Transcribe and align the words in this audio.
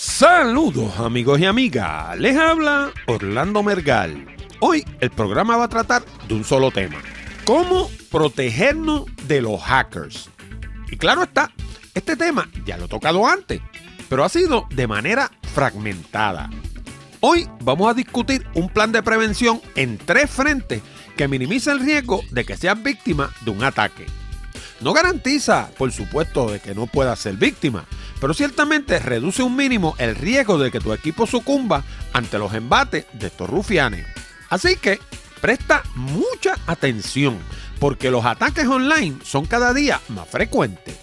Saludos 0.00 0.96
amigos 1.00 1.40
y 1.40 1.44
amigas, 1.44 2.16
les 2.20 2.36
habla 2.36 2.92
Orlando 3.08 3.64
Mergal. 3.64 4.28
Hoy 4.60 4.84
el 5.00 5.10
programa 5.10 5.56
va 5.56 5.64
a 5.64 5.68
tratar 5.68 6.04
de 6.28 6.34
un 6.34 6.44
solo 6.44 6.70
tema, 6.70 7.02
cómo 7.44 7.90
protegernos 8.08 9.06
de 9.26 9.42
los 9.42 9.60
hackers. 9.60 10.30
Y 10.88 10.96
claro 10.98 11.24
está, 11.24 11.50
este 11.94 12.14
tema 12.14 12.48
ya 12.64 12.76
lo 12.76 12.84
he 12.84 12.88
tocado 12.88 13.26
antes, 13.26 13.60
pero 14.08 14.22
ha 14.22 14.28
sido 14.28 14.68
de 14.70 14.86
manera 14.86 15.32
fragmentada. 15.52 16.48
Hoy 17.18 17.48
vamos 17.62 17.90
a 17.90 17.94
discutir 17.94 18.46
un 18.54 18.68
plan 18.68 18.92
de 18.92 19.02
prevención 19.02 19.60
en 19.74 19.98
tres 19.98 20.30
frentes 20.30 20.80
que 21.16 21.26
minimiza 21.26 21.72
el 21.72 21.80
riesgo 21.80 22.20
de 22.30 22.44
que 22.44 22.56
seas 22.56 22.80
víctima 22.80 23.32
de 23.40 23.50
un 23.50 23.64
ataque. 23.64 24.06
No 24.80 24.92
garantiza, 24.92 25.70
por 25.76 25.90
supuesto, 25.90 26.52
de 26.52 26.60
que 26.60 26.72
no 26.72 26.86
puedas 26.86 27.18
ser 27.18 27.34
víctima, 27.34 27.84
pero 28.20 28.34
ciertamente 28.34 28.98
reduce 28.98 29.42
un 29.42 29.56
mínimo 29.56 29.94
el 29.98 30.14
riesgo 30.16 30.58
de 30.58 30.70
que 30.70 30.80
tu 30.80 30.92
equipo 30.92 31.26
sucumba 31.26 31.84
ante 32.12 32.38
los 32.38 32.54
embates 32.54 33.06
de 33.12 33.28
estos 33.28 33.48
rufianes. 33.48 34.06
Así 34.48 34.76
que 34.76 34.98
presta 35.40 35.82
mucha 35.94 36.56
atención, 36.66 37.38
porque 37.78 38.10
los 38.10 38.24
ataques 38.24 38.66
online 38.66 39.18
son 39.24 39.46
cada 39.46 39.72
día 39.72 40.00
más 40.08 40.28
frecuentes. 40.28 40.96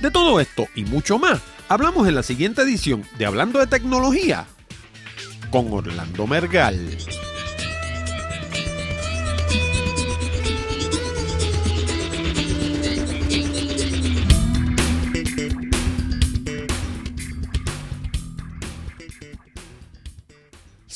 De 0.00 0.10
todo 0.10 0.40
esto 0.40 0.66
y 0.74 0.84
mucho 0.84 1.18
más, 1.18 1.40
hablamos 1.68 2.08
en 2.08 2.14
la 2.14 2.22
siguiente 2.22 2.62
edición 2.62 3.04
de 3.18 3.26
Hablando 3.26 3.58
de 3.58 3.66
Tecnología 3.66 4.46
con 5.50 5.72
Orlando 5.72 6.26
Mergal. 6.26 6.98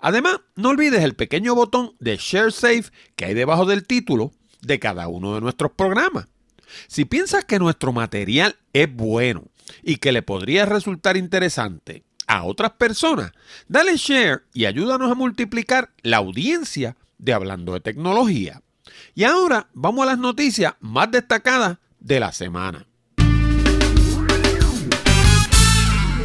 Además, 0.00 0.40
no 0.56 0.70
olvides 0.70 1.02
el 1.02 1.14
pequeño 1.14 1.54
botón 1.54 1.94
de 1.98 2.16
Share 2.16 2.52
Safe 2.52 2.84
que 3.16 3.26
hay 3.26 3.34
debajo 3.34 3.66
del 3.66 3.86
título 3.86 4.32
de 4.62 4.78
cada 4.78 5.08
uno 5.08 5.34
de 5.34 5.40
nuestros 5.40 5.72
programas. 5.72 6.26
Si 6.86 7.04
piensas 7.04 7.44
que 7.44 7.58
nuestro 7.58 7.92
material 7.92 8.56
es 8.72 8.92
bueno 8.92 9.44
y 9.82 9.96
que 9.96 10.12
le 10.12 10.22
podría 10.22 10.66
resultar 10.66 11.16
interesante 11.16 12.04
a 12.26 12.44
otras 12.44 12.72
personas, 12.72 13.32
dale 13.68 13.96
share 13.96 14.42
y 14.52 14.66
ayúdanos 14.66 15.10
a 15.10 15.14
multiplicar 15.14 15.90
la 16.02 16.18
audiencia 16.18 16.96
de 17.18 17.32
Hablando 17.32 17.72
de 17.72 17.80
Tecnología. 17.80 18.62
Y 19.14 19.24
ahora 19.24 19.68
vamos 19.72 20.02
a 20.02 20.10
las 20.10 20.18
noticias 20.18 20.74
más 20.80 21.10
destacadas 21.10 21.78
de 22.00 22.20
la 22.20 22.32
semana. 22.32 22.86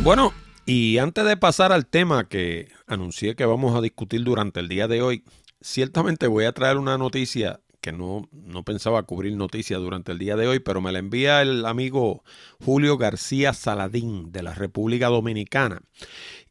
Bueno, 0.01 0.33
y 0.65 0.97
antes 0.97 1.25
de 1.25 1.37
pasar 1.37 1.71
al 1.71 1.85
tema 1.85 2.27
que 2.27 2.69
anuncié 2.87 3.35
que 3.35 3.45
vamos 3.45 3.75
a 3.75 3.81
discutir 3.81 4.23
durante 4.23 4.59
el 4.59 4.69
día 4.69 4.87
de 4.87 5.01
hoy, 5.01 5.23
ciertamente 5.61 6.27
voy 6.27 6.45
a 6.45 6.53
traer 6.53 6.77
una 6.77 6.97
noticia 6.97 7.61
que 7.81 7.91
no, 7.91 8.29
no 8.31 8.63
pensaba 8.63 9.03
cubrir 9.03 9.35
noticias 9.35 9.79
durante 9.81 10.13
el 10.13 10.19
día 10.19 10.37
de 10.37 10.47
hoy, 10.47 10.59
pero 10.59 10.79
me 10.79 10.93
la 10.93 10.99
envía 10.99 11.41
el 11.41 11.65
amigo 11.65 12.23
Julio 12.63 12.97
García 12.97 13.53
Saladín 13.53 14.31
de 14.31 14.41
la 14.41 14.53
República 14.53 15.07
Dominicana. 15.07 15.81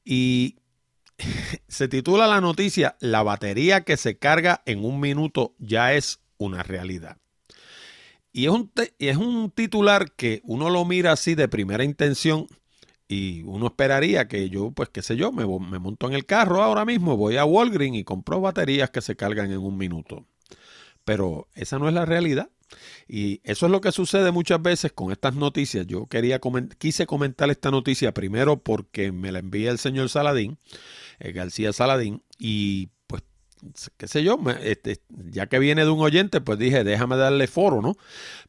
Y 0.04 0.56
se 1.68 1.88
titula 1.88 2.26
la 2.26 2.42
noticia 2.42 2.96
La 3.00 3.22
batería 3.22 3.82
que 3.82 3.96
se 3.96 4.18
carga 4.18 4.62
en 4.66 4.84
un 4.84 5.00
minuto 5.00 5.54
ya 5.58 5.94
es 5.94 6.20
una 6.36 6.62
realidad. 6.62 7.16
Y 8.30 8.44
es 8.44 8.50
un, 8.50 8.70
es 8.98 9.16
un 9.16 9.50
titular 9.50 10.12
que 10.12 10.42
uno 10.44 10.68
lo 10.68 10.84
mira 10.84 11.12
así 11.12 11.34
de 11.34 11.48
primera 11.48 11.84
intención 11.84 12.46
y 13.12 13.42
uno 13.44 13.66
esperaría 13.66 14.28
que 14.28 14.48
yo, 14.48 14.70
pues 14.70 14.88
qué 14.88 15.02
sé 15.02 15.16
yo, 15.16 15.32
me, 15.32 15.44
me 15.46 15.78
monto 15.78 16.06
en 16.06 16.14
el 16.14 16.26
carro 16.26 16.62
ahora 16.62 16.84
mismo, 16.84 17.16
voy 17.16 17.36
a 17.36 17.44
Walgreens 17.44 17.96
y 17.96 18.04
compro 18.04 18.40
baterías 18.40 18.90
que 18.90 19.00
se 19.00 19.16
cargan 19.16 19.50
en 19.50 19.58
un 19.58 19.76
minuto 19.76 20.26
pero 21.04 21.48
esa 21.54 21.78
no 21.78 21.88
es 21.88 21.94
la 21.94 22.04
realidad. 22.04 22.50
Y 23.06 23.40
eso 23.44 23.66
es 23.66 23.72
lo 23.72 23.80
que 23.80 23.92
sucede 23.92 24.30
muchas 24.30 24.62
veces 24.62 24.92
con 24.92 25.12
estas 25.12 25.34
noticias. 25.34 25.86
Yo 25.86 26.06
quería 26.06 26.40
quise 26.78 27.06
comentar 27.06 27.50
esta 27.50 27.70
noticia 27.70 28.14
primero 28.14 28.62
porque 28.62 29.12
me 29.12 29.32
la 29.32 29.40
envía 29.40 29.70
el 29.70 29.78
señor 29.78 30.08
Saladín, 30.08 30.58
eh, 31.18 31.32
García 31.32 31.72
Saladín, 31.72 32.22
y 32.38 32.88
pues, 33.06 33.22
qué 33.98 34.08
sé 34.08 34.22
yo, 34.22 34.38
este, 34.62 35.02
ya 35.08 35.48
que 35.48 35.58
viene 35.58 35.84
de 35.84 35.90
un 35.90 36.00
oyente, 36.00 36.40
pues 36.40 36.58
dije, 36.58 36.84
déjame 36.84 37.16
darle 37.16 37.46
foro, 37.46 37.82
¿no? 37.82 37.96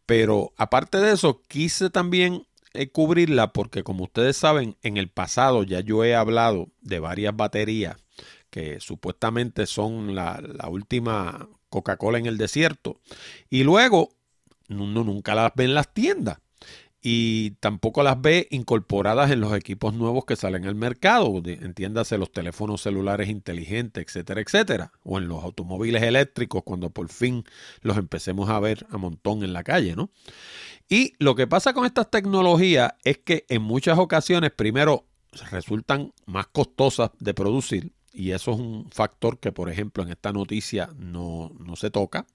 Pero 0.06 0.54
aparte 0.56 1.00
de 1.00 1.14
eso, 1.14 1.42
quise 1.48 1.90
también 1.90 2.46
cubrirla 2.92 3.54
porque 3.54 3.84
como 3.84 4.06
ustedes 4.06 4.38
saben, 4.38 4.78
en 4.82 4.98
el 4.98 5.10
pasado 5.10 5.64
ya 5.64 5.80
yo 5.80 6.04
he 6.04 6.16
hablado 6.16 6.70
de 6.82 7.00
varias 7.00 7.36
baterías 7.36 7.98
que 8.54 8.80
supuestamente 8.80 9.66
son 9.66 10.14
la, 10.14 10.40
última 10.70 11.50
Coca-Cola 11.70 12.20
en 12.20 12.28
el 12.28 12.38
desierto. 12.38 13.00
Y 13.50 13.64
luego, 13.64 14.10
uno 14.70 15.04
nunca 15.04 15.34
las 15.34 15.52
ve 15.56 15.64
en 15.64 15.74
las 15.74 15.92
tiendas. 15.92 16.38
Y 17.06 17.52
tampoco 17.60 18.02
las 18.02 18.22
ve 18.22 18.48
incorporadas 18.50 19.30
en 19.30 19.42
los 19.42 19.54
equipos 19.54 19.94
nuevos 19.94 20.24
que 20.24 20.38
salen 20.38 20.66
al 20.66 20.76
mercado. 20.76 21.42
Entiéndase 21.46 22.18
los 22.18 22.32
teléfonos 22.32 22.82
celulares 22.82 23.28
inteligentes, 23.28 24.06
etcétera, 24.08 24.40
etcétera. 24.40 24.94
O 25.04 25.18
en 25.18 25.28
los 25.28 25.44
automóviles 25.44 26.02
eléctricos 26.02 26.64
cuando 26.64 26.92
por 26.92 27.10
fin 27.10 27.44
los 27.82 27.98
empecemos 27.98 28.50
a 28.50 28.60
ver 28.62 28.88
a 28.90 28.98
montón 28.98 29.44
en 29.44 29.52
la 29.52 29.64
calle, 29.64 29.98
¿no? 29.98 30.12
Y 30.88 31.14
lo 31.20 31.36
que 31.36 31.46
pasa 31.46 31.74
con 31.74 31.86
estas 31.86 32.10
tecnologías 32.10 32.94
es 33.04 33.18
que 33.18 33.46
en 33.50 33.64
muchas 33.64 34.00
ocasiones, 34.00 34.52
primero, 34.52 35.06
resultan 35.52 36.14
más 36.26 36.48
costosas 36.48 37.12
de 37.20 37.34
producir 37.34 37.92
y 38.14 38.32
eso 38.32 38.52
es 38.52 38.60
un 38.60 38.88
factor 38.92 39.40
que, 39.40 39.52
por 39.52 39.70
ejemplo, 39.72 40.04
en 40.04 40.10
esta 40.10 40.32
noticia 40.32 40.92
no, 40.96 41.43
se 41.76 41.92
toca. 41.92 42.26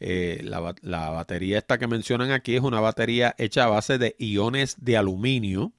Eh, 0.00 0.40
la, 0.44 0.74
la, 0.82 1.10
batería 1.10 1.58
esta 1.58 1.78
que 1.78 1.86
mencionan 1.86 2.30
aquí 2.30 2.56
es 2.56 2.62
una 2.62 2.80
batería 2.80 3.34
hecha 3.38 3.64
a 3.64 3.68
base 3.68 3.98
de 3.98 4.16
iones 4.18 4.76
de 4.78 4.96
aluminio 4.96 5.72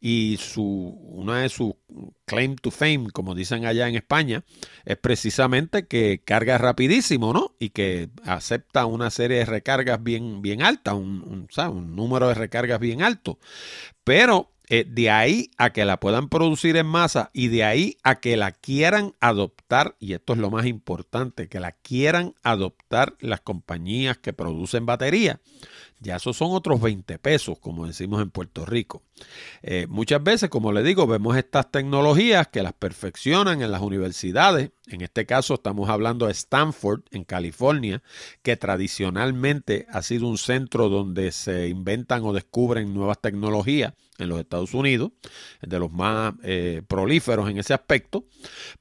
y 0.00 0.36
su, 0.40 0.64
una 0.64 1.42
de 1.42 1.48
sus 1.48 1.74
claim 2.24 2.56
to 2.56 2.70
fame, 2.70 3.08
como 3.12 3.34
dicen 3.34 3.66
allá 3.66 3.88
en 3.88 3.94
España, 3.94 4.44
es 4.84 4.96
precisamente 4.96 5.86
que 5.86 6.20
carga 6.24 6.58
rapidísimo, 6.58 7.32
¿no? 7.32 7.54
Y 7.58 7.70
que 7.70 8.10
acepta 8.24 8.86
una 8.86 9.10
serie 9.10 9.38
de 9.38 9.44
recargas 9.44 10.02
bien, 10.02 10.42
bien 10.42 10.62
alta, 10.62 10.94
un, 10.94 11.46
un 11.56 11.96
número 11.96 12.28
de 12.28 12.34
recargas 12.34 12.80
bien 12.80 13.02
alto. 13.02 13.38
Pero 14.04 14.51
eh, 14.68 14.84
de 14.88 15.10
ahí 15.10 15.50
a 15.58 15.70
que 15.70 15.84
la 15.84 15.98
puedan 15.98 16.28
producir 16.28 16.76
en 16.76 16.86
masa 16.86 17.30
y 17.32 17.48
de 17.48 17.64
ahí 17.64 17.96
a 18.02 18.20
que 18.20 18.36
la 18.36 18.52
quieran 18.52 19.14
adoptar, 19.20 19.96
y 19.98 20.14
esto 20.14 20.32
es 20.32 20.38
lo 20.38 20.50
más 20.50 20.66
importante, 20.66 21.48
que 21.48 21.60
la 21.60 21.72
quieran 21.72 22.34
adoptar 22.42 23.16
las 23.20 23.40
compañías 23.40 24.18
que 24.18 24.32
producen 24.32 24.86
batería. 24.86 25.40
Ya 26.02 26.16
esos 26.16 26.36
son 26.36 26.50
otros 26.50 26.80
20 26.80 27.18
pesos, 27.20 27.58
como 27.60 27.86
decimos 27.86 28.20
en 28.20 28.30
Puerto 28.30 28.66
Rico. 28.66 29.02
Eh, 29.62 29.86
muchas 29.88 30.20
veces, 30.22 30.50
como 30.50 30.72
le 30.72 30.82
digo, 30.82 31.06
vemos 31.06 31.36
estas 31.36 31.70
tecnologías 31.70 32.48
que 32.48 32.64
las 32.64 32.72
perfeccionan 32.72 33.62
en 33.62 33.70
las 33.70 33.82
universidades. 33.82 34.72
En 34.88 35.00
este 35.02 35.26
caso 35.26 35.54
estamos 35.54 35.88
hablando 35.88 36.26
de 36.26 36.32
Stanford, 36.32 37.02
en 37.12 37.22
California, 37.22 38.02
que 38.42 38.56
tradicionalmente 38.56 39.86
ha 39.90 40.02
sido 40.02 40.26
un 40.26 40.38
centro 40.38 40.88
donde 40.88 41.30
se 41.30 41.68
inventan 41.68 42.24
o 42.24 42.32
descubren 42.32 42.92
nuevas 42.92 43.20
tecnologías 43.20 43.94
en 44.18 44.28
los 44.28 44.40
Estados 44.40 44.74
Unidos, 44.74 45.12
de 45.60 45.78
los 45.78 45.92
más 45.92 46.34
eh, 46.42 46.82
prolíferos 46.88 47.48
en 47.48 47.58
ese 47.58 47.74
aspecto. 47.74 48.24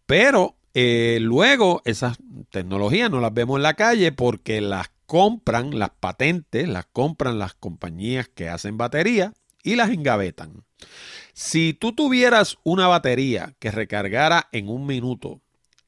Pero 0.08 0.56
eh, 0.74 1.20
luego 1.22 1.82
esas 1.86 2.18
tecnologías 2.50 3.12
no 3.12 3.20
las 3.20 3.34
vemos 3.34 3.58
en 3.58 3.64
la 3.64 3.74
calle 3.74 4.12
porque 4.12 4.62
las 4.62 4.91
compran, 5.12 5.78
las 5.78 5.90
patentes, 5.90 6.70
las 6.70 6.86
compran 6.86 7.38
las 7.38 7.54
compañías 7.54 8.30
que 8.30 8.48
hacen 8.48 8.78
baterías 8.78 9.34
y 9.62 9.76
las 9.76 9.90
engavetan. 9.90 10.64
Si 11.34 11.74
tú 11.74 11.92
tuvieras 11.92 12.60
una 12.64 12.88
batería 12.88 13.54
que 13.60 13.72
recargara 13.72 14.48
en 14.54 14.70
un 14.70 14.86
minuto 14.86 15.42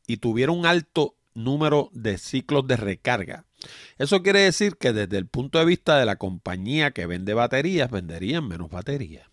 y 0.08 0.18
tuviera 0.18 0.52
un 0.52 0.66
alto 0.66 1.16
número 1.34 1.90
de 1.94 2.18
ciclos 2.18 2.68
de 2.68 2.76
recarga, 2.76 3.46
eso 3.98 4.24
quiere 4.24 4.42
decir 4.42 4.76
que 4.76 4.92
desde 4.92 5.20
el 5.20 5.28
punto 5.28 5.58
de 5.58 5.64
vista 5.64 5.98
de 5.98 6.06
la 6.06 6.18
compañía 6.18 6.92
que 6.92 7.06
vende 7.06 7.34
baterías, 7.34 7.90
venderían 7.90 8.46
menos 8.46 8.72
baterías. 8.72 9.33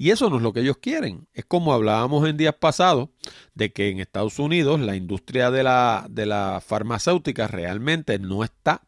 Y 0.00 0.12
eso 0.12 0.30
no 0.30 0.38
es 0.38 0.42
lo 0.42 0.54
que 0.54 0.60
ellos 0.60 0.78
quieren. 0.78 1.28
Es 1.34 1.44
como 1.44 1.74
hablábamos 1.74 2.26
en 2.26 2.38
días 2.38 2.54
pasados 2.54 3.10
de 3.52 3.70
que 3.70 3.90
en 3.90 4.00
Estados 4.00 4.38
Unidos 4.38 4.80
la 4.80 4.96
industria 4.96 5.50
de 5.50 5.62
la, 5.62 6.06
de 6.08 6.24
la 6.24 6.62
farmacéutica 6.66 7.48
realmente 7.48 8.18
no 8.18 8.42
está 8.42 8.80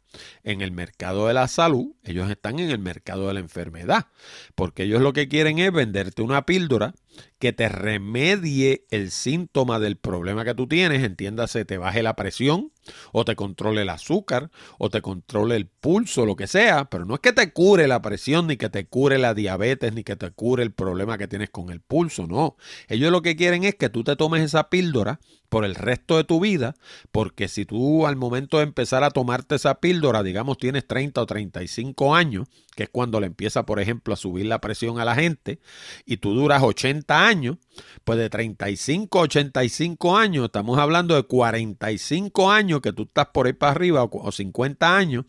en 0.42 0.62
el 0.62 0.72
mercado 0.72 1.26
de 1.26 1.34
la 1.34 1.48
salud, 1.48 1.92
ellos 2.02 2.30
están 2.30 2.60
en 2.60 2.70
el 2.70 2.78
mercado 2.78 3.28
de 3.28 3.34
la 3.34 3.40
enfermedad, 3.40 4.06
porque 4.54 4.84
ellos 4.84 5.02
lo 5.02 5.12
que 5.12 5.28
quieren 5.28 5.58
es 5.58 5.70
venderte 5.70 6.22
una 6.22 6.46
píldora 6.46 6.94
que 7.38 7.52
te 7.52 7.68
remedie 7.68 8.86
el 8.90 9.10
síntoma 9.10 9.78
del 9.78 9.96
problema 9.96 10.44
que 10.44 10.54
tú 10.54 10.66
tienes, 10.66 11.02
entiéndase, 11.02 11.64
te 11.64 11.78
baje 11.78 12.02
la 12.02 12.14
presión 12.14 12.72
o 13.12 13.24
te 13.24 13.36
controle 13.36 13.82
el 13.82 13.88
azúcar 13.88 14.50
o 14.78 14.90
te 14.90 15.02
controle 15.02 15.56
el 15.56 15.66
pulso, 15.66 16.26
lo 16.26 16.36
que 16.36 16.46
sea, 16.46 16.86
pero 16.86 17.04
no 17.04 17.14
es 17.14 17.20
que 17.20 17.32
te 17.32 17.52
cure 17.52 17.88
la 17.88 18.02
presión 18.02 18.46
ni 18.46 18.56
que 18.56 18.68
te 18.68 18.86
cure 18.86 19.18
la 19.18 19.34
diabetes 19.34 19.92
ni 19.92 20.04
que 20.04 20.16
te 20.16 20.30
cure 20.30 20.62
el 20.62 20.72
problema 20.72 21.18
que 21.18 21.28
tienes 21.28 21.50
con 21.50 21.70
el 21.70 21.80
pulso, 21.80 22.26
no. 22.26 22.56
Ellos 22.88 23.10
lo 23.10 23.22
que 23.22 23.36
quieren 23.36 23.64
es 23.64 23.74
que 23.74 23.88
tú 23.88 24.04
te 24.04 24.16
tomes 24.16 24.42
esa 24.42 24.68
píldora 24.68 25.20
por 25.52 25.66
el 25.66 25.74
resto 25.74 26.16
de 26.16 26.24
tu 26.24 26.40
vida, 26.40 26.76
porque 27.10 27.46
si 27.46 27.66
tú 27.66 28.06
al 28.06 28.16
momento 28.16 28.56
de 28.56 28.62
empezar 28.62 29.04
a 29.04 29.10
tomarte 29.10 29.56
esa 29.56 29.80
píldora, 29.80 30.22
digamos 30.22 30.56
tienes 30.56 30.86
30 30.86 31.20
o 31.20 31.26
35 31.26 32.14
años, 32.14 32.48
que 32.74 32.84
es 32.84 32.88
cuando 32.88 33.20
le 33.20 33.26
empieza, 33.26 33.66
por 33.66 33.78
ejemplo, 33.78 34.14
a 34.14 34.16
subir 34.16 34.46
la 34.46 34.62
presión 34.62 34.98
a 34.98 35.04
la 35.04 35.14
gente, 35.14 35.60
y 36.06 36.16
tú 36.16 36.32
duras 36.32 36.62
80 36.62 37.26
años, 37.26 37.58
pues 38.02 38.18
de 38.18 38.30
35 38.30 39.18
a 39.18 39.22
85 39.24 40.16
años, 40.16 40.46
estamos 40.46 40.78
hablando 40.78 41.16
de 41.16 41.24
45 41.24 42.50
años 42.50 42.80
que 42.80 42.94
tú 42.94 43.02
estás 43.02 43.26
por 43.26 43.44
ahí 43.46 43.52
para 43.52 43.72
arriba, 43.72 44.04
o 44.04 44.32
50 44.32 44.96
años, 44.96 45.26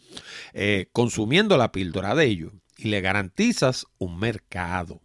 eh, 0.53 0.87
consumiendo 0.93 1.57
la 1.57 1.73
píldora 1.73 2.15
de 2.15 2.23
ellos, 2.27 2.53
y 2.77 2.87
le 2.87 3.01
garantizas 3.01 3.87
un 3.97 4.17
mercado. 4.19 5.01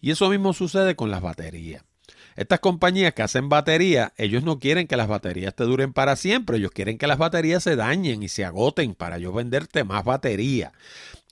Y 0.00 0.12
eso 0.12 0.30
mismo 0.30 0.52
sucede 0.52 0.94
con 0.94 1.10
las 1.10 1.22
baterías. 1.22 1.82
Estas 2.36 2.60
compañías 2.60 3.12
que 3.12 3.22
hacen 3.22 3.48
baterías, 3.48 4.12
ellos 4.16 4.42
no 4.42 4.58
quieren 4.58 4.86
que 4.86 4.96
las 4.96 5.08
baterías 5.08 5.54
te 5.54 5.64
duren 5.64 5.92
para 5.92 6.16
siempre, 6.16 6.58
ellos 6.58 6.70
quieren 6.70 6.96
que 6.96 7.06
las 7.06 7.18
baterías 7.18 7.62
se 7.62 7.76
dañen 7.76 8.22
y 8.22 8.28
se 8.28 8.44
agoten 8.44 8.94
para 8.94 9.18
yo 9.18 9.32
venderte 9.32 9.84
más 9.84 10.04
batería. 10.04 10.72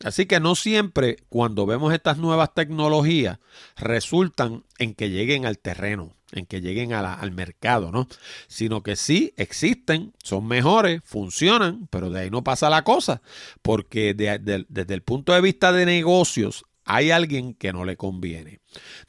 Así 0.04 0.26
que 0.26 0.38
no 0.38 0.54
siempre 0.54 1.16
cuando 1.28 1.66
vemos 1.66 1.92
estas 1.92 2.18
nuevas 2.18 2.54
tecnologías 2.54 3.38
resultan 3.76 4.64
en 4.78 4.94
que 4.94 5.10
lleguen 5.10 5.44
al 5.44 5.58
terreno, 5.58 6.12
en 6.30 6.46
que 6.46 6.60
lleguen 6.60 6.92
al 6.92 7.32
mercado, 7.32 7.90
¿no? 7.90 8.06
Sino 8.46 8.82
que 8.82 8.94
sí 8.94 9.32
existen, 9.36 10.12
son 10.22 10.46
mejores, 10.46 11.00
funcionan, 11.04 11.88
pero 11.90 12.10
de 12.10 12.20
ahí 12.20 12.30
no 12.30 12.44
pasa 12.44 12.70
la 12.70 12.84
cosa, 12.84 13.22
porque 13.62 14.14
desde 14.14 14.94
el 14.94 15.02
punto 15.02 15.32
de 15.32 15.40
vista 15.40 15.72
de 15.72 15.86
negocios 15.86 16.64
hay 16.88 17.10
alguien 17.10 17.52
que 17.52 17.70
no 17.70 17.84
le 17.84 17.98
conviene. 17.98 18.60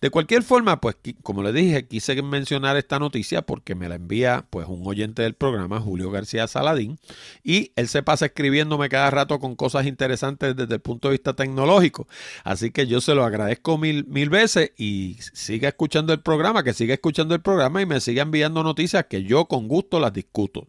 De 0.02 0.10
cualquier 0.10 0.44
forma, 0.44 0.82
pues 0.82 0.98
como 1.24 1.42
le 1.44 1.54
dije, 1.54 1.88
quise 1.88 2.22
mencionar 2.22 2.76
esta 2.76 3.00
noticia 3.00 3.42
porque 3.42 3.74
me 3.74 3.88
la 3.88 3.96
envía 3.96 4.46
pues 4.50 4.68
un 4.68 4.86
oyente 4.86 5.22
del 5.22 5.34
programa, 5.34 5.80
Julio 5.80 6.12
García 6.12 6.48
Saladín, 6.48 7.00
y 7.42 7.72
él 7.78 7.88
se 7.88 8.04
pasa 8.04 8.26
escribiéndome 8.26 8.90
cada 8.90 9.10
rato 9.12 9.40
con 9.40 9.56
cosas 9.56 9.86
interesantes 9.86 10.58
desde 10.58 10.76
el 10.76 10.82
punto 10.82 11.08
de 11.08 11.14
vista 11.14 11.38
tecnológico. 11.38 12.06
Así 12.44 12.72
que 12.72 12.86
yo 12.86 13.00
se 13.00 13.16
lo 13.16 13.24
agradezco 13.24 13.78
mil, 13.78 14.06
mil 14.08 14.30
veces 14.30 14.74
y 14.78 15.16
siga 15.34 15.70
escuchando 15.70 16.12
el 16.12 16.20
programa, 16.20 16.64
que 16.64 16.74
siga 16.74 16.94
escuchando 16.94 17.34
el 17.34 17.42
programa 17.42 17.82
y 17.82 17.86
me 17.86 18.02
siga 18.02 18.24
enviando 18.24 18.62
noticias 18.62 19.06
que 19.10 19.24
yo 19.24 19.46
con 19.46 19.70
gusto 19.70 20.02
las 20.02 20.12
discuto. 20.12 20.68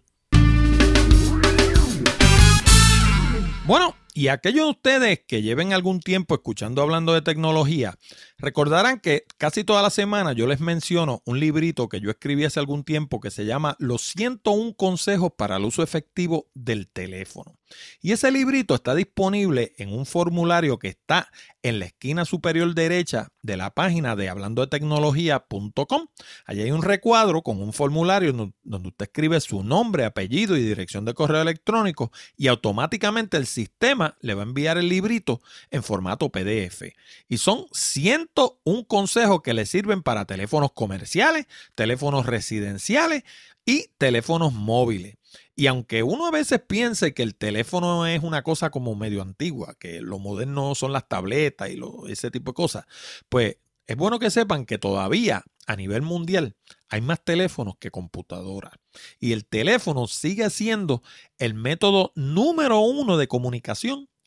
Bueno, 3.67 3.95
y 4.15 4.29
aquellos 4.29 4.65
de 4.67 4.71
ustedes 4.71 5.21
que 5.27 5.43
lleven 5.43 5.73
algún 5.73 6.01
tiempo 6.01 6.35
escuchando 6.35 6.83
hablando 6.83 7.15
de 7.15 7.23
tecnología, 7.23 7.97
recordarán 8.39 9.01
que 9.01 9.25
casi 9.39 9.65
toda 9.65 9.83
la 9.83 9.91
semana 9.91 10.33
yo 10.33 10.47
les 10.47 10.61
menciono 10.61 11.23
un 11.25 11.39
librito 11.39 11.89
que 11.89 12.01
yo 12.01 12.11
escribí 12.11 12.45
hace 12.45 12.61
algún 12.61 12.85
tiempo 12.85 13.21
que 13.21 13.31
se 13.31 13.47
llama 13.47 13.77
Los 13.79 14.03
101 14.03 14.75
consejos 14.75 15.33
para 15.37 15.57
el 15.57 15.65
uso 15.65 15.83
efectivo 15.83 16.51
del 16.55 16.89
teléfono. 16.89 17.60
Y 18.01 18.13
ese 18.13 18.31
librito 18.31 18.75
está 18.75 18.95
disponible 18.95 19.73
en 19.77 19.93
un 19.93 20.07
formulario 20.07 20.79
que 20.79 20.89
está 20.89 21.31
en 21.63 21.79
la 21.79 21.87
esquina 21.87 22.25
superior 22.25 22.75
derecha 22.75 23.29
de 23.43 23.57
la 23.57 23.71
página 23.71 24.17
de 24.17 24.29
hablando 24.29 24.63
de 24.63 24.69
tecnología.com. 24.69 26.07
Allí 26.47 26.63
hay 26.63 26.71
un 26.71 26.83
recuadro 26.83 27.43
con 27.43 27.61
un 27.61 27.73
formulario 27.73 28.33
donde 28.63 28.89
usted 28.89 29.07
escribe 29.07 29.41
su 29.41 29.63
nombre, 29.63 30.05
apellido 30.05 30.57
y 30.57 30.63
dirección 30.63 31.05
de 31.05 31.15
correo 31.15 31.43
electrónico 31.43 32.11
y 32.37 32.49
automáticamente 32.49 33.37
el 33.37 33.47
sistema 33.47 34.17
le 34.21 34.35
va 34.35 34.43
a 34.43 34.47
enviar 34.47 34.79
el 34.79 34.89
librito 34.89 35.41
en 35.71 35.83
formato 35.83 36.31
PDF. 36.31 36.83
Y 37.29 37.39
son 37.39 37.67
101 37.73 38.85
consejos 38.87 39.43
que 39.43 39.55
le 39.55 39.67
sirven 39.67 40.03
para 40.03 40.25
teléfonos 40.25 40.73
comerciales, 40.73 41.47
teléfonos 41.75 42.27
residenciales 42.27 43.25
y 43.65 43.89
teléfonos 43.99 44.53
móviles. 44.53 45.20
Y 45.57 45.67
aunque 45.67 46.03
uno 46.03 46.27
a 46.27 46.31
veces 46.31 46.61
piense 46.67 47.13
que 47.13 47.23
el 47.23 47.35
teléfono 47.35 48.07
es 48.07 48.23
una 48.23 48.43
cosa 48.43 48.71
como 48.71 48.95
medio 48.95 49.23
antigua, 49.23 49.75
que 49.79 50.01
lo 50.01 50.19
moderno 50.19 50.75
son 50.75 50.93
las 50.93 51.09
tabletas 51.09 51.71
y 51.71 51.79
ese 52.11 52.31
tipo 52.31 52.53
de 52.53 52.55
cosas, 52.55 52.87
pues 53.29 53.57
es 53.87 53.97
bueno 53.97 54.19
que 54.19 54.31
sepan 54.31 54.67
que 54.67 54.79
todavía 54.79 55.43
a 55.67 55.77
nivel 55.77 56.03
mundial 56.03 56.57
hay 56.89 57.01
más 57.01 57.23
teléfonos 57.25 57.77
que 57.79 57.91
computadoras. 57.91 58.73
Y 59.19 59.33
el 59.33 59.47
teléfono 59.47 60.07
sigue 60.07 60.51
siendo 60.51 61.03
el 61.39 61.55
método 61.55 62.13
número 62.15 62.81
uno 62.81 63.17
de 63.17 63.29
comunicación 63.29 64.09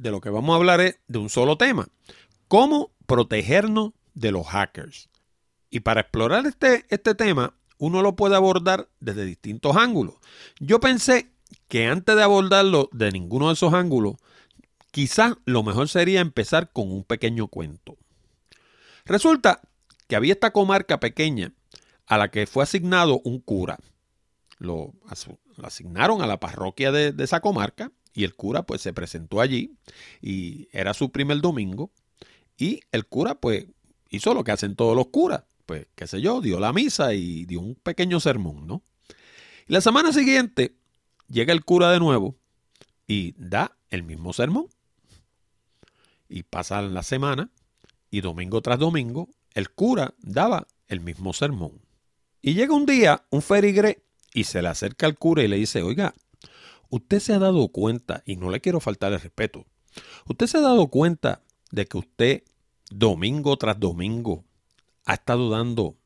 de 0.00 0.10
lo 0.10 0.20
que 0.20 0.30
vamos 0.30 0.54
a 0.54 0.56
hablar 0.56 0.80
es 0.80 0.98
de 1.08 1.18
un 1.18 1.28
solo 1.28 1.56
tema. 1.56 1.88
¿Cómo 2.48 2.90
protegernos 3.06 3.92
de 4.14 4.32
los 4.32 4.46
hackers? 4.46 5.10
Y 5.68 5.80
para 5.80 6.00
explorar 6.00 6.46
este, 6.46 6.86
este 6.88 7.14
tema, 7.14 7.54
uno 7.78 8.02
lo 8.02 8.16
puede 8.16 8.34
abordar 8.34 8.88
desde 8.98 9.24
distintos 9.24 9.76
ángulos. 9.76 10.14
Yo 10.58 10.80
pensé 10.80 11.30
que 11.68 11.86
antes 11.86 12.16
de 12.16 12.22
abordarlo 12.22 12.88
de 12.92 13.12
ninguno 13.12 13.48
de 13.48 13.54
esos 13.54 13.74
ángulos, 13.74 14.16
quizás 14.90 15.34
lo 15.44 15.62
mejor 15.62 15.88
sería 15.88 16.20
empezar 16.20 16.72
con 16.72 16.90
un 16.90 17.04
pequeño 17.04 17.48
cuento. 17.48 17.96
Resulta 19.04 19.60
que 20.08 20.16
había 20.16 20.32
esta 20.32 20.52
comarca 20.52 20.98
pequeña 20.98 21.52
a 22.06 22.18
la 22.18 22.30
que 22.30 22.46
fue 22.46 22.64
asignado 22.64 23.20
un 23.24 23.38
cura. 23.40 23.78
Lo, 24.58 24.92
asignaron 25.62 26.22
a 26.22 26.26
la 26.26 26.40
parroquia 26.40 26.90
de 26.90 27.14
esa 27.22 27.40
comarca 27.40 27.92
y 28.12 28.24
el 28.24 28.34
cura 28.34 28.64
pues 28.64 28.82
se 28.82 28.92
presentó 28.92 29.40
allí 29.40 29.72
y 30.20 30.68
era 30.72 30.94
su 30.94 31.10
primer 31.10 31.40
domingo 31.40 31.90
y 32.56 32.80
el 32.92 33.06
cura 33.06 33.34
pues 33.34 33.66
hizo 34.10 34.34
lo 34.34 34.44
que 34.44 34.52
hacen 34.52 34.76
todos 34.76 34.96
los 34.96 35.08
curas, 35.08 35.44
pues 35.66 35.86
qué 35.94 36.06
sé 36.06 36.20
yo, 36.20 36.40
dio 36.40 36.60
la 36.60 36.72
misa 36.72 37.14
y 37.14 37.46
dio 37.46 37.60
un 37.60 37.74
pequeño 37.74 38.20
sermón, 38.20 38.66
¿no? 38.66 38.82
Y 39.66 39.72
la 39.72 39.80
semana 39.80 40.12
siguiente 40.12 40.74
llega 41.28 41.52
el 41.52 41.64
cura 41.64 41.90
de 41.90 42.00
nuevo 42.00 42.36
y 43.06 43.34
da 43.38 43.76
el 43.88 44.02
mismo 44.02 44.32
sermón. 44.32 44.66
Y 46.28 46.42
pasaban 46.44 46.94
la 46.94 47.02
semana 47.02 47.50
y 48.10 48.20
domingo 48.20 48.60
tras 48.62 48.78
domingo 48.78 49.28
el 49.54 49.70
cura 49.70 50.14
daba 50.18 50.66
el 50.88 51.00
mismo 51.00 51.32
sermón. 51.32 51.80
Y 52.42 52.54
llega 52.54 52.74
un 52.74 52.86
día 52.86 53.24
un 53.30 53.42
ferigré 53.42 54.02
y 54.32 54.44
se 54.44 54.62
le 54.62 54.68
acerca 54.68 55.06
al 55.06 55.18
cura 55.18 55.42
y 55.42 55.48
le 55.48 55.56
dice, 55.56 55.82
oiga, 55.82 56.14
usted 56.90 57.20
se 57.20 57.32
ha 57.32 57.38
dado 57.38 57.68
cuenta, 57.68 58.22
y 58.26 58.36
no 58.36 58.50
le 58.50 58.60
quiero 58.60 58.80
faltar 58.80 59.12
el 59.12 59.20
respeto, 59.20 59.66
usted 60.26 60.46
se 60.46 60.58
ha 60.58 60.60
dado 60.60 60.88
cuenta 60.88 61.42
de 61.70 61.86
que 61.86 61.98
usted 61.98 62.42
domingo 62.90 63.56
tras 63.56 63.78
domingo 63.78 64.44
ha 65.04 65.14
estado 65.14 65.48
dando 65.50 65.96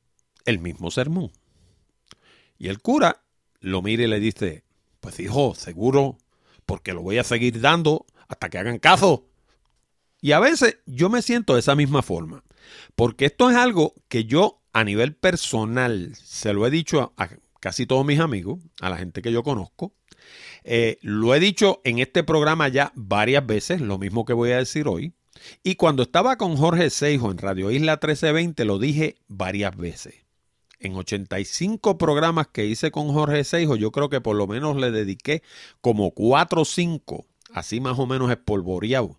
el 0.44 0.58
mismo 0.58 0.90
sermón. 0.90 1.32
Y 2.58 2.68
el 2.68 2.80
cura 2.80 3.24
lo 3.60 3.82
mira 3.82 4.04
y 4.04 4.06
le 4.06 4.20
dice, 4.20 4.64
pues 5.00 5.18
hijo, 5.20 5.54
seguro, 5.54 6.18
porque 6.66 6.92
lo 6.92 7.02
voy 7.02 7.18
a 7.18 7.24
seguir 7.24 7.60
dando 7.60 8.06
hasta 8.28 8.48
que 8.48 8.58
hagan 8.58 8.78
caso. 8.78 9.26
Y 10.20 10.32
a 10.32 10.40
veces 10.40 10.78
yo 10.86 11.10
me 11.10 11.22
siento 11.22 11.54
de 11.54 11.60
esa 11.60 11.74
misma 11.74 12.02
forma, 12.02 12.44
porque 12.94 13.26
esto 13.26 13.50
es 13.50 13.56
algo 13.56 13.94
que 14.08 14.24
yo 14.24 14.62
a 14.72 14.84
nivel 14.84 15.14
personal 15.14 16.14
se 16.16 16.52
lo 16.52 16.66
he 16.66 16.70
dicho 16.70 17.12
a, 17.16 17.28
casi 17.60 17.86
todos 17.86 18.04
mis 18.04 18.20
amigos, 18.20 18.60
a 18.80 18.90
la 18.90 18.96
gente 18.96 19.22
que 19.22 19.32
yo 19.32 19.42
conozco. 19.42 19.94
Eh, 20.64 20.98
lo 21.02 21.34
he 21.34 21.40
dicho 21.40 21.80
en 21.84 21.98
este 21.98 22.24
programa 22.24 22.68
ya 22.68 22.92
varias 22.94 23.46
veces, 23.46 23.80
lo 23.80 23.98
mismo 23.98 24.24
que 24.24 24.32
voy 24.32 24.52
a 24.52 24.58
decir 24.58 24.88
hoy. 24.88 25.12
Y 25.62 25.74
cuando 25.74 26.04
estaba 26.04 26.36
con 26.36 26.56
Jorge 26.56 26.90
Seijo 26.90 27.30
en 27.30 27.38
Radio 27.38 27.70
Isla 27.70 27.94
1320 27.94 28.64
lo 28.64 28.78
dije 28.78 29.16
varias 29.28 29.76
veces. 29.76 30.14
En 30.78 30.96
85 30.96 31.96
programas 31.98 32.48
que 32.48 32.66
hice 32.66 32.90
con 32.90 33.08
Jorge 33.08 33.44
Seijo, 33.44 33.76
yo 33.76 33.90
creo 33.90 34.08
que 34.08 34.20
por 34.20 34.36
lo 34.36 34.46
menos 34.46 34.76
le 34.76 34.90
dediqué 34.90 35.42
como 35.80 36.10
4 36.10 36.62
o 36.62 36.64
5, 36.64 37.26
así 37.52 37.80
más 37.80 37.98
o 37.98 38.06
menos 38.06 38.30
espolvoreado, 38.30 39.18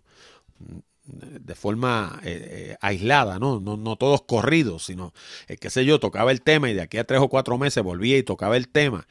de 1.06 1.54
forma 1.54 2.20
eh, 2.24 2.48
eh, 2.50 2.76
aislada, 2.80 3.38
¿no? 3.38 3.60
¿no? 3.60 3.76
No, 3.76 3.96
todos 3.96 4.22
corridos, 4.22 4.84
sino, 4.84 5.12
eh, 5.48 5.56
qué 5.56 5.70
sé 5.70 5.84
yo, 5.84 6.00
tocaba 6.00 6.30
el 6.30 6.42
tema 6.42 6.70
y 6.70 6.74
de 6.74 6.82
aquí 6.82 6.98
a 6.98 7.04
tres 7.04 7.20
o 7.20 7.28
cuatro 7.28 7.58
meses 7.58 7.82
volvía 7.82 8.18
y 8.18 8.22
tocaba 8.22 8.56
el 8.56 8.68
tema. 8.68 9.06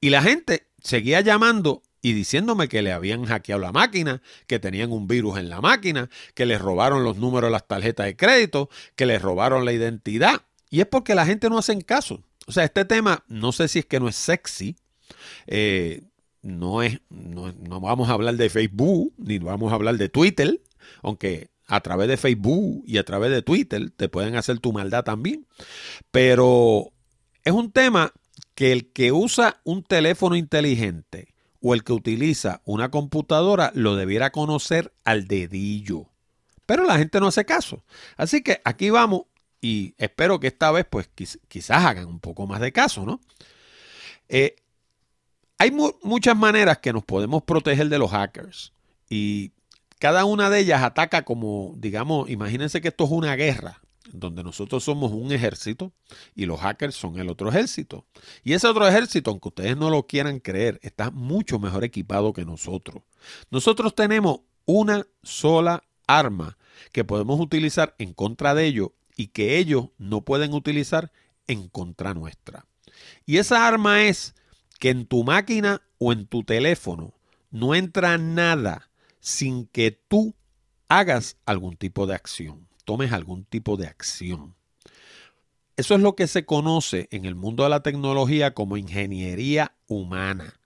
Y 0.00 0.10
la 0.10 0.22
gente 0.22 0.66
seguía 0.84 1.20
llamando 1.22 1.82
y 2.02 2.12
diciéndome 2.12 2.68
que 2.68 2.82
le 2.82 2.92
habían 2.92 3.24
hackeado 3.24 3.62
la 3.62 3.72
máquina, 3.72 4.20
que 4.46 4.58
tenían 4.58 4.92
un 4.92 5.08
virus 5.08 5.38
en 5.38 5.48
la 5.48 5.62
máquina, 5.62 6.10
que 6.34 6.44
les 6.44 6.60
robaron 6.60 7.02
los 7.02 7.16
números 7.16 7.48
de 7.48 7.52
las 7.52 7.66
tarjetas 7.66 8.04
de 8.04 8.14
crédito, 8.14 8.68
que 8.94 9.06
les 9.06 9.22
robaron 9.22 9.64
la 9.64 9.72
identidad. 9.72 10.42
Y 10.68 10.80
es 10.80 10.86
porque 10.86 11.14
la 11.14 11.24
gente 11.24 11.48
no 11.48 11.56
hace 11.56 11.76
caso. 11.82 12.22
O 12.46 12.52
sea, 12.52 12.64
este 12.64 12.84
tema 12.84 13.24
no 13.26 13.52
sé 13.52 13.68
si 13.68 13.78
es 13.78 13.86
que 13.86 14.00
no 14.00 14.08
es 14.08 14.16
sexy. 14.16 14.76
no, 16.42 16.82
es, 16.82 17.00
no, 17.08 17.52
no 17.52 17.80
vamos 17.80 18.10
a 18.10 18.12
hablar 18.12 18.36
de 18.36 18.50
Facebook, 18.50 19.14
ni 19.16 19.38
vamos 19.38 19.72
a 19.72 19.76
hablar 19.76 19.96
de 19.96 20.10
Twitter, 20.10 20.60
aunque 21.02 21.48
a 21.66 21.80
través 21.80 22.08
de 22.08 22.18
Facebook 22.18 22.84
y 22.86 22.98
a 22.98 23.04
través 23.04 23.30
de 23.30 23.40
Twitter 23.40 23.90
te 23.96 24.10
pueden 24.10 24.36
hacer 24.36 24.58
tu 24.58 24.74
maldad 24.74 25.04
también. 25.04 25.46
Pero 26.10 26.92
es 27.44 27.52
un 27.54 27.72
tema 27.72 28.12
que 28.54 28.72
el 28.72 28.92
que 28.92 29.12
usa 29.12 29.60
un 29.64 29.82
teléfono 29.82 30.36
inteligente 30.36 31.34
o 31.60 31.74
el 31.74 31.82
que 31.82 31.92
utiliza 31.92 32.60
una 32.64 32.90
computadora 32.90 33.72
lo 33.74 33.96
debiera 33.96 34.30
conocer 34.30 34.92
al 35.04 35.26
dedillo. 35.26 36.10
Pero 36.66 36.84
la 36.84 36.98
gente 36.98 37.20
no 37.20 37.28
hace 37.28 37.44
caso. 37.44 37.84
Así 38.16 38.42
que 38.42 38.60
aquí 38.64 38.90
vamos 38.90 39.22
y 39.60 39.94
espero 39.96 40.40
que 40.40 40.48
esta 40.48 40.70
vez 40.70 40.86
pues 40.88 41.08
quizás 41.48 41.84
hagan 41.84 42.06
un 42.06 42.20
poco 42.20 42.46
más 42.46 42.60
de 42.60 42.72
caso, 42.72 43.06
¿no? 43.06 43.20
Eh, 44.28 44.56
hay 45.58 45.70
muchas 45.70 46.36
maneras 46.36 46.78
que 46.78 46.92
nos 46.92 47.04
podemos 47.04 47.42
proteger 47.42 47.88
de 47.88 47.98
los 47.98 48.10
hackers. 48.10 48.72
Y 49.08 49.52
cada 49.98 50.26
una 50.26 50.50
de 50.50 50.60
ellas 50.60 50.82
ataca 50.82 51.24
como, 51.24 51.72
digamos, 51.76 52.28
imagínense 52.28 52.82
que 52.82 52.88
esto 52.88 53.04
es 53.04 53.10
una 53.10 53.36
guerra, 53.36 53.80
donde 54.12 54.42
nosotros 54.42 54.84
somos 54.84 55.12
un 55.12 55.32
ejército 55.32 55.92
y 56.34 56.46
los 56.46 56.60
hackers 56.60 56.94
son 56.94 57.18
el 57.18 57.30
otro 57.30 57.48
ejército. 57.48 58.06
Y 58.42 58.52
ese 58.52 58.66
otro 58.66 58.86
ejército, 58.86 59.30
aunque 59.30 59.48
ustedes 59.48 59.76
no 59.76 59.90
lo 59.90 60.06
quieran 60.06 60.40
creer, 60.40 60.78
está 60.82 61.10
mucho 61.10 61.58
mejor 61.58 61.84
equipado 61.84 62.32
que 62.32 62.44
nosotros. 62.44 63.02
Nosotros 63.50 63.94
tenemos 63.94 64.40
una 64.66 65.06
sola 65.22 65.84
arma 66.06 66.58
que 66.92 67.04
podemos 67.04 67.40
utilizar 67.40 67.94
en 67.98 68.12
contra 68.12 68.54
de 68.54 68.66
ellos 68.66 68.90
y 69.16 69.28
que 69.28 69.58
ellos 69.58 69.88
no 69.98 70.22
pueden 70.22 70.52
utilizar 70.52 71.12
en 71.46 71.68
contra 71.68 72.14
nuestra. 72.14 72.66
Y 73.26 73.38
esa 73.38 73.66
arma 73.66 74.02
es 74.02 74.34
que 74.78 74.90
en 74.90 75.06
tu 75.06 75.24
máquina 75.24 75.82
o 75.98 76.12
en 76.12 76.26
tu 76.26 76.42
teléfono 76.44 77.14
no 77.50 77.74
entra 77.74 78.18
nada 78.18 78.90
sin 79.20 79.66
que 79.66 79.92
tú 79.92 80.34
hagas 80.88 81.36
algún 81.46 81.76
tipo 81.76 82.06
de 82.06 82.14
acción, 82.14 82.68
tomes 82.84 83.12
algún 83.12 83.44
tipo 83.44 83.76
de 83.76 83.86
acción. 83.86 84.54
Eso 85.76 85.94
es 85.94 86.00
lo 86.00 86.14
que 86.14 86.26
se 86.26 86.44
conoce 86.44 87.08
en 87.10 87.24
el 87.24 87.34
mundo 87.34 87.64
de 87.64 87.70
la 87.70 87.82
tecnología 87.82 88.54
como 88.54 88.76
ingeniería 88.76 89.72
humana. 89.88 90.60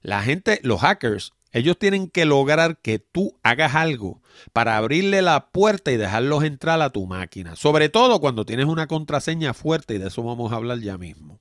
La 0.00 0.22
gente, 0.22 0.60
los 0.62 0.80
hackers, 0.80 1.32
ellos 1.52 1.78
tienen 1.78 2.08
que 2.08 2.24
lograr 2.24 2.78
que 2.78 2.98
tú 2.98 3.36
hagas 3.42 3.74
algo 3.74 4.22
para 4.52 4.76
abrirle 4.76 5.22
la 5.22 5.48
puerta 5.48 5.90
y 5.90 5.96
dejarlos 5.96 6.44
entrar 6.44 6.80
a 6.80 6.90
tu 6.90 7.06
máquina. 7.06 7.56
Sobre 7.56 7.88
todo 7.88 8.20
cuando 8.20 8.44
tienes 8.44 8.66
una 8.66 8.86
contraseña 8.86 9.54
fuerte 9.54 9.94
y 9.94 9.98
de 9.98 10.08
eso 10.08 10.22
vamos 10.22 10.52
a 10.52 10.56
hablar 10.56 10.78
ya 10.80 10.98
mismo. 10.98 11.40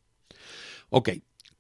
Ok, 0.90 1.10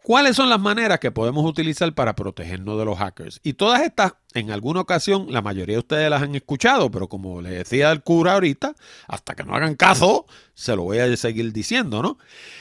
¿Cuáles 0.07 0.37
son 0.37 0.47
las 0.47 0.61
maneras 0.61 0.99
que 0.99 1.11
podemos 1.11 1.43
utilizar 1.43 1.93
para 1.93 2.15
protegernos 2.15 2.79
de 2.79 2.85
los 2.85 2.97
hackers? 2.97 3.41
Y 3.43 3.51
todas 3.51 3.81
estas, 3.81 4.13
en 4.33 4.51
alguna 4.51 4.79
ocasión, 4.79 5.27
la 5.29 5.41
mayoría 5.41 5.75
de 5.75 5.79
ustedes 5.79 6.09
las 6.09 6.21
han 6.21 6.33
escuchado, 6.33 6.89
pero 6.89 7.09
como 7.09 7.41
le 7.41 7.49
decía 7.49 7.91
el 7.91 8.01
cura 8.01 8.35
ahorita, 8.35 8.73
hasta 9.09 9.35
que 9.35 9.43
no 9.43 9.53
hagan 9.53 9.75
caso, 9.75 10.25
se 10.53 10.77
lo 10.77 10.83
voy 10.83 10.99
a 10.99 11.17
seguir 11.17 11.51
diciendo, 11.51 12.01
¿no? 12.01 12.17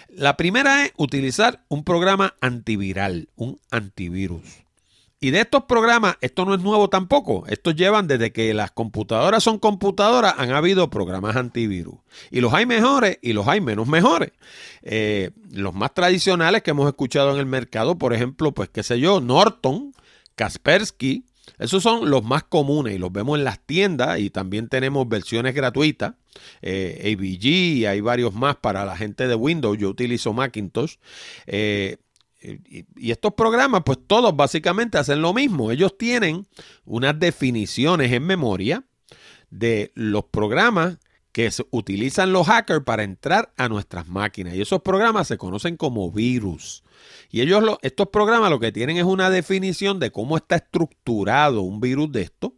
La 0.09 0.37
primera 0.37 0.87
es 0.87 0.93
utilizar 0.97 1.63
un 1.69 1.85
programa 1.85 2.35
antiviral, 2.41 3.29
un 3.37 3.61
antivirus. 3.71 4.66
Y 5.27 5.33
de 5.33 5.41
estos 5.41 5.65
programas, 5.65 6.15
esto 6.21 6.45
no 6.45 6.55
es 6.55 6.63
nuevo 6.63 6.89
tampoco. 6.89 7.45
Estos 7.49 7.75
llevan 7.75 8.07
desde 8.07 8.31
que 8.31 8.55
las 8.55 8.71
computadoras 8.71 9.43
son 9.43 9.59
computadoras, 9.59 10.35
han 10.39 10.53
habido 10.53 10.89
programas 10.89 11.35
antivirus. 11.35 11.97
Y 12.31 12.41
los 12.41 12.55
hay 12.55 12.65
mejores 12.65 13.19
y 13.23 13.33
los 13.33 13.49
hay 13.49 13.61
menos 13.61 13.89
mejores. 13.89 14.31
Eh, 14.83 15.33
los 15.51 15.75
más 15.75 15.93
tradicionales 15.95 16.63
que 16.63 16.71
hemos 16.71 16.87
escuchado 16.87 17.33
en 17.33 17.39
el 17.41 17.47
mercado, 17.47 17.99
por 17.99 18.15
ejemplo, 18.15 18.53
pues 18.53 18.69
qué 18.69 18.85
sé 18.85 19.01
yo, 19.01 19.21
Norton, 19.21 19.93
Kaspersky, 20.37 21.25
esos 21.59 21.83
son 21.83 22.09
los 22.09 22.23
más 22.23 22.45
comunes 22.45 22.95
y 22.95 22.99
los 22.99 23.11
vemos 23.11 23.37
en 23.37 23.43
las 23.43 23.59
tiendas 23.59 24.21
y 24.21 24.31
también 24.31 24.69
tenemos 24.69 25.09
versiones 25.09 25.57
gratuitas. 25.57 26.15
Eh, 26.63 27.17
y 27.19 27.85
hay 27.85 28.01
varios 28.01 28.33
más 28.33 28.55
para 28.55 28.85
la 28.85 28.97
gente 28.97 29.27
de 29.27 29.35
Windows. 29.35 29.77
Yo 29.77 29.89
utilizo 29.89 30.33
Macintosh. 30.33 30.99
Eh, 31.49 31.97
y, 32.41 33.11
estos 33.11 33.35
programas, 33.35 33.83
pues 33.85 33.99
todos 34.07 34.37
básicamente 34.37 34.99
hacen 34.99 35.23
lo 35.23 35.33
mismo. 35.33 35.71
Ellos 35.71 35.97
tienen 35.99 36.47
unas 36.85 37.19
definiciones 37.19 38.13
en 38.13 38.25
memoria 38.25 38.85
de 39.51 39.93
los 39.95 40.25
programas 40.25 40.99
que 41.33 41.51
utilizan 41.71 42.33
los 42.33 42.47
hackers 42.47 42.85
para 42.85 43.03
entrar 43.03 43.53
a 43.57 43.69
nuestras 43.69 44.09
máquinas. 44.09 44.55
Y 44.55 44.63
esos 44.63 44.81
programas 44.81 45.29
se 45.29 45.37
conocen 45.37 45.77
como 45.77 46.11
virus. 46.11 46.83
Y 47.31 47.43
ellos, 47.43 47.63
estos 47.83 48.09
programas 48.09 48.51
lo 48.51 48.59
que 48.59 48.73
tienen 48.73 48.97
es 48.97 49.05
una 49.05 49.29
definición 49.29 49.99
de 50.01 50.11
cómo 50.11 50.37
está 50.37 50.57
estructurado 50.57 51.61
un 51.61 51.81
virus 51.81 52.11
de 52.13 52.23
esto. 52.23 52.55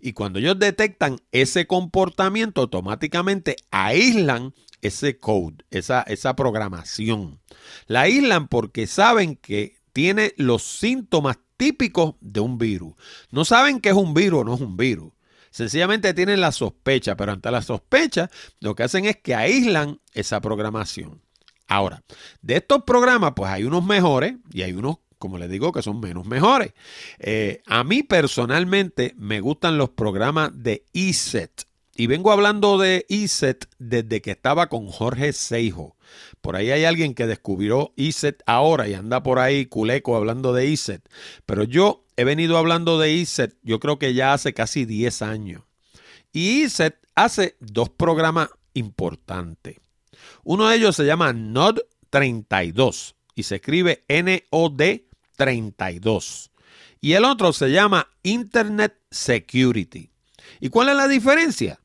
Y 0.00 0.12
cuando 0.12 0.38
ellos 0.38 0.58
detectan 0.58 1.18
ese 1.32 1.66
comportamiento, 1.66 2.60
automáticamente 2.60 3.56
aíslan 3.70 4.54
ese 4.82 5.18
code, 5.18 5.64
esa, 5.70 6.02
esa 6.02 6.34
programación. 6.36 7.40
La 7.86 8.02
aíslan 8.02 8.48
porque 8.48 8.86
saben 8.86 9.36
que 9.36 9.76
tiene 9.92 10.34
los 10.36 10.62
síntomas 10.62 11.38
típicos 11.56 12.14
de 12.20 12.40
un 12.40 12.58
virus. 12.58 12.94
No 13.30 13.44
saben 13.44 13.80
que 13.80 13.90
es 13.90 13.94
un 13.94 14.14
virus 14.14 14.40
o 14.40 14.44
no 14.44 14.54
es 14.54 14.60
un 14.60 14.76
virus. 14.76 15.12
Sencillamente 15.50 16.14
tienen 16.14 16.40
la 16.40 16.52
sospecha, 16.52 17.16
pero 17.16 17.32
ante 17.32 17.50
la 17.50 17.60
sospecha 17.60 18.30
lo 18.60 18.74
que 18.74 18.84
hacen 18.84 19.04
es 19.04 19.16
que 19.16 19.34
aíslan 19.34 20.00
esa 20.14 20.40
programación. 20.40 21.20
Ahora, 21.66 22.02
de 22.40 22.56
estos 22.56 22.84
programas, 22.84 23.32
pues 23.36 23.50
hay 23.50 23.64
unos 23.64 23.84
mejores 23.84 24.34
y 24.52 24.62
hay 24.62 24.72
unos, 24.72 24.96
como 25.18 25.38
les 25.38 25.50
digo, 25.50 25.72
que 25.72 25.82
son 25.82 26.00
menos 26.00 26.26
mejores. 26.26 26.72
Eh, 27.18 27.62
a 27.66 27.84
mí 27.84 28.02
personalmente 28.02 29.14
me 29.16 29.40
gustan 29.40 29.76
los 29.76 29.90
programas 29.90 30.50
de 30.54 30.84
ESET. 30.92 31.66
Y 32.00 32.06
vengo 32.06 32.32
hablando 32.32 32.78
de 32.78 33.04
ESET 33.10 33.66
desde 33.78 34.22
que 34.22 34.30
estaba 34.30 34.70
con 34.70 34.86
Jorge 34.86 35.34
Seijo. 35.34 35.98
Por 36.40 36.56
ahí 36.56 36.70
hay 36.70 36.86
alguien 36.86 37.12
que 37.12 37.26
descubrió 37.26 37.92
ESET 37.98 38.42
ahora 38.46 38.88
y 38.88 38.94
anda 38.94 39.22
por 39.22 39.38
ahí 39.38 39.66
culeco 39.66 40.16
hablando 40.16 40.54
de 40.54 40.72
ESET. 40.72 41.06
Pero 41.44 41.62
yo 41.62 42.06
he 42.16 42.24
venido 42.24 42.56
hablando 42.56 42.98
de 42.98 43.20
ESET 43.20 43.54
yo 43.62 43.80
creo 43.80 43.98
que 43.98 44.14
ya 44.14 44.32
hace 44.32 44.54
casi 44.54 44.86
10 44.86 45.20
años. 45.20 45.64
Y 46.32 46.62
ESET 46.62 46.96
hace 47.14 47.56
dos 47.60 47.90
programas 47.90 48.48
importantes. 48.72 49.76
Uno 50.42 50.70
de 50.70 50.76
ellos 50.76 50.96
se 50.96 51.04
llama 51.04 51.34
NOD 51.34 51.80
32 52.08 53.14
y 53.34 53.42
se 53.42 53.56
escribe 53.56 54.04
NOD 54.08 55.02
32. 55.36 56.50
Y 57.02 57.12
el 57.12 57.26
otro 57.26 57.52
se 57.52 57.70
llama 57.70 58.08
Internet 58.22 58.96
Security. 59.10 60.08
¿Y 60.60 60.70
cuál 60.70 60.88
es 60.88 60.96
la 60.96 61.06
diferencia? 61.06 61.79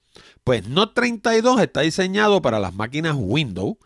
Pues 0.45 0.69
Note 0.69 0.93
32 0.93 1.59
está 1.59 1.81
diseñado 1.81 2.39
para 2.39 2.59
las 2.59 2.75
máquinas 2.75 3.15
Windows 3.17 3.77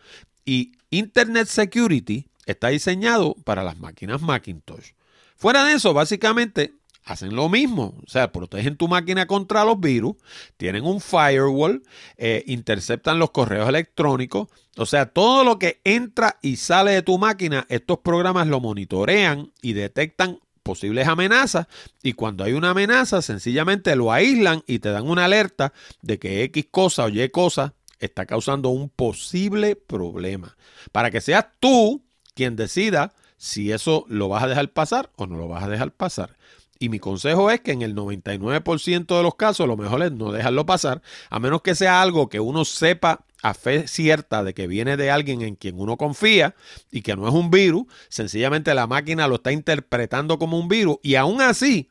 y 0.44 0.74
Internet 0.90 1.48
Security 1.48 2.28
está 2.46 2.68
diseñado 2.68 3.34
para 3.46 3.64
las 3.64 3.80
máquinas 3.80 4.22
Macintosh. 4.22 4.92
Fuera 5.38 5.64
de 5.64 5.76
eso, 5.76 5.94
básicamente 5.94 6.74
hacen 7.06 7.34
lo 7.34 7.48
mismo, 7.48 7.96
o 8.06 8.10
sea, 8.10 8.34
protegen 8.34 8.76
tu 8.76 8.90
máquina 8.90 9.26
contra 9.26 9.64
los 9.64 9.80
virus, 9.80 10.18
tienen 10.58 10.84
un 10.84 11.00
firewall, 11.00 11.82
eh, 12.18 12.44
interceptan 12.46 13.20
los 13.20 13.32
correos 13.32 13.70
electrónicos, 13.70 14.50
o 14.76 14.86
sea, 14.86 15.06
todo 15.06 15.46
lo 15.46 15.60
que 15.60 15.80
entra 15.86 16.40
y 16.42 16.58
sale 16.58 16.92
de 16.92 17.04
tu 17.04 17.18
máquina, 17.18 17.68
estos 17.70 18.00
programas 18.00 18.48
lo 18.48 18.60
monitorean 18.60 19.54
y 19.62 19.72
detectan 19.72 20.42
posibles 20.70 21.08
amenazas 21.08 21.66
y 22.04 22.14
cuando 22.14 22.44
hay 22.44 22.54
una 22.54 22.70
amenaza 22.70 23.24
sencillamente 23.24 23.96
lo 23.96 24.12
aíslan 24.12 24.62
y 24.68 24.78
te 24.78 24.92
dan 24.92 25.10
una 25.10 25.26
alerta 25.26 25.74
de 26.04 26.20
que 26.20 26.44
X 26.44 26.68
cosa 26.70 27.06
o 27.06 27.10
Y 27.10 27.28
cosa 27.30 27.74
está 27.98 28.28
causando 28.28 28.70
un 28.70 28.88
posible 28.90 29.76
problema. 29.76 30.56
Para 30.92 31.10
que 31.10 31.22
seas 31.22 31.48
tú 31.60 32.06
quien 32.36 32.56
decida 32.56 33.14
si 33.36 33.72
eso 33.72 34.06
lo 34.10 34.30
vas 34.30 34.44
a 34.44 34.48
dejar 34.48 34.72
pasar 34.72 35.10
o 35.16 35.26
no 35.26 35.38
lo 35.38 35.48
vas 35.48 35.64
a 35.64 35.70
dejar 35.70 35.92
pasar. 35.92 36.38
Y 36.82 36.88
mi 36.88 37.00
consejo 37.00 37.52
es 37.52 37.60
que 37.60 37.74
en 37.74 37.82
el 37.82 37.94
99% 37.94 39.18
de 39.18 39.24
los 39.24 39.36
casos 39.36 39.68
lo 39.68 39.76
mejor 39.76 40.02
es 40.02 40.14
no 40.14 40.32
dejarlo 40.32 40.66
pasar, 40.66 41.02
a 41.30 41.38
menos 41.38 41.62
que 41.62 41.76
sea 41.76 42.02
algo 42.02 42.30
que 42.30 42.40
uno 42.40 42.64
sepa 42.64 43.26
a 43.42 43.54
fe 43.54 43.86
cierta 43.88 44.46
de 44.46 44.54
que 44.54 44.66
viene 44.66 44.96
de 44.96 45.12
alguien 45.12 45.42
en 45.42 45.56
quien 45.56 45.78
uno 45.78 45.98
confía 45.98 46.56
y 46.90 47.02
que 47.02 47.18
no 47.18 47.28
es 47.28 47.34
un 47.34 47.52
virus, 47.52 47.84
sencillamente 48.08 48.74
la 48.74 48.88
máquina 48.88 49.28
lo 49.28 49.36
está 49.36 49.52
interpretando 49.52 50.40
como 50.40 50.58
un 50.58 50.70
virus 50.70 50.98
y 51.04 51.16
aún 51.16 51.42
así 51.42 51.90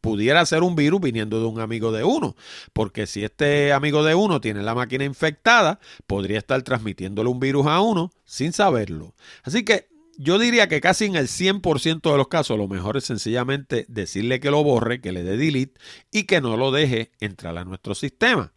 pudiera 0.00 0.46
ser 0.46 0.62
un 0.62 0.76
virus 0.76 1.00
viniendo 1.00 1.40
de 1.40 1.46
un 1.46 1.58
amigo 1.58 1.90
de 1.90 2.04
uno, 2.04 2.36
porque 2.72 3.08
si 3.08 3.24
este 3.24 3.72
amigo 3.72 4.04
de 4.04 4.14
uno 4.14 4.40
tiene 4.40 4.62
la 4.62 4.76
máquina 4.76 5.04
infectada, 5.04 5.80
podría 6.06 6.38
estar 6.38 6.62
transmitiéndole 6.62 7.28
un 7.28 7.40
virus 7.40 7.66
a 7.66 7.80
uno 7.80 8.12
sin 8.24 8.52
saberlo. 8.52 9.14
Así 9.42 9.64
que 9.64 9.88
yo 10.18 10.38
diría 10.38 10.68
que 10.68 10.80
casi 10.80 11.06
en 11.06 11.16
el 11.16 11.28
100% 11.28 12.10
de 12.10 12.16
los 12.16 12.28
casos 12.28 12.58
lo 12.58 12.68
mejor 12.68 12.96
es 12.96 13.04
sencillamente 13.04 13.86
decirle 13.88 14.40
que 14.40 14.50
lo 14.50 14.62
borre, 14.64 15.00
que 15.00 15.12
le 15.12 15.22
dé 15.22 15.36
delete 15.36 15.80
y 16.10 16.24
que 16.24 16.40
no 16.40 16.56
lo 16.56 16.72
deje 16.72 17.12
entrar 17.20 17.56
a 17.56 17.64
nuestro 17.64 17.94
sistema. 17.94 18.52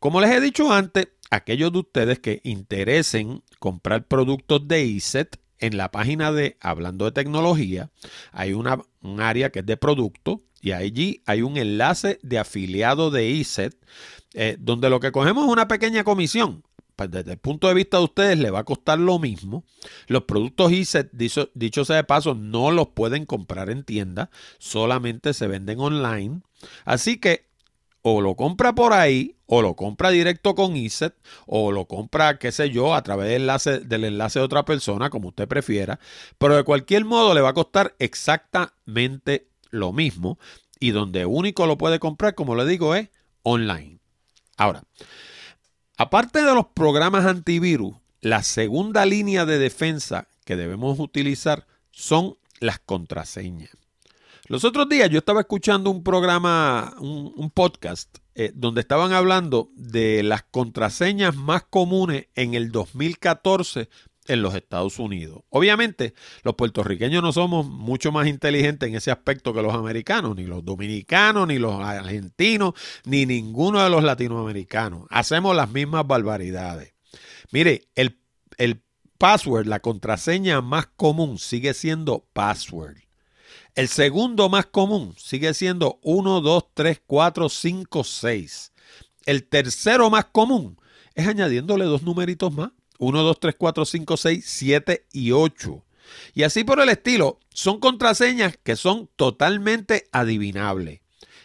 Como 0.00 0.20
les 0.20 0.30
he 0.30 0.40
dicho 0.40 0.72
antes, 0.72 1.08
aquellos 1.30 1.72
de 1.72 1.78
ustedes 1.78 2.18
que 2.18 2.40
interesen 2.42 3.42
comprar 3.58 4.06
productos 4.06 4.66
de 4.66 4.84
ISET, 4.84 5.38
en 5.60 5.76
la 5.76 5.90
página 5.90 6.32
de 6.32 6.56
Hablando 6.60 7.04
de 7.04 7.12
Tecnología 7.12 7.90
hay 8.32 8.54
una, 8.54 8.82
un 9.02 9.20
área 9.20 9.50
que 9.50 9.60
es 9.60 9.66
de 9.66 9.76
producto 9.76 10.42
y 10.60 10.72
allí 10.72 11.22
hay 11.26 11.42
un 11.42 11.56
enlace 11.56 12.18
de 12.22 12.38
afiliado 12.38 13.10
de 13.10 13.28
ISET 13.28 13.76
eh, 14.32 14.56
donde 14.58 14.90
lo 14.90 15.00
que 15.00 15.12
cogemos 15.12 15.44
es 15.44 15.50
una 15.50 15.66
pequeña 15.68 16.04
comisión. 16.04 16.62
Desde 17.08 17.32
el 17.32 17.38
punto 17.38 17.68
de 17.68 17.74
vista 17.74 17.98
de 17.98 18.04
ustedes 18.04 18.38
le 18.38 18.50
va 18.50 18.60
a 18.60 18.64
costar 18.64 18.98
lo 18.98 19.18
mismo. 19.18 19.64
Los 20.06 20.24
productos 20.24 20.72
ISET, 20.72 21.10
dicho, 21.12 21.50
dicho 21.54 21.84
sea 21.84 21.96
de 21.96 22.04
paso, 22.04 22.34
no 22.34 22.70
los 22.70 22.88
pueden 22.88 23.26
comprar 23.26 23.70
en 23.70 23.84
tienda, 23.84 24.30
solamente 24.58 25.32
se 25.34 25.46
venden 25.46 25.80
online. 25.80 26.40
Así 26.84 27.18
que 27.18 27.50
o 28.02 28.20
lo 28.20 28.34
compra 28.34 28.74
por 28.74 28.92
ahí, 28.92 29.36
o 29.46 29.62
lo 29.62 29.74
compra 29.76 30.10
directo 30.10 30.54
con 30.54 30.76
ISET, 30.76 31.14
o 31.46 31.72
lo 31.72 31.86
compra, 31.86 32.38
qué 32.38 32.50
sé 32.52 32.70
yo, 32.70 32.94
a 32.94 33.02
través 33.02 33.28
del 33.28 33.42
enlace, 33.42 33.80
del 33.80 34.04
enlace 34.04 34.38
de 34.38 34.44
otra 34.44 34.64
persona, 34.64 35.10
como 35.10 35.28
usted 35.28 35.48
prefiera. 35.48 35.98
Pero 36.38 36.56
de 36.56 36.64
cualquier 36.64 37.04
modo 37.04 37.34
le 37.34 37.40
va 37.40 37.50
a 37.50 37.54
costar 37.54 37.94
exactamente 37.98 39.48
lo 39.70 39.92
mismo. 39.92 40.38
Y 40.78 40.92
donde 40.92 41.26
único 41.26 41.66
lo 41.66 41.76
puede 41.76 41.98
comprar, 41.98 42.34
como 42.34 42.54
le 42.54 42.64
digo, 42.64 42.94
es 42.94 43.10
online. 43.42 43.98
Ahora, 44.56 44.84
aparte 46.00 46.42
de 46.42 46.54
los 46.54 46.68
programas 46.68 47.26
antivirus, 47.26 47.94
la 48.22 48.42
segunda 48.42 49.04
línea 49.04 49.44
de 49.44 49.58
defensa 49.58 50.28
que 50.46 50.56
debemos 50.56 50.98
utilizar 50.98 51.66
son 51.90 52.38
las 52.58 52.78
contraseñas. 52.78 53.68
Los 54.46 54.64
otros 54.64 54.88
días 54.88 55.10
yo 55.10 55.18
estaba 55.18 55.40
escuchando 55.40 55.90
un 55.90 56.02
programa, 56.02 56.94
un, 57.00 57.50
podcast, 57.50 58.16
eh, 58.34 58.50
donde 58.54 58.80
estaban 58.80 59.12
hablando 59.12 59.68
de 59.76 60.22
las 60.22 60.42
contraseñas 60.42 61.36
más 61.36 61.64
comunes 61.68 62.28
en 62.34 62.54
el 62.54 62.72
2014 62.72 63.90
en 64.30 64.42
los 64.42 64.54
Estados 64.54 64.98
Unidos. 64.98 65.42
Obviamente, 65.48 66.14
los 66.42 66.54
puertorriqueños 66.54 67.22
no 67.22 67.32
somos 67.32 67.66
mucho 67.66 68.12
más 68.12 68.26
inteligentes 68.26 68.88
en 68.88 68.94
ese 68.94 69.10
aspecto 69.10 69.52
que 69.52 69.62
los 69.62 69.74
americanos, 69.74 70.36
ni 70.36 70.44
los 70.44 70.64
dominicanos, 70.64 71.48
ni 71.48 71.58
los 71.58 71.80
argentinos, 71.82 72.74
ni 73.04 73.26
ninguno 73.26 73.82
de 73.82 73.90
los 73.90 74.04
latinoamericanos. 74.04 75.06
Hacemos 75.10 75.54
las 75.56 75.70
mismas 75.70 76.06
barbaridades. 76.06 76.94
Mire, 77.50 77.88
el, 77.94 78.20
el 78.56 78.82
password, 79.18 79.66
la 79.66 79.80
contraseña 79.80 80.60
más 80.60 80.86
común 80.86 81.38
sigue 81.38 81.74
siendo 81.74 82.26
password. 82.32 82.96
El 83.74 83.88
segundo 83.88 84.48
más 84.48 84.66
común 84.66 85.14
sigue 85.16 85.54
siendo 85.54 86.00
1, 86.02 86.40
2, 86.40 86.64
3, 86.74 87.02
4, 87.06 87.48
5, 87.48 88.04
6. 88.04 88.72
El 89.26 89.48
tercero 89.48 90.10
más 90.10 90.26
común 90.26 90.78
es 91.14 91.26
añadiéndole 91.26 91.84
dos 91.84 92.02
numeritos 92.02 92.52
más. 92.52 92.70
1, 93.00 93.22
2, 93.22 93.40
3, 93.40 93.54
4, 93.58 93.84
5, 93.84 94.16
6, 94.16 94.44
7 94.46 95.06
y 95.12 95.32
8. 95.32 95.84
Y 96.34 96.42
así 96.42 96.64
por 96.64 96.80
el 96.80 96.90
estilo, 96.90 97.40
son 97.48 97.80
contraseñas 97.80 98.58
que 98.62 98.76
son 98.76 99.08
totalmente 99.16 100.08
adivinables. 100.12 101.00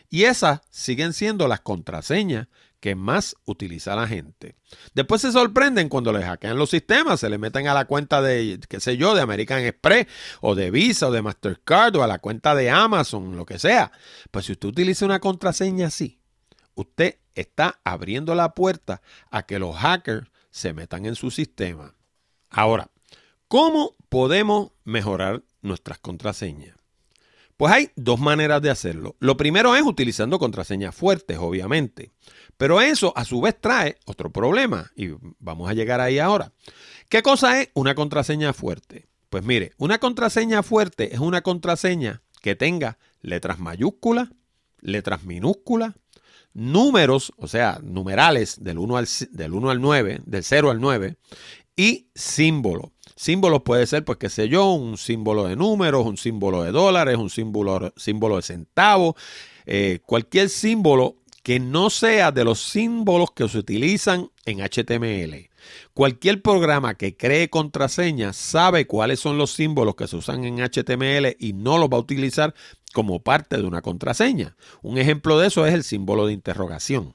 Y 0.09 0.23
esas 0.23 0.61
siguen 0.69 1.13
siendo 1.13 1.47
las 1.47 1.61
contraseñas 1.61 2.47
que 2.81 2.93
más 2.93 3.37
utiliza 3.45 3.95
la 3.95 4.07
gente. 4.07 4.55
Después 4.93 5.21
se 5.21 5.31
sorprenden 5.31 5.87
cuando 5.87 6.11
les 6.11 6.25
hackean 6.25 6.57
los 6.57 6.69
sistemas, 6.69 7.21
se 7.21 7.29
le 7.29 7.37
meten 7.37 7.67
a 7.67 7.73
la 7.73 7.85
cuenta 7.85 8.21
de, 8.21 8.59
qué 8.67 8.79
sé 8.79 8.97
yo, 8.97 9.15
de 9.15 9.21
American 9.21 9.63
Express 9.63 10.07
o 10.41 10.55
de 10.55 10.71
Visa 10.71 11.07
o 11.07 11.11
de 11.11 11.21
Mastercard 11.21 11.95
o 11.95 12.03
a 12.03 12.07
la 12.07 12.19
cuenta 12.19 12.53
de 12.53 12.69
Amazon, 12.69 13.37
lo 13.37 13.45
que 13.45 13.59
sea. 13.59 13.91
Pues 14.29 14.45
si 14.45 14.51
usted 14.51 14.67
utiliza 14.67 15.05
una 15.05 15.19
contraseña 15.19 15.87
así, 15.87 16.19
usted 16.75 17.17
está 17.33 17.79
abriendo 17.85 18.35
la 18.35 18.53
puerta 18.53 19.01
a 19.31 19.45
que 19.45 19.57
los 19.57 19.75
hackers 19.77 20.29
se 20.55 20.71
metan 20.71 21.05
en 21.05 21.15
su 21.15 21.31
sistema. 21.31 21.95
Ahora, 22.49 22.89
¿cómo 23.49 23.93
podemos 24.07 24.71
mejorar 24.85 25.43
nuestras 25.61 25.99
contraseñas? 25.99 26.77
Pues 27.57 27.73
hay 27.73 27.91
dos 27.97 28.21
maneras 28.21 28.61
de 28.61 28.69
hacerlo. 28.69 29.17
Lo 29.19 29.35
primero 29.35 29.75
es 29.75 29.81
utilizando 29.81 30.39
contraseñas 30.39 30.95
fuertes, 30.95 31.37
obviamente. 31.39 32.13
Pero 32.55 32.79
eso 32.79 33.11
a 33.17 33.25
su 33.25 33.41
vez 33.41 33.59
trae 33.59 33.97
otro 34.05 34.31
problema 34.31 34.89
y 34.95 35.09
vamos 35.39 35.69
a 35.69 35.73
llegar 35.73 35.99
ahí 35.99 36.19
ahora. 36.19 36.53
¿Qué 37.09 37.21
cosa 37.21 37.59
es 37.59 37.69
una 37.73 37.93
contraseña 37.93 38.53
fuerte? 38.53 39.09
Pues 39.29 39.43
mire, 39.43 39.73
una 39.77 39.97
contraseña 39.97 40.63
fuerte 40.63 41.13
es 41.13 41.19
una 41.19 41.41
contraseña 41.41 42.21
que 42.41 42.55
tenga 42.55 42.97
letras 43.19 43.59
mayúsculas, 43.59 44.29
letras 44.79 45.23
minúsculas, 45.23 45.95
números, 46.55 47.33
o 47.37 47.47
sea, 47.47 47.79
numerales 47.83 48.63
del 48.63 48.79
1 48.79 48.97
al, 48.97 49.07
del 49.31 49.53
1 49.53 49.69
al 49.69 49.81
9, 49.81 50.21
del 50.25 50.43
0 50.43 50.71
al 50.71 50.81
9, 50.81 51.17
y 51.75 52.07
símbolos. 52.15 52.91
Símbolos 53.15 53.61
puede 53.63 53.85
ser, 53.85 54.03
pues 54.03 54.17
qué 54.17 54.29
sé 54.29 54.49
yo, 54.49 54.71
un 54.71 54.97
símbolo 54.97 55.45
de 55.45 55.55
números, 55.55 56.05
un 56.05 56.17
símbolo 56.17 56.63
de 56.63 56.71
dólares, 56.71 57.17
un 57.17 57.29
símbolo, 57.29 57.93
símbolo 57.95 58.37
de 58.37 58.41
centavos, 58.41 59.15
eh, 59.65 59.99
cualquier 60.05 60.49
símbolo 60.49 61.17
que 61.43 61.59
no 61.59 61.89
sea 61.89 62.31
de 62.31 62.43
los 62.43 62.59
símbolos 62.59 63.31
que 63.31 63.47
se 63.47 63.57
utilizan 63.57 64.31
en 64.45 64.61
HTML. 64.61 65.49
Cualquier 65.93 66.41
programa 66.41 66.95
que 66.95 67.15
cree 67.15 67.49
contraseñas 67.49 68.35
sabe 68.35 68.87
cuáles 68.87 69.19
son 69.19 69.37
los 69.37 69.51
símbolos 69.51 69.95
que 69.95 70.07
se 70.07 70.15
usan 70.15 70.43
en 70.43 70.59
HTML 70.59 71.35
y 71.39 71.53
no 71.53 71.77
los 71.77 71.89
va 71.89 71.97
a 71.97 72.01
utilizar 72.01 72.53
como 72.93 73.21
parte 73.21 73.57
de 73.57 73.63
una 73.63 73.81
contraseña. 73.81 74.55
Un 74.81 74.97
ejemplo 74.97 75.37
de 75.37 75.47
eso 75.47 75.65
es 75.65 75.73
el 75.73 75.83
símbolo 75.83 76.27
de 76.27 76.33
interrogación. 76.33 77.13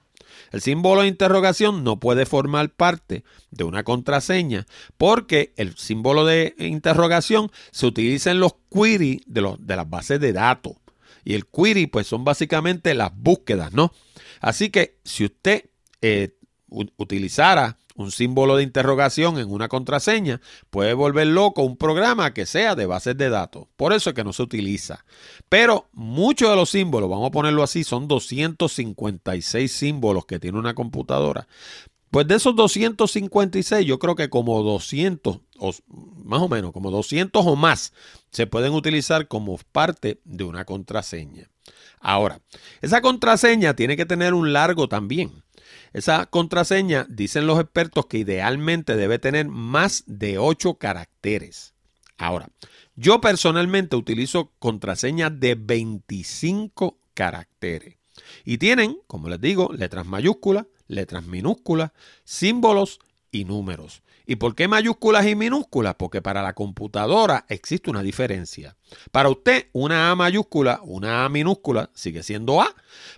El 0.52 0.60
símbolo 0.60 1.02
de 1.02 1.08
interrogación 1.08 1.84
no 1.84 2.00
puede 2.00 2.26
formar 2.26 2.70
parte 2.70 3.24
de 3.50 3.64
una 3.64 3.82
contraseña 3.82 4.66
porque 4.96 5.52
el 5.56 5.76
símbolo 5.76 6.24
de 6.24 6.54
interrogación 6.58 7.50
se 7.70 7.86
utiliza 7.86 8.30
en 8.30 8.40
los 8.40 8.54
queries 8.70 9.20
de, 9.26 9.42
las 9.76 9.90
bases 9.90 10.20
de 10.20 10.32
datos. 10.32 10.74
Y 11.24 11.34
el 11.34 11.46
query, 11.46 11.86
pues 11.86 12.06
son 12.06 12.24
básicamente 12.24 12.94
las 12.94 13.14
búsquedas, 13.14 13.72
¿no? 13.72 13.92
Así 14.40 14.70
que 14.70 14.98
si 15.04 15.26
usted 15.26 15.66
eh, 16.00 16.34
utilizara 16.68 17.78
un 18.00 18.10
símbolo 18.10 18.56
de 18.56 18.62
interrogación 18.62 19.38
en 19.38 19.50
una 19.50 19.68
contraseña, 19.68 20.40
puede 20.70 20.94
volver 20.94 21.26
loco 21.28 21.62
un 21.62 21.76
programa 21.76 22.32
que 22.32 22.46
sea 22.46 22.74
de 22.74 22.86
bases 22.86 23.16
de 23.16 23.30
datos. 23.30 23.66
Por 23.76 23.92
eso 23.92 24.10
es 24.10 24.16
que 24.16 24.24
no 24.24 24.32
se 24.32 24.42
utiliza. 24.42 25.04
Pero 25.48 25.88
muchos 25.92 26.50
de 26.50 26.56
los 26.56 26.70
símbolos, 26.70 27.10
vamos 27.10 27.28
a 27.28 27.32
ponerlo 27.32 27.62
así, 27.62 27.84
son 27.84 28.08
256 28.08 29.70
símbolos 29.70 30.26
que 30.26 30.38
tiene 30.38 30.58
una 30.58 30.74
computadora. 30.74 31.46
Pues 32.10 32.26
de 32.26 32.34
esos 32.34 32.56
256, 32.56 33.86
yo 33.86 34.00
creo 34.00 34.16
que 34.16 34.28
como 34.28 34.62
200, 34.64 35.40
o 35.58 35.74
más 36.24 36.42
o 36.42 36.48
menos, 36.48 36.72
como 36.72 36.90
200 36.90 37.46
o 37.46 37.54
más, 37.54 37.92
se 38.32 38.48
pueden 38.48 38.72
utilizar 38.72 39.28
como 39.28 39.58
parte 39.70 40.20
de 40.24 40.42
una 40.42 40.64
contraseña. 40.64 41.48
Ahora, 42.00 42.40
esa 42.80 43.00
contraseña 43.00 43.74
tiene 43.74 43.96
que 43.96 44.06
tener 44.06 44.34
un 44.34 44.52
largo 44.52 44.88
también. 44.88 45.44
Esa 45.92 46.26
contraseña, 46.26 47.07
dicen 47.09 47.46
los 47.46 47.59
expertos, 47.59 48.07
que 48.07 48.18
idealmente 48.18 48.96
debe 48.96 49.18
tener 49.18 49.48
más 49.48 50.05
de 50.07 50.38
8 50.38 50.74
caracteres. 50.74 51.74
Ahora, 52.16 52.50
yo 52.96 53.20
personalmente 53.20 53.96
utilizo 53.96 54.53
contraseñas 54.59 55.38
de 55.40 55.55
25 55.55 56.98
caracteres. 57.14 57.96
Y 58.44 58.59
tienen, 58.59 58.98
como 59.07 59.29
les 59.29 59.40
digo, 59.40 59.70
letras 59.72 60.07
mayúsculas, 60.07 60.66
letras 60.87 61.24
minúsculas, 61.24 61.92
símbolos 62.24 63.00
y 63.33 63.44
números. 63.44 64.03
¿Y 64.26 64.37
por 64.37 64.55
qué 64.55 64.68
mayúsculas 64.68 65.26
y 65.26 65.35
minúsculas? 65.35 65.96
Porque 65.96 66.22
para 66.22 66.42
la 66.42 66.53
computadora 66.53 67.46
existe 67.48 67.90
una 67.90 68.03
diferencia. 68.03 68.76
Para 69.11 69.29
usted, 69.29 69.68
una 69.72 70.11
A 70.11 70.14
mayúscula, 70.14 70.81
una 70.85 71.24
A 71.24 71.29
minúscula 71.29 71.90
sigue 71.94 72.22
siendo 72.22 72.61
A, 72.61 72.74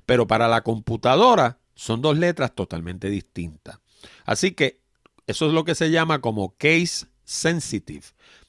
pero 0.07 0.27
para 0.27 0.49
la 0.49 0.63
computadora 0.63 1.59
son 1.75 2.03
dos 2.03 2.19
letras 2.19 2.55
totalmente 2.55 3.09
distintas. 3.09 3.79
Así 4.25 4.53
que 4.53 4.81
eso 5.27 5.47
es 5.47 5.53
lo 5.53 5.65
que 5.65 5.75
se 5.75 5.91
llama 5.91 6.21
como 6.21 6.57
case 6.57 7.07
sensitive. 7.25 8.05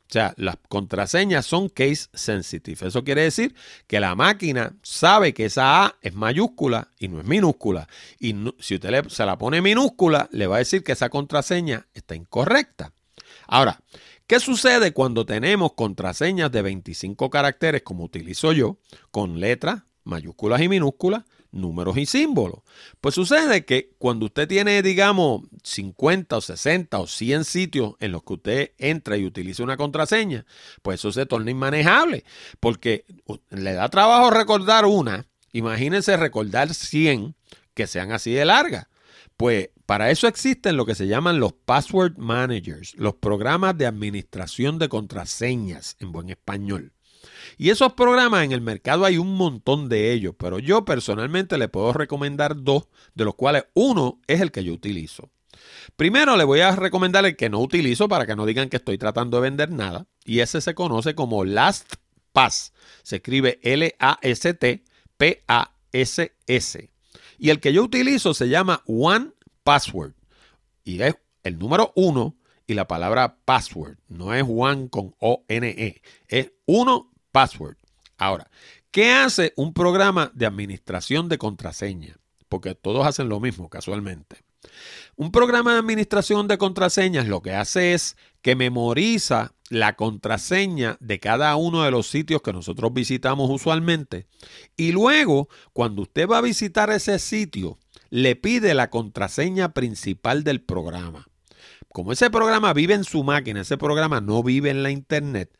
O 0.10 0.14
sea, 0.14 0.34
las 0.38 0.58
contraseñas 0.70 1.46
son 1.46 1.70
case 1.70 2.08
sensitive. 2.14 2.88
Eso 2.88 3.04
quiere 3.04 3.24
decir 3.24 3.56
que 3.88 4.00
la 4.00 4.14
máquina 4.16 4.76
sabe 4.84 5.34
que 5.34 5.46
esa 5.46 5.86
A 5.86 5.96
es 6.02 6.14
mayúscula 6.14 6.92
y 7.00 7.08
no 7.08 7.20
es 7.20 7.26
minúscula. 7.26 7.88
Y 8.20 8.36
si 8.60 8.76
usted 8.76 9.08
se 9.08 9.26
la 9.26 9.38
pone 9.38 9.62
minúscula, 9.62 10.30
le 10.32 10.46
va 10.46 10.58
a 10.58 10.60
decir 10.60 10.84
que 10.84 10.92
esa 10.92 11.10
contraseña 11.10 11.88
está 11.94 12.16
incorrecta. 12.16 12.94
Ahora, 13.48 13.82
¿qué 14.28 14.40
sucede 14.40 14.94
cuando 14.94 15.26
tenemos 15.26 15.74
contraseñas 15.74 16.52
de 16.52 16.62
25 16.62 17.30
caracteres, 17.30 17.82
como 17.82 18.04
utilizo 18.04 18.52
yo, 18.52 18.78
con 19.10 19.40
letras, 19.40 19.82
mayúsculas 20.04 20.62
y 20.62 20.70
minúsculas, 20.70 21.24
números 21.54 21.98
y 21.98 22.06
símbolos. 22.06 22.60
Pues 23.00 23.16
sucede 23.16 23.64
que 23.64 23.92
cuando 23.98 24.26
usted 24.26 24.48
tiene, 24.48 24.82
digamos, 24.82 25.44
50 25.64 26.38
o 26.38 26.42
60 26.42 27.00
o 27.00 27.08
100 27.08 27.46
sitios 27.46 27.94
en 28.00 28.12
los 28.12 28.24
que 28.24 28.34
usted 28.34 28.72
entra 28.78 29.18
y 29.18 29.26
utiliza 29.26 29.64
una 29.64 29.78
contraseña, 29.78 30.46
pues 30.82 31.00
eso 31.00 31.12
se 31.12 31.26
torna 31.26 31.52
inmanejable, 31.52 32.26
porque 32.60 33.06
le 33.50 33.74
da 33.74 33.90
trabajo 33.90 34.30
recordar 34.30 34.86
una, 34.86 35.28
imagínense 35.54 36.18
recordar 36.18 36.74
100 36.74 37.36
que 37.74 37.88
sean 37.88 38.12
así 38.12 38.32
de 38.34 38.46
largas. 38.46 38.88
Pues 39.38 39.70
para 39.86 40.12
eso 40.12 40.28
existen 40.28 40.78
lo 40.78 40.86
que 40.86 40.96
se 40.96 41.08
llaman 41.08 41.40
los 41.40 41.54
password 41.54 42.18
managers, 42.18 42.96
los 42.96 43.16
programas 43.16 43.78
de 43.78 43.86
administración 43.86 44.80
de 44.80 44.90
contraseñas 44.90 45.98
en 46.00 46.12
buen 46.12 46.30
español. 46.30 46.94
Y 47.58 47.70
esos 47.70 47.94
programas 47.94 48.44
en 48.44 48.52
el 48.52 48.62
mercado 48.62 49.06
hay 49.06 49.18
un 49.18 49.36
montón 49.36 49.90
de 49.90 50.12
ellos, 50.12 50.36
pero 50.38 50.60
yo 50.60 50.86
personalmente 50.86 51.58
le 51.58 51.70
puedo 51.70 51.94
recomendar 51.94 52.62
dos, 52.64 52.88
de 53.16 53.26
los 53.26 53.36
cuales 53.36 53.66
uno 53.74 54.20
es 54.28 54.42
el 54.42 54.52
que 54.52 54.64
yo 54.64 54.74
utilizo. 54.74 55.30
Primero 55.96 56.36
le 56.38 56.44
voy 56.44 56.60
a 56.62 56.76
recomendar 56.76 57.26
el 57.26 57.36
que 57.36 57.50
no 57.50 57.60
utilizo 57.60 58.08
para 58.08 58.26
que 58.26 58.36
no 58.36 58.46
digan 58.46 58.70
que 58.70 58.78
estoy 58.78 58.98
tratando 58.98 59.38
de 59.38 59.44
vender 59.44 59.70
nada, 59.72 60.08
y 60.26 60.40
ese 60.40 60.62
se 60.62 60.76
conoce 60.76 61.16
como 61.16 61.46
LastPass. 61.46 62.74
Se 63.04 63.18
escribe 63.18 63.60
L-A-S-T-P-A-S-S. 63.64 64.84
Y 67.38 67.50
el 67.50 67.60
que 67.60 67.74
yo 67.74 67.84
utilizo 67.84 68.34
se 68.34 68.50
llama 68.50 68.84
One 68.86 69.32
Password. 69.64 70.14
Y 70.84 71.02
es 71.02 71.16
el 71.44 71.60
número 71.60 71.92
uno 71.96 72.36
y 72.68 72.74
la 72.74 72.88
palabra 72.88 73.38
password. 73.46 73.98
No 74.08 74.34
es 74.34 74.44
one 74.48 74.90
con 74.90 75.16
O-N-E. 75.20 76.02
Es 76.28 76.52
uno 76.66 77.12
password. 77.34 77.76
Ahora, 78.18 78.50
¿qué 78.92 79.12
hace 79.12 79.52
un 79.58 79.74
programa 79.74 80.32
de 80.34 80.46
administración 80.46 81.28
de 81.28 81.38
contraseña? 81.38 82.16
Porque 82.48 82.76
todos 82.76 83.06
hacen 83.06 83.28
lo 83.28 83.42
mismo 83.42 83.70
casualmente. 83.70 84.38
Un 85.18 85.32
programa 85.32 85.74
de 85.74 85.80
administración 85.80 86.48
de 86.48 86.58
contraseñas 86.58 87.28
lo 87.28 87.42
que 87.42 87.52
hace 87.52 87.94
es 87.94 88.16
que 88.42 88.56
memoriza 88.56 89.54
la 89.70 89.96
contraseña 89.96 90.98
de 91.00 91.20
cada 91.20 91.56
uno 91.56 91.84
de 91.84 91.92
los 91.92 92.08
sitios 92.08 92.42
que 92.42 92.54
nosotros 92.54 92.94
visitamos 92.94 93.50
usualmente 93.50 94.28
y 94.78 94.92
luego 94.92 95.50
cuando 95.74 96.04
usted 96.04 96.30
va 96.30 96.38
a 96.38 96.42
visitar 96.42 96.92
ese 96.92 97.18
sitio 97.20 97.78
le 98.10 98.36
pide 98.36 98.74
la 98.74 98.90
contraseña 98.90 99.74
principal 99.74 100.44
del 100.44 100.62
programa. 100.62 101.28
Como 101.90 102.12
ese 102.12 102.30
programa 102.30 102.74
vive 102.74 102.96
en 102.96 103.04
su 103.04 103.24
máquina, 103.24 103.62
ese 103.62 103.78
programa 103.78 104.20
no 104.20 104.42
vive 104.42 104.70
en 104.70 104.84
la 104.84 104.90
internet, 104.90 105.56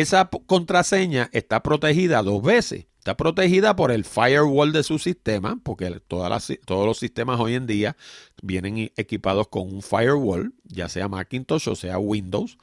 esa 0.00 0.30
contraseña 0.46 1.28
está 1.32 1.62
protegida 1.62 2.22
dos 2.22 2.40
veces. 2.42 2.86
Está 2.98 3.16
protegida 3.16 3.74
por 3.74 3.90
el 3.90 4.04
firewall 4.04 4.72
de 4.72 4.84
su 4.84 4.98
sistema, 4.98 5.58
porque 5.64 6.00
todas 6.06 6.52
todos 6.66 6.86
los 6.86 6.98
sistemas 6.98 7.40
hoy 7.40 7.54
en 7.54 7.66
día 7.66 7.96
vienen 8.42 8.92
equipados 8.96 9.48
con 9.48 9.62
un 9.62 9.82
firewall, 9.82 10.52
ya 10.64 10.88
sea 10.88 11.08
Macintosh 11.08 11.68
o 11.68 11.74
sea 11.74 11.98
Windows. 11.98 12.58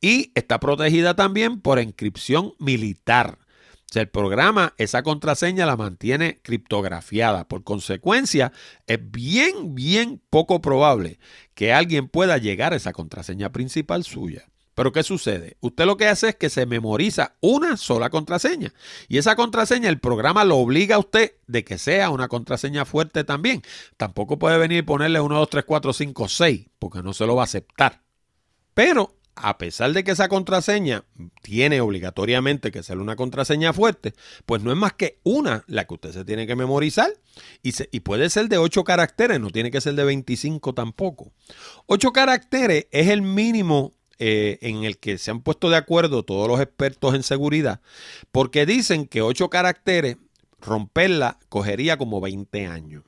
Y 0.00 0.32
está 0.34 0.60
protegida 0.60 1.14
también 1.14 1.60
por 1.60 1.78
encripción 1.78 2.52
militar. 2.58 3.38
O 3.88 3.92
sea, 3.94 4.02
el 4.02 4.08
programa, 4.08 4.74
esa 4.76 5.02
contraseña 5.02 5.64
la 5.64 5.76
mantiene 5.76 6.40
criptografiada. 6.42 7.46
Por 7.46 7.62
consecuencia, 7.62 8.52
es 8.86 8.98
bien, 9.10 9.74
bien 9.74 10.20
poco 10.28 10.60
probable 10.60 11.18
que 11.54 11.72
alguien 11.72 12.08
pueda 12.08 12.36
llegar 12.36 12.72
a 12.72 12.76
esa 12.76 12.92
contraseña 12.92 13.52
principal 13.52 14.02
suya. 14.04 14.48
Pero 14.74 14.92
¿qué 14.92 15.02
sucede? 15.02 15.56
Usted 15.60 15.86
lo 15.86 15.96
que 15.96 16.08
hace 16.08 16.30
es 16.30 16.36
que 16.36 16.50
se 16.50 16.66
memoriza 16.66 17.36
una 17.40 17.76
sola 17.76 18.10
contraseña. 18.10 18.74
Y 19.08 19.18
esa 19.18 19.36
contraseña, 19.36 19.88
el 19.88 20.00
programa 20.00 20.44
lo 20.44 20.56
obliga 20.56 20.96
a 20.96 20.98
usted 20.98 21.34
de 21.46 21.64
que 21.64 21.78
sea 21.78 22.10
una 22.10 22.28
contraseña 22.28 22.84
fuerte 22.84 23.24
también. 23.24 23.62
Tampoco 23.96 24.38
puede 24.38 24.58
venir 24.58 24.78
y 24.78 24.82
ponerle 24.82 25.20
1, 25.20 25.38
2, 25.38 25.48
3, 25.48 25.64
4, 25.64 25.92
5, 25.92 26.28
6, 26.28 26.66
porque 26.78 27.02
no 27.02 27.12
se 27.14 27.26
lo 27.26 27.36
va 27.36 27.42
a 27.42 27.44
aceptar. 27.44 28.02
Pero 28.74 29.16
a 29.36 29.58
pesar 29.58 29.92
de 29.92 30.04
que 30.04 30.12
esa 30.12 30.28
contraseña 30.28 31.04
tiene 31.42 31.80
obligatoriamente 31.80 32.70
que 32.70 32.82
ser 32.82 32.98
una 32.98 33.16
contraseña 33.16 33.72
fuerte, 33.72 34.14
pues 34.46 34.62
no 34.62 34.70
es 34.70 34.76
más 34.76 34.92
que 34.92 35.18
una 35.24 35.64
la 35.66 35.86
que 35.86 35.94
usted 35.94 36.12
se 36.12 36.24
tiene 36.24 36.46
que 36.46 36.56
memorizar 36.56 37.12
y, 37.62 37.72
y 37.90 38.00
puede 38.00 38.30
ser 38.30 38.48
de 38.48 38.58
8 38.58 38.84
caracteres, 38.84 39.40
no 39.40 39.50
tiene 39.50 39.70
que 39.70 39.80
ser 39.80 39.94
de 39.94 40.04
25 40.04 40.74
tampoco. 40.74 41.32
8 41.86 42.12
caracteres 42.12 42.86
es 42.92 43.08
el 43.08 43.22
mínimo 43.22 43.93
eh, 44.18 44.58
en 44.62 44.84
el 44.84 44.98
que 44.98 45.18
se 45.18 45.30
han 45.30 45.40
puesto 45.40 45.70
de 45.70 45.76
acuerdo 45.76 46.24
todos 46.24 46.48
los 46.48 46.60
expertos 46.60 47.14
en 47.14 47.22
seguridad, 47.22 47.80
porque 48.32 48.66
dicen 48.66 49.06
que 49.06 49.22
ocho 49.22 49.50
caracteres, 49.50 50.16
romperla 50.60 51.38
cogería 51.48 51.96
como 51.98 52.20
20 52.20 52.66
años. 52.66 53.04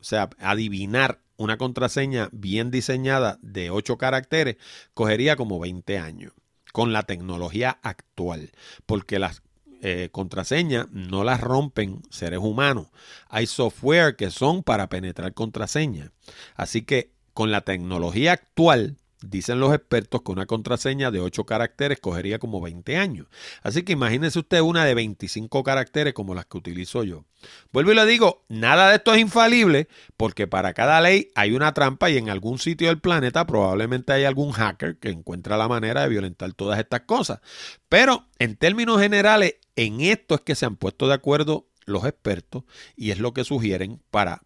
O 0.00 0.04
sea, 0.04 0.30
adivinar 0.38 1.20
una 1.36 1.56
contraseña 1.56 2.28
bien 2.32 2.70
diseñada 2.70 3.38
de 3.42 3.70
ocho 3.70 3.96
caracteres 3.96 4.56
cogería 4.94 5.36
como 5.36 5.58
20 5.60 5.98
años 5.98 6.32
con 6.72 6.92
la 6.92 7.04
tecnología 7.04 7.78
actual, 7.82 8.50
porque 8.86 9.18
las 9.18 9.42
eh, 9.80 10.08
contraseñas 10.10 10.88
no 10.90 11.24
las 11.24 11.40
rompen 11.40 12.02
seres 12.10 12.40
humanos. 12.40 12.88
Hay 13.28 13.46
software 13.46 14.16
que 14.16 14.30
son 14.30 14.62
para 14.62 14.88
penetrar 14.88 15.34
contraseñas. 15.34 16.10
Así 16.56 16.82
que 16.82 17.12
con 17.32 17.52
la 17.52 17.60
tecnología 17.60 18.32
actual, 18.32 18.96
Dicen 19.20 19.58
los 19.58 19.74
expertos 19.74 20.22
que 20.22 20.30
una 20.30 20.46
contraseña 20.46 21.10
de 21.10 21.18
8 21.18 21.44
caracteres 21.44 21.98
cogería 21.98 22.38
como 22.38 22.60
20 22.60 22.96
años. 22.96 23.26
Así 23.62 23.82
que 23.82 23.92
imagínese 23.92 24.38
usted 24.38 24.60
una 24.60 24.84
de 24.84 24.94
25 24.94 25.64
caracteres 25.64 26.14
como 26.14 26.36
las 26.36 26.46
que 26.46 26.58
utilizo 26.58 27.02
yo. 27.02 27.24
Vuelvo 27.72 27.90
y 27.90 27.96
le 27.96 28.06
digo, 28.06 28.44
nada 28.48 28.90
de 28.90 28.96
esto 28.96 29.12
es 29.12 29.20
infalible 29.20 29.88
porque 30.16 30.46
para 30.46 30.72
cada 30.72 31.00
ley 31.00 31.30
hay 31.34 31.52
una 31.52 31.74
trampa 31.74 32.10
y 32.10 32.16
en 32.16 32.30
algún 32.30 32.60
sitio 32.60 32.88
del 32.88 33.00
planeta 33.00 33.44
probablemente 33.44 34.12
hay 34.12 34.24
algún 34.24 34.52
hacker 34.52 34.98
que 34.98 35.10
encuentra 35.10 35.56
la 35.56 35.66
manera 35.66 36.02
de 36.02 36.08
violentar 36.08 36.52
todas 36.52 36.78
estas 36.78 37.00
cosas. 37.00 37.40
Pero 37.88 38.28
en 38.38 38.56
términos 38.56 39.00
generales, 39.00 39.56
en 39.74 40.00
esto 40.00 40.36
es 40.36 40.42
que 40.42 40.54
se 40.54 40.64
han 40.64 40.76
puesto 40.76 41.08
de 41.08 41.14
acuerdo 41.14 41.66
los 41.86 42.04
expertos 42.04 42.62
y 42.94 43.10
es 43.10 43.18
lo 43.18 43.32
que 43.32 43.44
sugieren 43.44 44.00
para 44.10 44.42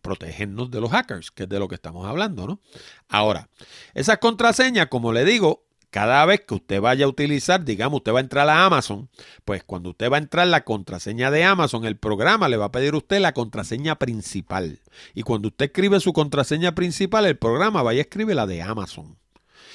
protegernos 0.00 0.70
de 0.70 0.80
los 0.80 0.90
hackers, 0.90 1.30
que 1.30 1.44
es 1.44 1.48
de 1.48 1.58
lo 1.58 1.68
que 1.68 1.74
estamos 1.74 2.06
hablando, 2.06 2.46
¿no? 2.46 2.60
Ahora, 3.08 3.48
esas 3.94 4.18
contraseñas, 4.18 4.88
como 4.88 5.12
le 5.12 5.24
digo, 5.24 5.64
cada 5.94 6.24
vez 6.26 6.40
que 6.40 6.54
usted 6.54 6.80
vaya 6.80 7.04
a 7.04 7.08
utilizar, 7.08 7.64
digamos, 7.64 7.98
usted 7.98 8.12
va 8.12 8.18
a 8.18 8.22
entrar 8.22 8.48
a 8.48 8.64
Amazon, 8.64 9.08
pues 9.44 9.62
cuando 9.62 9.90
usted 9.90 10.10
va 10.10 10.16
a 10.16 10.20
entrar 10.20 10.44
la 10.48 10.64
contraseña 10.64 11.30
de 11.30 11.44
Amazon, 11.44 11.84
el 11.84 11.96
programa 11.96 12.48
le 12.48 12.56
va 12.56 12.64
a 12.64 12.72
pedir 12.72 12.94
a 12.94 12.96
usted 12.96 13.20
la 13.20 13.32
contraseña 13.32 13.96
principal. 13.96 14.80
Y 15.14 15.22
cuando 15.22 15.48
usted 15.48 15.66
escribe 15.66 16.00
su 16.00 16.12
contraseña 16.12 16.74
principal, 16.74 17.26
el 17.26 17.38
programa 17.38 17.82
vaya 17.82 18.00
a 18.00 18.02
escribir 18.02 18.34
la 18.34 18.46
de 18.46 18.60
Amazon. 18.60 19.16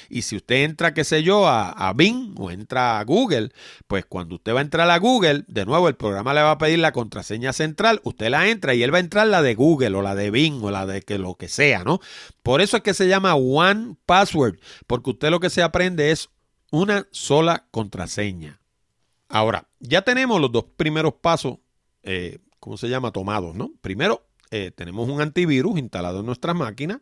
Y 0.10 0.24
si 0.24 0.36
usted 0.36 0.64
entra, 0.64 0.94
qué 0.94 1.04
sé 1.04 1.24
yo, 1.24 1.48
a, 1.48 1.70
a, 1.70 1.94
Bing 1.94 2.36
o 2.38 2.52
entra 2.52 3.00
a 3.00 3.04
Google, 3.04 3.52
pues 3.88 4.06
cuando 4.06 4.36
usted 4.36 4.54
va 4.54 4.60
a 4.60 4.64
entrar 4.64 4.90
a 4.90 4.98
Google, 4.98 5.46
de 5.48 5.66
nuevo 5.66 5.88
el 5.88 5.96
programa 5.96 6.34
le 6.34 6.42
va 6.42 6.52
a 6.52 6.58
pedir 6.58 6.80
la 6.80 6.92
contraseña 6.92 7.54
central, 7.54 8.02
usted 8.04 8.30
la 8.30 8.50
entra 8.50 8.74
y 8.74 8.84
él 8.84 8.94
va 8.94 8.98
a 8.98 9.02
entrar 9.02 9.28
la 9.28 9.42
de 9.42 9.56
Google 9.56 9.96
o 9.96 10.02
la 10.02 10.16
de 10.16 10.32
Bing 10.32 10.64
o 10.64 10.72
la 10.72 10.86
de 10.86 11.02
que 11.02 11.18
lo 11.18 11.36
que 11.36 11.48
sea, 11.48 11.84
¿no? 11.84 12.00
Por 12.44 12.62
eso 12.62 12.78
es 12.78 12.84
que 12.84 12.94
se 12.94 13.08
llama 13.08 13.36
One 13.36 13.96
Password, 14.06 14.60
porque 14.88 15.12
usted 15.12 15.30
lo 15.30 15.40
que 15.40 15.50
se 15.50 15.62
aprende 15.62 16.12
es 16.12 16.30
una 16.72 17.08
sola 17.12 17.68
contraseña. 17.72 18.60
Ahora, 19.28 19.68
ya 19.80 20.02
tenemos 20.02 20.42
los 20.42 20.52
dos 20.52 20.66
primeros 20.76 21.14
pasos, 21.16 21.58
eh, 22.04 22.40
¿cómo 22.60 22.78
se 22.78 22.90
llama? 22.90 23.12
Tomados, 23.12 23.56
¿no? 23.56 23.72
Primero, 23.82 24.26
eh, 24.52 24.72
tenemos 24.76 25.08
un 25.08 25.22
antivirus 25.22 25.78
instalado 25.78 26.22
en 26.22 26.26
nuestra 26.26 26.56
máquina 26.56 27.02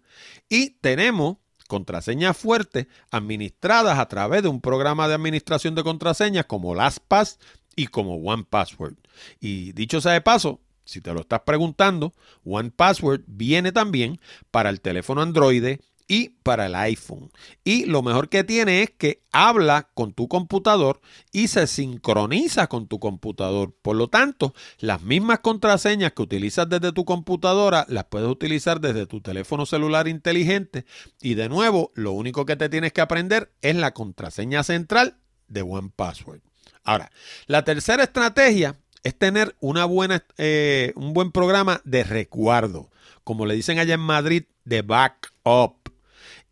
y 0.49 0.71
tenemos 0.81 1.37
contraseñas 1.67 2.37
fuertes 2.37 2.87
administradas 3.11 3.99
a 3.99 4.07
través 4.07 4.43
de 4.43 4.49
un 4.49 4.61
programa 4.61 5.07
de 5.07 5.15
administración 5.15 5.75
de 5.75 5.83
contraseñas 5.83 6.45
como 6.45 6.73
LastPass 6.73 7.39
y 7.75 7.87
como 7.87 8.15
OnePassword. 8.15 8.95
Y 9.39 9.73
dicho 9.73 10.01
sea 10.01 10.13
de 10.13 10.21
paso, 10.21 10.59
si 10.85 11.01
te 11.01 11.13
lo 11.13 11.21
estás 11.21 11.41
preguntando, 11.41 12.13
OnePassword 12.45 13.21
viene 13.27 13.71
también 13.71 14.19
para 14.51 14.69
el 14.69 14.81
teléfono 14.81 15.21
Android 15.21 15.79
y 16.07 16.29
para 16.43 16.67
el 16.67 16.75
iPhone. 16.75 17.31
Y 17.63 17.85
lo 17.85 18.01
mejor 18.01 18.29
que 18.29 18.43
tiene 18.43 18.83
es 18.83 18.91
que 18.91 19.23
habla 19.31 19.89
con 19.93 20.13
tu 20.13 20.27
computador 20.27 21.01
y 21.31 21.49
se 21.49 21.67
sincroniza 21.67 22.67
con 22.67 22.87
tu 22.87 22.99
computador. 22.99 23.75
Por 23.81 23.95
lo 23.95 24.07
tanto, 24.07 24.53
las 24.79 25.01
mismas 25.01 25.39
contraseñas 25.39 26.13
que 26.13 26.21
utilizas 26.21 26.69
desde 26.69 26.93
tu 26.93 27.05
computadora 27.05 27.85
las 27.89 28.05
puedes 28.05 28.29
utilizar 28.29 28.79
desde 28.79 29.05
tu 29.05 29.21
teléfono 29.21 29.65
celular 29.65 30.07
inteligente. 30.07 30.85
Y 31.21 31.33
de 31.33 31.49
nuevo, 31.49 31.91
lo 31.95 32.13
único 32.13 32.45
que 32.45 32.55
te 32.55 32.69
tienes 32.69 32.93
que 32.93 33.01
aprender 33.01 33.51
es 33.61 33.75
la 33.75 33.93
contraseña 33.93 34.63
central 34.63 35.17
de 35.47 35.61
OnePassword. 35.61 36.41
Ahora, 36.83 37.11
la 37.47 37.65
tercera 37.65 38.03
estrategia 38.03 38.77
es 39.03 39.17
tener 39.17 39.55
una 39.59 39.85
buena, 39.85 40.23
eh, 40.37 40.93
un 40.95 41.13
buen 41.13 41.31
programa 41.31 41.81
de 41.83 42.03
recuerdo, 42.03 42.89
como 43.23 43.45
le 43.45 43.55
dicen 43.55 43.79
allá 43.79 43.95
en 43.95 43.99
Madrid, 43.99 44.43
de 44.63 44.81
backup. 44.81 45.89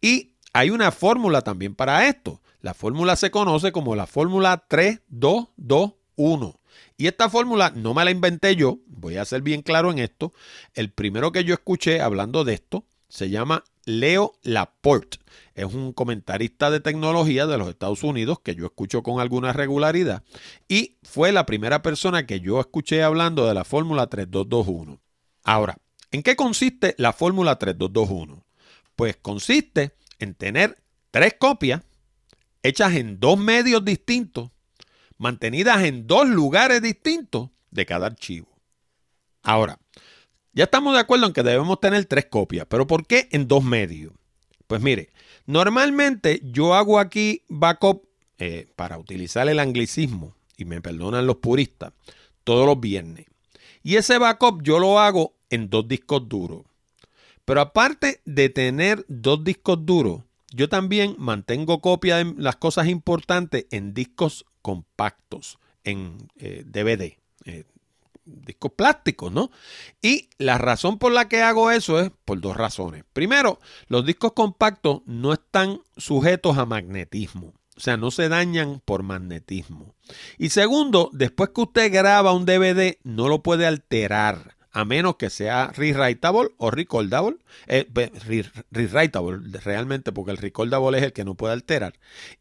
Y 0.06 0.36
hay 0.54 0.70
una 0.70 0.92
fórmula 0.92 1.42
también 1.42 1.74
para 1.74 2.08
esto. 2.08 2.40
La 2.62 2.76
fórmula 2.76 3.16
se 3.16 3.32
conoce 3.32 3.72
como 3.72 3.96
la 3.96 4.06
fórmula 4.06 4.64
3221. 4.68 6.60
Y 6.96 7.08
esta 7.08 7.28
fórmula 7.28 7.72
no 7.76 7.96
me 7.96 8.06
la 8.06 8.12
inventé 8.12 8.56
yo, 8.56 8.78
voy 8.86 9.18
a 9.18 9.26
ser 9.26 9.42
bien 9.42 9.64
claro 9.64 9.92
en 9.92 9.98
esto. 9.98 10.32
El 10.76 10.92
primero 10.92 11.32
que 11.32 11.44
yo 11.44 11.56
escuché 11.56 12.02
hablando 12.02 12.44
de 12.44 12.54
esto 12.54 12.86
se 13.10 13.32
llama 13.32 13.64
Leo 13.86 14.36
Laporte. 14.44 15.18
Es 15.56 15.74
un 15.74 15.92
comentarista 15.92 16.70
de 16.70 16.82
tecnología 16.82 17.48
de 17.48 17.58
los 17.58 17.68
Estados 17.68 18.04
Unidos 18.04 18.40
que 18.42 18.54
yo 18.54 18.68
escucho 18.68 19.02
con 19.02 19.20
alguna 19.20 19.54
regularidad. 19.54 20.22
Y 20.68 20.98
fue 21.02 21.32
la 21.32 21.48
primera 21.48 21.82
persona 21.82 22.28
que 22.28 22.42
yo 22.42 22.60
escuché 22.60 23.02
hablando 23.02 23.48
de 23.48 23.56
la 23.56 23.64
fórmula 23.64 24.06
3221. 24.06 25.00
Ahora, 25.44 25.80
¿en 26.12 26.22
qué 26.22 26.36
consiste 26.36 26.94
la 27.00 27.12
fórmula 27.12 27.58
3221? 27.58 28.45
Pues 28.96 29.18
consiste 29.18 29.96
en 30.20 30.36
tener 30.36 30.78
tres 31.12 31.36
copias 31.38 31.82
hechas 32.64 32.96
en 32.96 33.20
dos 33.20 33.38
medios 33.38 33.86
distintos, 33.86 34.52
mantenidas 35.18 35.84
en 35.84 36.08
dos 36.08 36.28
lugares 36.28 36.82
distintos 36.82 37.50
de 37.72 37.86
cada 37.86 38.08
archivo. 38.08 38.48
Ahora, 39.44 39.80
ya 40.54 40.64
estamos 40.64 40.94
de 40.94 41.02
acuerdo 41.02 41.28
en 41.28 41.34
que 41.34 41.44
debemos 41.44 41.80
tener 41.80 42.06
tres 42.06 42.26
copias, 42.26 42.66
pero 42.68 42.88
¿por 42.88 43.06
qué 43.06 43.28
en 43.32 43.48
dos 43.48 43.64
medios? 43.64 44.14
Pues 44.68 44.82
mire, 44.82 45.10
normalmente 45.46 46.42
yo 46.44 46.74
hago 46.74 46.98
aquí 46.98 47.44
backup 47.50 48.08
eh, 48.40 48.68
para 48.76 48.98
utilizar 48.98 49.48
el 49.48 49.60
anglicismo, 49.60 50.36
y 50.58 50.66
me 50.66 50.82
perdonan 50.82 51.28
los 51.28 51.38
puristas, 51.38 51.94
todos 52.44 52.66
los 52.66 52.80
viernes. 52.80 53.26
Y 53.84 53.98
ese 53.98 54.18
backup 54.18 54.64
yo 54.64 54.80
lo 54.80 55.00
hago 55.00 55.36
en 55.50 55.70
dos 55.70 55.88
discos 55.88 56.28
duros. 56.28 56.64
Pero 57.46 57.62
aparte 57.62 58.22
de 58.26 58.50
tener 58.50 59.06
dos 59.08 59.44
discos 59.44 59.86
duros, 59.86 60.24
yo 60.52 60.68
también 60.70 61.16
mantengo 61.18 61.80
copia 61.82 62.18
de 62.18 62.34
las 62.38 62.56
cosas 62.56 62.88
importantes 62.88 63.68
en 63.72 63.94
discos 63.94 64.46
compactos, 64.62 65.60
en 65.84 66.18
DVD, 66.38 67.02
eh, 67.02 67.18
eh, 67.46 67.66
discos 68.26 68.72
plásticos, 68.72 69.32
¿no? 69.32 69.52
Y 70.02 70.30
la 70.38 70.58
razón 70.58 70.98
por 70.98 71.12
la 71.12 71.28
que 71.30 71.42
hago 71.42 71.72
eso 71.72 72.00
es 72.00 72.12
por 72.26 72.40
dos 72.42 72.58
razones. 72.58 73.04
Primero, 73.14 73.60
los 73.88 74.06
discos 74.06 74.34
compactos 74.34 75.02
no 75.06 75.34
están 75.34 75.82
sujetos 75.98 76.58
a 76.58 76.66
magnetismo. 76.66 77.54
O 77.78 77.80
sea, 77.82 77.98
no 77.98 78.10
se 78.10 78.30
dañan 78.30 78.82
por 78.86 79.04
magnetismo. 79.04 79.94
Y 80.38 80.50
segundo, 80.50 81.10
después 81.12 81.50
que 81.50 81.62
usted 81.62 81.94
graba 81.94 82.32
un 82.32 82.46
DVD, 82.46 82.98
no 83.04 83.28
lo 83.28 83.44
puede 83.44 83.68
alterar 83.68 84.55
a 84.76 84.84
menos 84.84 85.16
que 85.16 85.30
sea 85.30 85.72
rewritable 85.74 86.50
o 86.58 86.70
recordable, 86.70 87.38
eh, 87.68 87.88
rewritable 88.72 89.38
realmente, 89.64 90.12
porque 90.12 90.32
el 90.32 90.38
recordable 90.38 90.98
es 90.98 91.06
el 91.06 91.14
que 91.14 91.24
no 91.24 91.36
puede 91.36 91.54
alterar. 91.54 91.94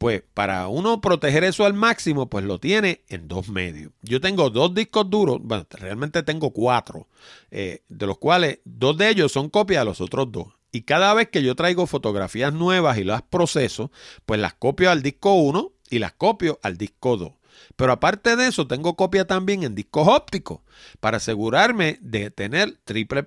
pues 0.00 0.22
para 0.32 0.66
uno 0.68 1.02
proteger 1.02 1.44
eso 1.44 1.66
al 1.66 1.74
máximo, 1.74 2.30
pues 2.30 2.42
lo 2.46 2.58
tiene 2.58 3.02
en 3.10 3.28
dos 3.28 3.50
medios. 3.50 3.92
Yo 4.00 4.18
tengo 4.18 4.48
dos 4.48 4.72
discos 4.72 5.10
duros, 5.10 5.40
bueno, 5.42 5.66
realmente 5.72 6.22
tengo 6.22 6.54
cuatro, 6.54 7.06
eh, 7.50 7.82
de 7.90 8.06
los 8.06 8.16
cuales 8.16 8.60
dos 8.64 8.96
de 8.96 9.10
ellos 9.10 9.30
son 9.30 9.50
copias 9.50 9.82
de 9.82 9.84
los 9.84 10.00
otros 10.00 10.32
dos. 10.32 10.46
Y 10.72 10.82
cada 10.82 11.12
vez 11.12 11.28
que 11.28 11.42
yo 11.42 11.54
traigo 11.54 11.86
fotografías 11.86 12.54
nuevas 12.54 12.96
y 12.96 13.04
las 13.04 13.20
proceso, 13.20 13.92
pues 14.24 14.40
las 14.40 14.54
copio 14.54 14.90
al 14.90 15.02
disco 15.02 15.34
1 15.34 15.70
y 15.90 15.98
las 15.98 16.12
copio 16.12 16.58
al 16.62 16.78
disco 16.78 17.18
2. 17.18 17.32
Pero 17.76 17.92
aparte 17.92 18.36
de 18.36 18.48
eso, 18.48 18.66
tengo 18.66 18.96
copia 18.96 19.26
también 19.26 19.62
en 19.62 19.74
discos 19.74 20.08
ópticos 20.08 20.60
para 21.00 21.18
asegurarme 21.18 21.98
de 22.00 22.30
tener 22.30 22.78
triple, 22.84 23.24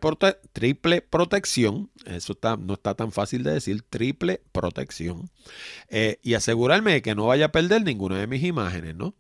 triple 0.52 1.02
protección. 1.02 1.90
Eso 2.06 2.38
no 2.60 2.74
está 2.74 2.96
tan 2.96 3.12
fácil 3.12 3.44
de 3.44 3.54
decir, 3.54 3.84
triple 3.90 4.42
protección. 4.52 5.30
Eh, 5.90 6.20
y 6.22 6.34
asegurarme 6.34 6.94
de 6.94 7.02
que 7.02 7.16
no 7.16 7.28
vaya 7.28 7.46
a 7.46 7.52
perder 7.52 7.84
ninguna 7.84 8.20
de 8.20 8.28
mis 8.28 8.44
imágenes, 8.44 8.96
¿no? 8.96 9.16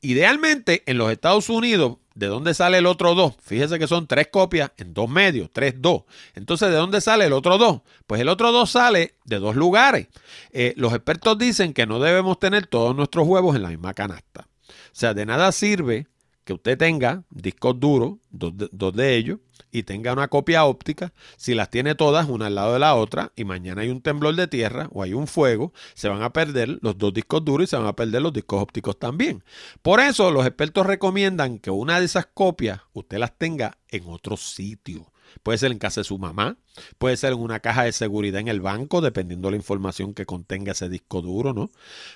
Idealmente, 0.00 0.82
en 0.86 0.98
los 0.98 1.10
Estados 1.10 1.48
Unidos, 1.48 1.96
¿de 2.14 2.26
dónde 2.26 2.54
sale 2.54 2.78
el 2.78 2.86
otro 2.86 3.14
2? 3.14 3.34
Fíjese 3.42 3.78
que 3.78 3.88
son 3.88 4.06
tres 4.06 4.28
copias 4.28 4.70
en 4.76 4.94
dos 4.94 5.08
medios, 5.08 5.50
tres, 5.52 5.74
dos. 5.78 6.04
Entonces, 6.34 6.68
¿de 6.68 6.76
dónde 6.76 7.00
sale 7.00 7.24
el 7.24 7.32
otro 7.32 7.58
2? 7.58 7.80
Pues 8.06 8.20
el 8.20 8.28
otro 8.28 8.52
2 8.52 8.70
sale 8.70 9.14
de 9.24 9.38
dos 9.38 9.56
lugares. 9.56 10.08
Eh, 10.52 10.74
los 10.76 10.92
expertos 10.92 11.38
dicen 11.38 11.72
que 11.72 11.86
no 11.86 11.98
debemos 11.98 12.38
tener 12.38 12.66
todos 12.66 12.94
nuestros 12.94 13.26
huevos 13.26 13.56
en 13.56 13.62
la 13.62 13.70
misma 13.70 13.94
canasta. 13.94 14.46
Sea, 14.96 15.12
de 15.12 15.26
nada 15.26 15.52
sirve 15.52 16.06
que 16.44 16.54
usted 16.54 16.78
tenga 16.78 17.22
discos 17.28 17.78
duros, 17.78 18.14
dos 18.30 18.96
de, 18.96 19.16
ellos, 19.16 19.40
y 19.70 19.82
tenga 19.82 20.14
una 20.14 20.28
copia 20.28 20.64
óptica. 20.64 21.12
Si 21.36 21.54
las 21.54 21.68
tiene 21.68 21.94
todas 21.94 22.30
una 22.30 22.46
al 22.46 22.54
lado 22.54 22.72
de 22.72 22.78
la 22.78 22.94
otra 22.94 23.30
y 23.36 23.44
mañana 23.44 23.82
hay 23.82 23.90
un 23.90 24.00
temblor 24.00 24.34
de 24.36 24.48
tierra 24.48 24.88
o 24.92 25.02
hay 25.02 25.12
un 25.12 25.26
fuego, 25.26 25.74
se 25.92 26.08
van 26.08 26.22
a 26.22 26.32
perder 26.32 26.78
los 26.80 26.96
dos 26.96 27.12
discos 27.12 27.44
duros 27.44 27.64
y 27.64 27.70
se 27.70 27.76
van 27.76 27.84
a 27.84 27.92
perder 27.92 28.22
los 28.22 28.32
discos 28.32 28.62
ópticos 28.62 28.98
también. 28.98 29.44
Por 29.82 30.00
eso 30.00 30.30
los 30.30 30.46
expertos 30.46 30.86
recomiendan 30.86 31.58
que 31.58 31.68
una 31.68 32.00
de 32.00 32.06
esas 32.06 32.24
copias 32.32 32.80
usted 32.94 33.18
las 33.18 33.36
tenga 33.36 33.76
en 33.90 34.04
otro 34.06 34.38
sitio. 34.38 35.12
Puede 35.42 35.58
ser 35.58 35.72
en 35.72 35.78
casa 35.78 36.00
de 36.00 36.04
su 36.04 36.18
mamá, 36.18 36.56
puede 36.98 37.16
ser 37.16 37.32
en 37.32 37.40
una 37.40 37.60
caja 37.60 37.84
de 37.84 37.92
seguridad 37.92 38.40
en 38.40 38.48
el 38.48 38.60
banco, 38.60 39.00
dependiendo 39.00 39.48
de 39.48 39.52
la 39.52 39.56
información 39.56 40.14
que 40.14 40.26
contenga 40.26 40.72
ese 40.72 40.88
disco 40.88 41.22
duro, 41.22 41.52
¿no? 41.52 41.70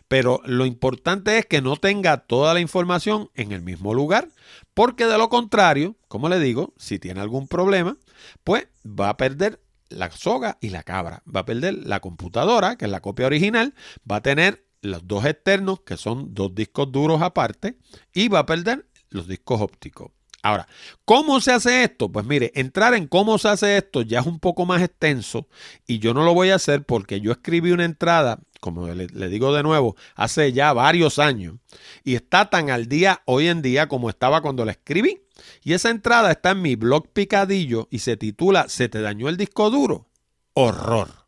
Pero 0.08 0.40
lo 0.44 0.66
importante 0.66 1.38
es 1.38 1.46
que 1.46 1.62
no 1.62 1.76
tenga 1.76 2.18
toda 2.18 2.54
la 2.54 2.60
información 2.60 3.30
en 3.34 3.52
el 3.52 3.62
mismo 3.62 3.94
lugar, 3.94 4.28
porque 4.74 5.06
de 5.06 5.18
lo 5.18 5.28
contrario, 5.28 5.96
como 6.08 6.28
le 6.28 6.38
digo, 6.38 6.74
si 6.76 6.98
tiene 6.98 7.20
algún 7.20 7.48
problema, 7.48 7.96
pues 8.44 8.68
va 8.84 9.10
a 9.10 9.16
perder 9.16 9.60
la 9.88 10.10
soga 10.10 10.56
y 10.60 10.70
la 10.70 10.82
cabra. 10.82 11.22
Va 11.34 11.40
a 11.40 11.46
perder 11.46 11.74
la 11.74 12.00
computadora, 12.00 12.76
que 12.76 12.86
es 12.86 12.90
la 12.90 13.00
copia 13.00 13.26
original, 13.26 13.74
va 14.10 14.16
a 14.16 14.22
tener 14.22 14.64
los 14.82 15.06
dos 15.06 15.24
externos, 15.26 15.80
que 15.80 15.96
son 15.96 16.32
dos 16.32 16.54
discos 16.54 16.90
duros 16.90 17.20
aparte, 17.20 17.76
y 18.14 18.28
va 18.28 18.40
a 18.40 18.46
perder 18.46 18.86
los 19.10 19.28
discos 19.28 19.60
ópticos. 19.60 20.12
Ahora, 20.42 20.68
¿cómo 21.04 21.40
se 21.40 21.52
hace 21.52 21.84
esto? 21.84 22.10
Pues 22.10 22.24
mire, 22.24 22.50
entrar 22.54 22.94
en 22.94 23.06
cómo 23.06 23.36
se 23.36 23.48
hace 23.48 23.76
esto 23.76 24.00
ya 24.02 24.20
es 24.20 24.26
un 24.26 24.40
poco 24.40 24.64
más 24.64 24.80
extenso 24.82 25.48
y 25.86 25.98
yo 25.98 26.14
no 26.14 26.24
lo 26.24 26.32
voy 26.32 26.50
a 26.50 26.54
hacer 26.54 26.84
porque 26.84 27.20
yo 27.20 27.32
escribí 27.32 27.72
una 27.72 27.84
entrada, 27.84 28.40
como 28.60 28.88
le, 28.88 29.28
digo 29.28 29.54
de 29.54 29.62
nuevo, 29.62 29.96
hace 30.14 30.52
ya 30.52 30.72
varios 30.72 31.18
años 31.18 31.56
y 32.04 32.14
está 32.14 32.48
tan 32.48 32.70
al 32.70 32.86
día 32.86 33.22
hoy 33.26 33.48
en 33.48 33.60
día 33.60 33.86
como 33.88 34.08
estaba 34.08 34.40
cuando 34.40 34.64
la 34.64 34.72
escribí. 34.72 35.20
Y 35.62 35.74
esa 35.74 35.90
entrada 35.90 36.30
está 36.30 36.50
en 36.50 36.62
mi 36.62 36.74
blog 36.74 37.08
Picadillo 37.12 37.88
y 37.90 38.00
se 38.00 38.16
titula 38.16 38.68
¿Se 38.68 38.88
te 38.88 39.00
dañó 39.00 39.28
el 39.28 39.36
disco 39.36 39.70
duro? 39.70 40.08
Horror. 40.54 41.20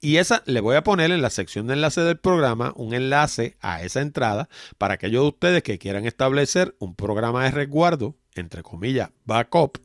Y 0.00 0.16
esa 0.16 0.42
le 0.46 0.60
voy 0.60 0.76
a 0.76 0.82
poner 0.82 1.10
en 1.10 1.22
la 1.22 1.30
sección 1.30 1.66
de 1.66 1.74
enlace 1.74 2.00
del 2.00 2.18
programa 2.18 2.72
un 2.76 2.94
enlace 2.94 3.56
a 3.60 3.82
esa 3.82 4.00
entrada 4.00 4.48
para 4.78 4.94
aquellos 4.94 5.22
de 5.22 5.28
ustedes 5.28 5.62
que 5.62 5.78
quieran 5.78 6.06
establecer 6.06 6.74
un 6.78 6.94
programa 6.94 7.44
de 7.44 7.52
resguardo, 7.52 8.16
entre 8.34 8.62
comillas, 8.62 9.10
backup, 9.24 9.78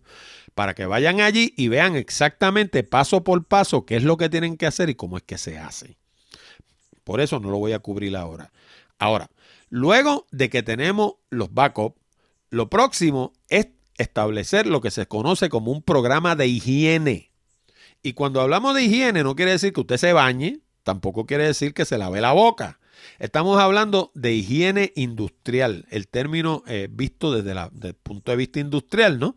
para 0.56 0.74
que 0.74 0.86
vayan 0.86 1.22
allí 1.22 1.54
y 1.56 1.68
vean 1.68 1.96
exactamente 1.96 2.84
paso 2.84 3.24
por 3.24 3.46
paso 3.46 3.86
qué 3.86 3.96
es 3.96 4.04
lo 4.04 4.18
que 4.18 4.30
tienen 4.30 4.58
que 4.58 4.66
hacer 4.66 4.90
y 4.90 4.96
cómo 4.96 5.18
es 5.18 5.24
que 5.24 5.38
se 5.38 5.58
hace. 5.58 5.98
Por 7.04 7.22
eso 7.22 7.40
no 7.40 7.52
lo 7.52 7.58
voy 7.58 7.74
a 7.74 7.80
cubrir 7.80 8.18
ahora. 8.18 8.52
Ahora, 9.00 9.30
luego 9.70 10.26
de 10.32 10.50
que 10.50 10.64
tenemos 10.64 11.14
los 11.30 11.54
backups, 11.54 12.00
lo 12.50 12.70
próximo 12.70 13.34
es 13.50 13.68
establecer 13.98 14.68
lo 14.68 14.82
que 14.82 14.92
se 14.92 15.08
conoce 15.08 15.50
como 15.50 15.72
un 15.72 15.82
programa 15.82 16.36
de 16.36 16.48
higiene. 16.48 17.32
Y 18.02 18.14
cuando 18.14 18.42
hablamos 18.42 18.76
de 18.76 18.84
higiene 18.84 19.24
no 19.24 19.36
quiere 19.36 19.52
decir 19.52 19.74
que 19.74 19.82
usted 19.82 19.98
se 19.98 20.14
bañe, 20.14 20.60
tampoco 20.84 21.26
quiere 21.26 21.46
decir 21.46 21.74
que 21.74 21.86
se 21.86 21.98
lave 21.98 22.22
la 22.22 22.32
boca. 22.32 22.80
Estamos 23.20 23.60
hablando 23.60 24.12
de 24.14 24.34
higiene 24.34 24.94
industrial, 24.96 25.86
el 25.90 26.08
término 26.08 26.64
eh, 26.68 26.88
visto 26.90 27.32
desde, 27.32 27.52
el 27.88 27.94
punto 27.96 28.32
de 28.32 28.38
vista 28.38 28.60
industrial, 28.60 29.20
¿no? 29.20 29.36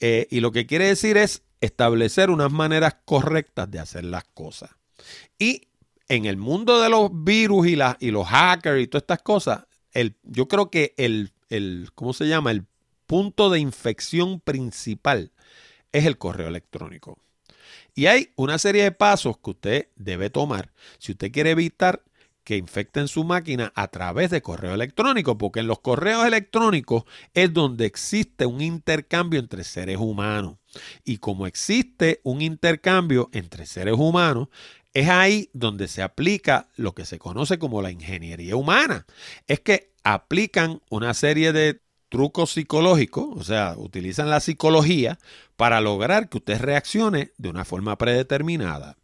Eh, 0.00 0.26
y 0.30 0.40
lo 0.40 0.52
que 0.52 0.66
quiere 0.66 0.86
decir 0.86 1.16
es 1.16 1.42
establecer 1.60 2.30
unas 2.30 2.52
maneras 2.52 2.96
correctas 3.04 3.70
de 3.70 3.80
hacer 3.80 4.04
las 4.04 4.24
cosas. 4.24 4.70
Y 5.38 5.68
en 6.08 6.24
el 6.24 6.36
mundo 6.36 6.80
de 6.80 6.88
los 6.88 7.10
virus 7.12 7.66
y, 7.66 7.78
y 8.00 8.10
los 8.10 8.26
hackers 8.26 8.82
y 8.82 8.86
todas 8.86 9.02
estas 9.02 9.22
cosas, 9.22 9.66
el, 9.92 10.16
yo 10.22 10.48
creo 10.48 10.70
que 10.70 10.94
el, 10.96 11.32
el, 11.48 11.90
¿cómo 11.94 12.12
se 12.12 12.28
llama? 12.28 12.50
El 12.50 12.66
punto 13.06 13.50
de 13.50 13.58
infección 13.58 14.40
principal 14.40 15.32
es 15.92 16.06
el 16.06 16.18
correo 16.18 16.48
electrónico. 16.48 17.18
Y 17.94 18.06
hay 18.06 18.32
una 18.36 18.58
serie 18.58 18.84
de 18.84 18.92
pasos 18.92 19.38
que 19.38 19.50
usted 19.50 19.88
debe 19.96 20.30
tomar 20.30 20.72
si 20.98 21.12
usted 21.12 21.32
quiere 21.32 21.50
evitar 21.50 22.02
que 22.48 22.56
infecten 22.56 23.08
su 23.08 23.24
máquina 23.24 23.74
a 23.74 23.88
través 23.88 24.30
de 24.30 24.40
correo 24.40 24.72
electrónico, 24.72 25.36
porque 25.36 25.60
en 25.60 25.66
los 25.66 25.80
correos 25.80 26.26
electrónicos 26.26 27.04
es 27.34 27.52
donde 27.52 27.84
existe 27.84 28.46
un 28.46 28.62
intercambio 28.62 29.38
entre 29.38 29.64
seres 29.64 29.98
humanos. 29.98 30.56
Y 31.04 31.18
como 31.18 31.46
existe 31.46 32.22
un 32.22 32.40
intercambio 32.40 33.28
entre 33.34 33.66
seres 33.66 33.96
humanos, 33.98 34.48
es 34.94 35.10
ahí 35.10 35.50
donde 35.52 35.88
se 35.88 36.00
aplica 36.00 36.68
lo 36.76 36.94
que 36.94 37.04
se 37.04 37.18
conoce 37.18 37.58
como 37.58 37.82
la 37.82 37.90
ingeniería 37.90 38.56
humana. 38.56 39.04
Es 39.46 39.60
que 39.60 39.92
aplican 40.02 40.80
una 40.88 41.12
serie 41.12 41.52
de 41.52 41.82
trucos 42.08 42.52
psicológicos, 42.52 43.28
o 43.36 43.44
sea, 43.44 43.74
utilizan 43.76 44.30
la 44.30 44.40
psicología 44.40 45.18
para 45.56 45.82
lograr 45.82 46.30
que 46.30 46.38
usted 46.38 46.58
reaccione 46.58 47.30
de 47.36 47.50
una 47.50 47.66
forma 47.66 47.98
predeterminada. 47.98 48.96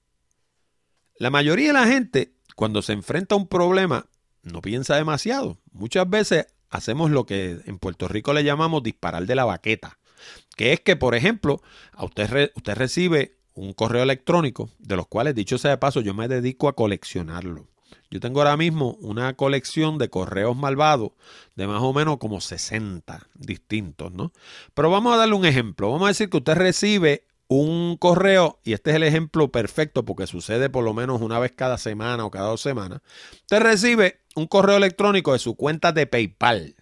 La 1.18 1.28
mayoría 1.28 1.68
de 1.68 1.72
la 1.74 1.86
gente, 1.86 2.33
cuando 2.54 2.82
se 2.82 2.92
enfrenta 2.92 3.34
a 3.34 3.38
un 3.38 3.46
problema, 3.46 4.06
no 4.42 4.60
piensa 4.60 4.96
demasiado. 4.96 5.58
Muchas 5.72 6.08
veces 6.08 6.46
hacemos 6.70 7.10
lo 7.10 7.26
que 7.26 7.60
en 7.64 7.78
Puerto 7.78 8.08
Rico 8.08 8.32
le 8.32 8.44
llamamos 8.44 8.82
disparar 8.82 9.26
de 9.26 9.34
la 9.34 9.44
baqueta, 9.44 9.98
que 10.56 10.72
es 10.72 10.80
que, 10.80 10.96
por 10.96 11.14
ejemplo, 11.14 11.62
a 11.92 12.04
usted, 12.04 12.52
usted 12.54 12.74
recibe 12.74 13.36
un 13.54 13.72
correo 13.72 14.02
electrónico, 14.02 14.70
de 14.78 14.96
los 14.96 15.06
cuales, 15.06 15.34
dicho 15.34 15.58
sea 15.58 15.70
de 15.70 15.78
paso, 15.78 16.00
yo 16.00 16.14
me 16.14 16.28
dedico 16.28 16.68
a 16.68 16.74
coleccionarlo. 16.74 17.68
Yo 18.10 18.20
tengo 18.20 18.40
ahora 18.40 18.56
mismo 18.56 18.96
una 19.00 19.34
colección 19.34 19.98
de 19.98 20.08
correos 20.08 20.56
malvados 20.56 21.12
de 21.56 21.66
más 21.66 21.82
o 21.82 21.92
menos 21.92 22.18
como 22.18 22.40
60 22.40 23.28
distintos, 23.34 24.12
¿no? 24.12 24.32
Pero 24.74 24.90
vamos 24.90 25.14
a 25.14 25.16
darle 25.16 25.34
un 25.34 25.46
ejemplo. 25.46 25.90
Vamos 25.90 26.06
a 26.06 26.08
decir 26.08 26.30
que 26.30 26.36
usted 26.36 26.54
recibe 26.54 27.24
un 27.56 27.96
correo, 27.96 28.60
y 28.64 28.72
este 28.72 28.90
es 28.90 28.96
el 28.96 29.02
ejemplo 29.02 29.50
perfecto 29.50 30.04
porque 30.04 30.26
sucede 30.26 30.70
por 30.70 30.84
lo 30.84 30.94
menos 30.94 31.20
una 31.20 31.38
vez 31.38 31.52
cada 31.52 31.78
semana 31.78 32.24
o 32.24 32.30
cada 32.30 32.48
dos 32.48 32.60
semanas. 32.60 33.00
Usted 33.32 33.60
recibe 33.60 34.20
un 34.34 34.46
correo 34.46 34.76
electrónico 34.76 35.32
de 35.32 35.38
su 35.38 35.54
cuenta 35.56 35.92
de 35.92 36.06
PayPal. 36.06 36.76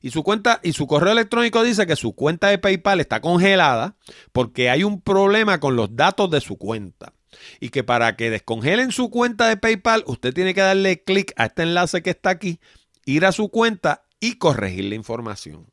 Y 0.00 0.10
su 0.10 0.22
cuenta 0.22 0.60
y 0.62 0.74
su 0.74 0.86
correo 0.86 1.12
electrónico 1.12 1.62
dice 1.62 1.86
que 1.86 1.96
su 1.96 2.14
cuenta 2.14 2.48
de 2.48 2.58
PayPal 2.58 3.00
está 3.00 3.20
congelada 3.20 3.96
porque 4.32 4.68
hay 4.68 4.84
un 4.84 5.00
problema 5.00 5.60
con 5.60 5.76
los 5.76 5.96
datos 5.96 6.30
de 6.30 6.42
su 6.42 6.58
cuenta 6.58 7.14
y 7.58 7.70
que 7.70 7.84
para 7.84 8.16
que 8.16 8.30
descongelen 8.30 8.92
su 8.92 9.10
cuenta 9.10 9.48
de 9.48 9.56
PayPal, 9.56 10.04
usted 10.06 10.34
tiene 10.34 10.54
que 10.54 10.60
darle 10.60 11.02
clic 11.02 11.32
a 11.36 11.46
este 11.46 11.62
enlace 11.62 12.02
que 12.02 12.10
está 12.10 12.30
aquí, 12.30 12.60
ir 13.06 13.24
a 13.24 13.32
su 13.32 13.48
cuenta 13.48 14.04
y 14.20 14.36
corregir 14.36 14.84
la 14.84 14.94
información. 14.94 15.66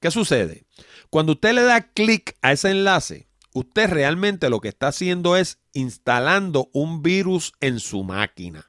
¿Qué 0.00 0.10
sucede? 0.10 0.66
Cuando 1.10 1.32
usted 1.32 1.54
le 1.54 1.62
da 1.62 1.82
clic 1.92 2.36
a 2.42 2.52
ese 2.52 2.70
enlace, 2.70 3.28
usted 3.52 3.88
realmente 3.88 4.50
lo 4.50 4.60
que 4.60 4.68
está 4.68 4.88
haciendo 4.88 5.36
es 5.36 5.58
instalando 5.72 6.70
un 6.72 7.02
virus 7.02 7.52
en 7.60 7.80
su 7.80 8.04
máquina. 8.04 8.66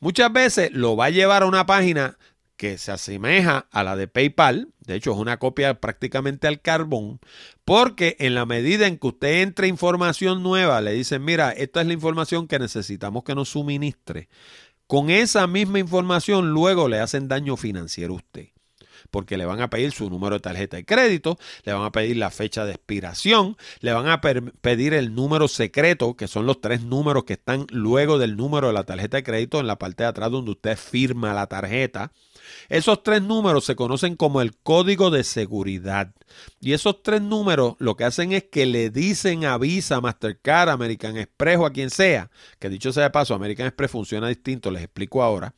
Muchas 0.00 0.32
veces 0.32 0.70
lo 0.72 0.96
va 0.96 1.06
a 1.06 1.10
llevar 1.10 1.42
a 1.42 1.46
una 1.46 1.66
página 1.66 2.18
que 2.56 2.78
se 2.78 2.92
asemeja 2.92 3.66
a 3.70 3.82
la 3.82 3.96
de 3.96 4.06
PayPal, 4.06 4.68
de 4.80 4.94
hecho 4.94 5.12
es 5.12 5.18
una 5.18 5.38
copia 5.38 5.80
prácticamente 5.80 6.46
al 6.46 6.60
carbón, 6.60 7.18
porque 7.64 8.16
en 8.20 8.34
la 8.34 8.46
medida 8.46 8.86
en 8.86 8.98
que 8.98 9.08
usted 9.08 9.42
entre 9.42 9.66
información 9.66 10.42
nueva, 10.42 10.80
le 10.80 10.92
dicen, 10.92 11.24
mira, 11.24 11.50
esta 11.50 11.80
es 11.80 11.88
la 11.88 11.92
información 11.92 12.46
que 12.46 12.60
necesitamos 12.60 13.24
que 13.24 13.34
nos 13.34 13.48
suministre. 13.48 14.28
Con 14.86 15.10
esa 15.10 15.46
misma 15.46 15.80
información 15.80 16.50
luego 16.50 16.88
le 16.88 17.00
hacen 17.00 17.26
daño 17.26 17.56
financiero 17.56 18.12
a 18.14 18.16
usted 18.16 18.48
porque 19.12 19.36
le 19.36 19.46
van 19.46 19.60
a 19.60 19.70
pedir 19.70 19.92
su 19.92 20.10
número 20.10 20.36
de 20.36 20.40
tarjeta 20.40 20.78
de 20.78 20.84
crédito, 20.84 21.38
le 21.64 21.72
van 21.72 21.84
a 21.84 21.92
pedir 21.92 22.16
la 22.16 22.30
fecha 22.30 22.64
de 22.64 22.72
expiración, 22.72 23.56
le 23.80 23.92
van 23.92 24.08
a 24.08 24.20
pedir 24.20 24.94
el 24.94 25.14
número 25.14 25.46
secreto, 25.46 26.16
que 26.16 26.26
son 26.26 26.46
los 26.46 26.60
tres 26.60 26.82
números 26.82 27.24
que 27.24 27.34
están 27.34 27.66
luego 27.70 28.18
del 28.18 28.36
número 28.36 28.68
de 28.68 28.72
la 28.72 28.84
tarjeta 28.84 29.18
de 29.18 29.22
crédito 29.22 29.60
en 29.60 29.68
la 29.68 29.78
parte 29.78 30.02
de 30.02 30.08
atrás 30.08 30.30
donde 30.32 30.50
usted 30.50 30.76
firma 30.76 31.34
la 31.34 31.46
tarjeta. 31.46 32.10
Esos 32.68 33.02
tres 33.02 33.22
números 33.22 33.64
se 33.64 33.76
conocen 33.76 34.16
como 34.16 34.40
el 34.40 34.56
código 34.56 35.10
de 35.10 35.24
seguridad. 35.24 36.12
Y 36.60 36.72
esos 36.72 37.02
tres 37.02 37.22
números 37.22 37.74
lo 37.78 37.96
que 37.96 38.04
hacen 38.04 38.32
es 38.32 38.44
que 38.44 38.66
le 38.66 38.90
dicen 38.90 39.44
a 39.44 39.58
Mastercard, 40.00 40.68
American 40.68 41.16
Express 41.16 41.58
o 41.58 41.66
a 41.66 41.72
quien 41.72 41.90
sea, 41.90 42.30
que 42.58 42.68
dicho 42.68 42.92
sea 42.92 43.04
de 43.04 43.10
paso, 43.10 43.34
American 43.34 43.66
Express 43.66 43.90
funciona 43.90 44.28
distinto, 44.28 44.70
les 44.70 44.82
explico 44.82 45.22
ahora. 45.22 45.54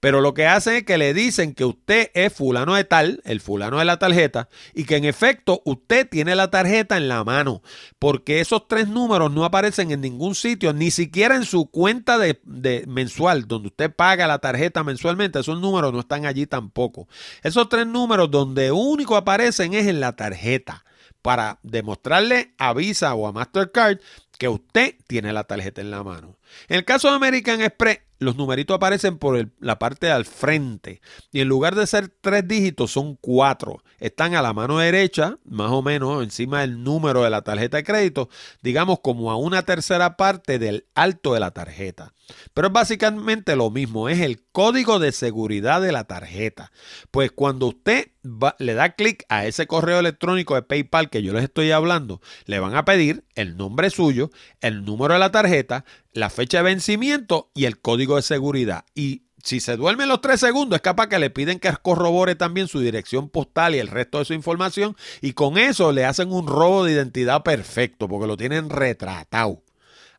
Pero 0.00 0.20
lo 0.20 0.34
que 0.34 0.46
hacen 0.46 0.76
es 0.76 0.82
que 0.84 0.98
le 0.98 1.14
dicen 1.14 1.54
que 1.54 1.64
usted 1.64 2.10
es 2.14 2.32
fulano 2.32 2.74
de 2.74 2.84
tal, 2.84 3.20
el 3.24 3.40
fulano 3.40 3.78
de 3.78 3.84
la 3.84 3.98
tarjeta, 3.98 4.48
y 4.74 4.84
que 4.84 4.96
en 4.96 5.04
efecto 5.04 5.62
usted 5.64 6.08
tiene 6.08 6.34
la 6.34 6.50
tarjeta 6.50 6.96
en 6.96 7.08
la 7.08 7.24
mano, 7.24 7.62
porque 7.98 8.40
esos 8.40 8.68
tres 8.68 8.88
números 8.88 9.32
no 9.32 9.44
aparecen 9.44 9.90
en 9.90 10.00
ningún 10.00 10.34
sitio, 10.34 10.72
ni 10.72 10.90
siquiera 10.90 11.36
en 11.36 11.44
su 11.44 11.66
cuenta 11.66 12.18
de, 12.18 12.40
de 12.44 12.84
mensual, 12.86 13.46
donde 13.46 13.68
usted 13.68 13.94
paga 13.94 14.26
la 14.26 14.38
tarjeta 14.38 14.84
mensualmente, 14.84 15.38
esos 15.38 15.60
números 15.60 15.92
no 15.92 16.00
están 16.00 16.26
allí 16.26 16.46
tampoco. 16.46 17.08
Esos 17.42 17.68
tres 17.68 17.86
números 17.86 18.30
donde 18.30 18.72
único 18.72 19.16
aparecen 19.16 19.74
es 19.74 19.86
en 19.86 20.00
la 20.00 20.11
tarjeta 20.16 20.84
para 21.22 21.60
demostrarle 21.62 22.54
a 22.58 22.74
Visa 22.74 23.14
o 23.14 23.26
a 23.26 23.32
Mastercard 23.32 23.98
que 24.38 24.48
usted 24.48 24.96
tiene 25.06 25.32
la 25.32 25.44
tarjeta 25.44 25.80
en 25.80 25.90
la 25.90 26.02
mano. 26.02 26.36
En 26.68 26.76
el 26.76 26.84
caso 26.84 27.08
de 27.08 27.14
American 27.14 27.60
Express, 27.60 28.00
los 28.18 28.36
numeritos 28.36 28.74
aparecen 28.74 29.18
por 29.18 29.50
la 29.60 29.78
parte 29.78 30.10
al 30.10 30.24
frente. 30.24 31.00
Y 31.32 31.40
en 31.40 31.48
lugar 31.48 31.74
de 31.74 31.86
ser 31.86 32.08
tres 32.08 32.46
dígitos, 32.46 32.92
son 32.92 33.16
cuatro. 33.16 33.82
Están 33.98 34.34
a 34.34 34.42
la 34.42 34.52
mano 34.52 34.78
derecha, 34.78 35.38
más 35.44 35.70
o 35.70 35.82
menos 35.82 36.22
encima 36.22 36.60
del 36.60 36.82
número 36.82 37.22
de 37.22 37.30
la 37.30 37.42
tarjeta 37.42 37.78
de 37.78 37.84
crédito, 37.84 38.28
digamos 38.62 39.00
como 39.00 39.30
a 39.30 39.36
una 39.36 39.62
tercera 39.62 40.16
parte 40.16 40.58
del 40.58 40.86
alto 40.94 41.34
de 41.34 41.40
la 41.40 41.50
tarjeta. 41.50 42.12
Pero 42.54 42.68
es 42.68 42.72
básicamente 42.72 43.56
lo 43.56 43.70
mismo, 43.70 44.08
es 44.08 44.20
el 44.20 44.42
código 44.52 44.98
de 44.98 45.12
seguridad 45.12 45.82
de 45.82 45.92
la 45.92 46.04
tarjeta. 46.04 46.72
Pues 47.10 47.32
cuando 47.32 47.66
usted 47.66 48.11
le 48.58 48.74
da 48.74 48.94
clic 48.94 49.24
a 49.28 49.46
ese 49.46 49.66
correo 49.66 49.98
electrónico 49.98 50.54
de 50.54 50.62
PayPal 50.62 51.10
que 51.10 51.22
yo 51.22 51.32
les 51.32 51.44
estoy 51.44 51.70
hablando, 51.70 52.20
le 52.46 52.60
van 52.60 52.74
a 52.74 52.84
pedir 52.84 53.24
el 53.34 53.56
nombre 53.56 53.90
suyo, 53.90 54.30
el 54.60 54.84
número 54.84 55.14
de 55.14 55.20
la 55.20 55.32
tarjeta, 55.32 55.84
la 56.12 56.30
fecha 56.30 56.58
de 56.58 56.64
vencimiento 56.64 57.50
y 57.54 57.64
el 57.64 57.80
código 57.80 58.16
de 58.16 58.22
seguridad. 58.22 58.84
Y 58.94 59.22
si 59.42 59.58
se 59.58 59.76
duerme 59.76 60.06
los 60.06 60.20
tres 60.20 60.38
segundos, 60.38 60.76
es 60.76 60.82
capaz 60.82 61.08
que 61.08 61.18
le 61.18 61.30
piden 61.30 61.58
que 61.58 61.72
corrobore 61.82 62.36
también 62.36 62.68
su 62.68 62.78
dirección 62.78 63.28
postal 63.28 63.74
y 63.74 63.80
el 63.80 63.88
resto 63.88 64.20
de 64.20 64.24
su 64.24 64.34
información. 64.34 64.96
Y 65.20 65.32
con 65.32 65.58
eso 65.58 65.90
le 65.90 66.04
hacen 66.04 66.32
un 66.32 66.46
robo 66.46 66.84
de 66.84 66.92
identidad 66.92 67.42
perfecto, 67.42 68.08
porque 68.08 68.28
lo 68.28 68.36
tienen 68.36 68.70
retratado. 68.70 69.62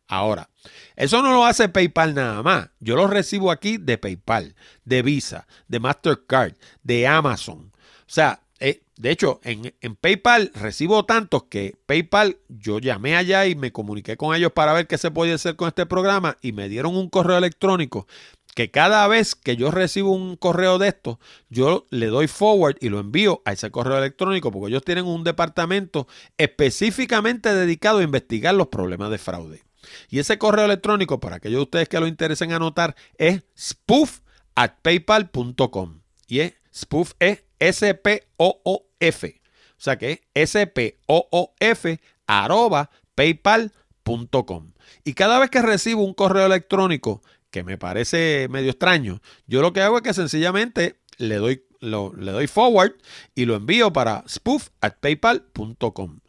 Ahora, 0.08 0.49
eso 0.97 1.22
no 1.22 1.32
lo 1.32 1.45
hace 1.45 1.70
PayPal 1.70 2.14
nada 2.14 2.43
más. 2.43 2.70
Yo 2.82 2.97
lo 2.97 3.08
recibo 3.08 3.49
aquí 3.49 3.78
de 3.78 3.97
PayPal, 3.97 4.56
de 4.84 5.01
Visa, 5.01 5.47
de 5.70 5.80
Mastercard, 5.80 6.56
de 6.84 7.08
Amazon. 7.08 7.72
O 8.14 8.16
sea, 8.16 8.43
eh, 8.59 8.84
de 8.95 9.09
hecho, 9.09 9.41
en, 9.43 9.95
PayPal 9.95 10.51
recibo 10.53 11.03
tantos 11.03 11.45
que 11.45 11.80
PayPal, 11.88 12.38
yo 12.47 12.78
llamé 12.78 13.16
allá 13.16 13.47
y 13.47 13.55
me 13.55 13.72
comuniqué 13.72 14.18
con 14.18 14.36
ellos 14.36 14.51
para 14.51 14.72
ver 14.72 14.86
qué 14.86 14.99
se 14.99 15.09
podía 15.09 15.34
hacer 15.34 15.55
con 15.55 15.68
este 15.68 15.88
programa 15.88 16.38
y 16.39 16.51
me 16.51 16.70
dieron 16.70 16.95
un 16.95 17.09
correo 17.09 17.39
electrónico 17.39 18.05
que 18.53 18.70
cada 18.70 19.07
vez 19.07 19.34
que 19.34 19.55
yo 19.55 19.72
recibo 19.72 20.11
un 20.11 20.36
correo 20.36 20.78
de 20.78 20.89
esto, 20.89 21.20
yo 21.49 21.88
le 21.89 22.05
doy 22.05 22.28
forward 22.28 22.76
y 22.82 22.89
lo 22.89 22.99
envío 22.99 23.41
a 23.45 23.53
ese 23.53 23.72
correo 23.72 23.97
electrónico 23.97 24.51
porque 24.51 24.70
ellos 24.70 24.86
tienen 24.86 25.05
un 25.05 25.24
departamento 25.24 26.07
específicamente 26.38 27.51
dedicado 27.55 27.97
a 27.97 28.03
investigar 28.03 28.53
los 28.53 28.68
problemas 28.68 29.09
de 29.09 29.18
fraude. 29.18 29.64
Y 30.11 30.20
ese 30.20 30.38
correo 30.38 30.66
electrónico, 30.66 31.20
para 31.20 31.38
aquellos 31.38 31.57
de 31.57 31.64
ustedes 31.64 31.89
que 31.89 31.99
lo 31.99 32.05
interesen 32.05 32.51
anotar, 32.51 32.95
es 33.18 33.41
spoof 33.57 34.20
at 34.53 34.74
paypal.com. 34.84 36.01
Y 36.28 36.41
es 36.41 36.53
spoof 36.72 37.14
es 37.20 37.43
S-P-O-O-F. 37.70 39.41
O 39.72 39.82
sea 39.84 39.97
que 39.97 40.11
es 40.34 40.55
S-P-O-O-F 40.55 41.99
arroba 42.28 42.89
paypal.com. 43.16 44.74
Y 45.03 45.14
cada 45.14 45.39
vez 45.39 45.49
que 45.49 45.61
recibo 45.61 46.03
un 46.03 46.14
correo 46.14 46.45
electrónico 46.45 47.22
que 47.51 47.64
me 47.64 47.78
parece 47.78 48.47
medio 48.49 48.72
extraño, 48.72 49.22
yo 49.45 49.61
lo 49.61 49.74
que 49.74 49.82
hago 49.82 49.97
es 49.97 50.03
que 50.03 50.14
sencillamente 50.14 50.99
le 51.18 51.36
doy, 51.36 51.64
le 51.82 52.32
doy 52.32 52.47
forward 52.47 52.93
y 53.36 53.45
lo 53.45 53.55
envío 53.55 53.93
para 53.93 54.24
spoof 54.28 54.70
at 54.82 54.93
paypal.com. 54.99 56.20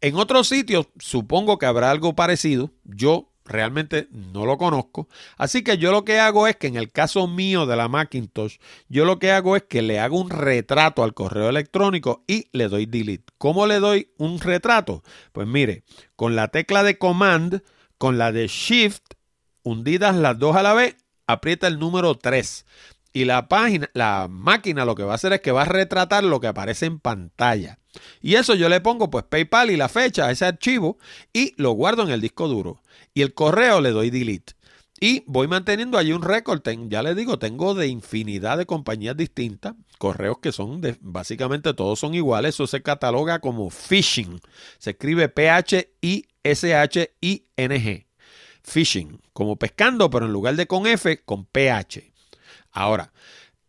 En 0.00 0.16
otros 0.16 0.48
sitios 0.48 0.88
supongo 0.98 1.58
que 1.58 1.66
habrá 1.66 1.90
algo 1.90 2.14
parecido. 2.14 2.70
Yo 2.84 3.33
realmente 3.44 4.08
no 4.10 4.46
lo 4.46 4.56
conozco. 4.56 5.08
Así 5.36 5.62
que 5.62 5.78
yo 5.78 5.92
lo 5.92 6.04
que 6.04 6.18
hago 6.18 6.46
es 6.46 6.56
que 6.56 6.66
en 6.66 6.76
el 6.76 6.90
caso 6.90 7.28
mío 7.28 7.66
de 7.66 7.76
la 7.76 7.88
Macintosh, 7.88 8.56
yo 8.88 9.04
lo 9.04 9.18
que 9.18 9.32
hago 9.32 9.56
es 9.56 9.64
que 9.64 9.82
le 9.82 10.00
hago 10.00 10.18
un 10.18 10.30
retrato 10.30 11.02
al 11.02 11.14
correo 11.14 11.48
electrónico 11.48 12.24
y 12.26 12.46
le 12.52 12.68
doy 12.68 12.86
delete. 12.86 13.32
¿Cómo 13.38 13.66
le 13.66 13.80
doy 13.80 14.10
un 14.18 14.40
retrato? 14.40 15.02
Pues 15.32 15.46
mire, 15.46 15.84
con 16.16 16.36
la 16.36 16.48
tecla 16.48 16.82
de 16.82 16.98
command, 16.98 17.62
con 17.98 18.18
la 18.18 18.32
de 18.32 18.48
shift, 18.48 19.02
hundidas 19.62 20.16
las 20.16 20.38
dos 20.38 20.56
a 20.56 20.62
la 20.62 20.74
vez, 20.74 20.96
aprieta 21.26 21.66
el 21.66 21.78
número 21.78 22.14
3. 22.16 22.66
Y 23.12 23.26
la 23.26 23.48
página, 23.48 23.88
la 23.94 24.26
máquina 24.28 24.84
lo 24.84 24.96
que 24.96 25.04
va 25.04 25.12
a 25.12 25.14
hacer 25.14 25.32
es 25.32 25.40
que 25.40 25.52
va 25.52 25.62
a 25.62 25.66
retratar 25.66 26.24
lo 26.24 26.40
que 26.40 26.48
aparece 26.48 26.86
en 26.86 26.98
pantalla. 26.98 27.78
Y 28.20 28.34
eso 28.34 28.54
yo 28.54 28.68
le 28.68 28.80
pongo 28.80 29.08
pues 29.08 29.24
PayPal 29.24 29.70
y 29.70 29.76
la 29.76 29.88
fecha 29.88 30.26
a 30.26 30.32
ese 30.32 30.44
archivo 30.44 30.98
y 31.32 31.54
lo 31.56 31.70
guardo 31.72 32.02
en 32.02 32.10
el 32.10 32.20
disco 32.20 32.48
duro. 32.48 32.82
Y 33.14 33.22
el 33.22 33.32
correo 33.32 33.80
le 33.80 33.90
doy 33.90 34.10
delete. 34.10 34.54
Y 35.00 35.22
voy 35.26 35.48
manteniendo 35.48 35.98
allí 35.98 36.12
un 36.12 36.22
récord. 36.22 36.62
ya 36.88 37.02
les 37.02 37.16
digo, 37.16 37.38
tengo 37.38 37.74
de 37.74 37.88
infinidad 37.88 38.58
de 38.58 38.66
compañías 38.66 39.16
distintas. 39.16 39.74
Correos 39.98 40.38
que 40.38 40.52
son 40.52 40.80
de, 40.80 40.96
básicamente 41.00 41.74
todos 41.74 41.98
son 41.98 42.14
iguales. 42.14 42.54
Eso 42.54 42.66
se 42.66 42.82
cataloga 42.82 43.38
como 43.40 43.70
phishing. 43.70 44.40
Se 44.78 44.90
escribe 44.90 45.28
P-H-I-S-H-I-N-G. 45.28 46.26
Phishing. 48.62 49.20
Como 49.32 49.56
pescando, 49.56 50.10
pero 50.10 50.26
en 50.26 50.32
lugar 50.32 50.56
de 50.56 50.66
con 50.66 50.86
F, 50.86 51.22
con 51.24 51.44
PH. 51.44 52.12
Ahora, 52.72 53.12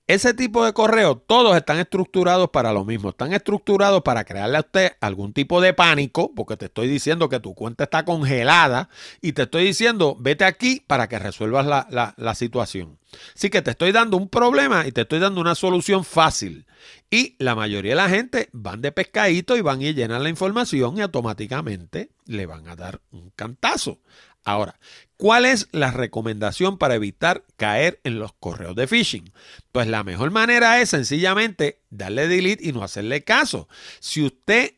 ese 0.08 0.36
tipo 0.36 0.64
de 0.64 0.74
correos, 0.74 1.18
todos 1.26 1.58
están 1.58 1.80
estructurados 1.80 2.52
para 2.52 2.72
lo 2.72 2.86
mismo. 2.86 3.10
Están 3.10 3.34
estructurados 3.34 4.04
para 4.04 4.24
crearle 4.24 4.58
a 4.58 4.60
usted 4.60 4.92
algún 5.02 5.34
tipo 5.34 5.62
de 5.62 5.74
pánico, 5.74 6.32
porque 6.36 6.58
te 6.58 6.66
estoy 6.66 6.88
diciendo 6.88 7.28
que 7.28 7.40
tu 7.40 7.56
cuenta 7.56 7.86
está 7.86 8.06
congelada 8.06 8.90
y 9.20 9.34
te 9.34 9.44
estoy 9.44 9.64
diciendo, 9.66 10.16
vete 10.20 10.46
aquí 10.46 10.84
para 10.86 11.10
que 11.10 11.18
resuelvas 11.18 11.66
la, 11.66 12.36
situación. 12.36 13.00
Así 13.34 13.50
que 13.50 13.64
te 13.64 13.72
estoy 13.72 13.92
dando 13.92 14.18
un 14.18 14.30
problema 14.30 14.86
y 14.86 14.92
te 14.92 15.02
estoy 15.02 15.20
dando 15.20 15.42
una 15.42 15.56
solución 15.56 16.04
fácil. 16.04 16.68
Y 17.10 17.36
la 17.40 17.56
mayoría 17.56 17.94
de 17.94 17.96
la 17.96 18.10
gente 18.10 18.50
van 18.52 18.82
de 18.82 18.92
pescadito 18.92 19.58
y 19.58 19.62
van 19.62 19.80
a 19.80 19.92
llenar 19.92 20.22
la 20.22 20.30
información 20.30 20.98
y 20.98 21.02
automáticamente 21.02 22.10
le 22.26 22.46
van 22.46 22.68
a 22.68 22.76
dar 22.76 23.02
un 23.12 23.32
cantazo. 23.36 24.00
Ahora, 24.46 24.80
¿cuál 25.18 25.46
es 25.46 25.68
la 25.72 25.90
recomendación 25.90 26.78
para 26.78 26.94
evitar 26.94 27.44
caer 27.58 28.00
en 28.04 28.20
los 28.20 28.32
correos 28.34 28.76
de 28.76 28.86
phishing? 28.86 29.34
Pues 29.72 29.88
la 29.88 30.04
mejor 30.04 30.30
manera 30.30 30.80
es 30.82 30.92
sencillamente 30.92 31.82
darle 31.90 32.28
delete 32.28 32.68
y 32.68 32.72
no 32.72 32.84
hacerle 32.84 33.24
caso. 33.24 33.68
Si 34.00 34.24
usted 34.24 34.76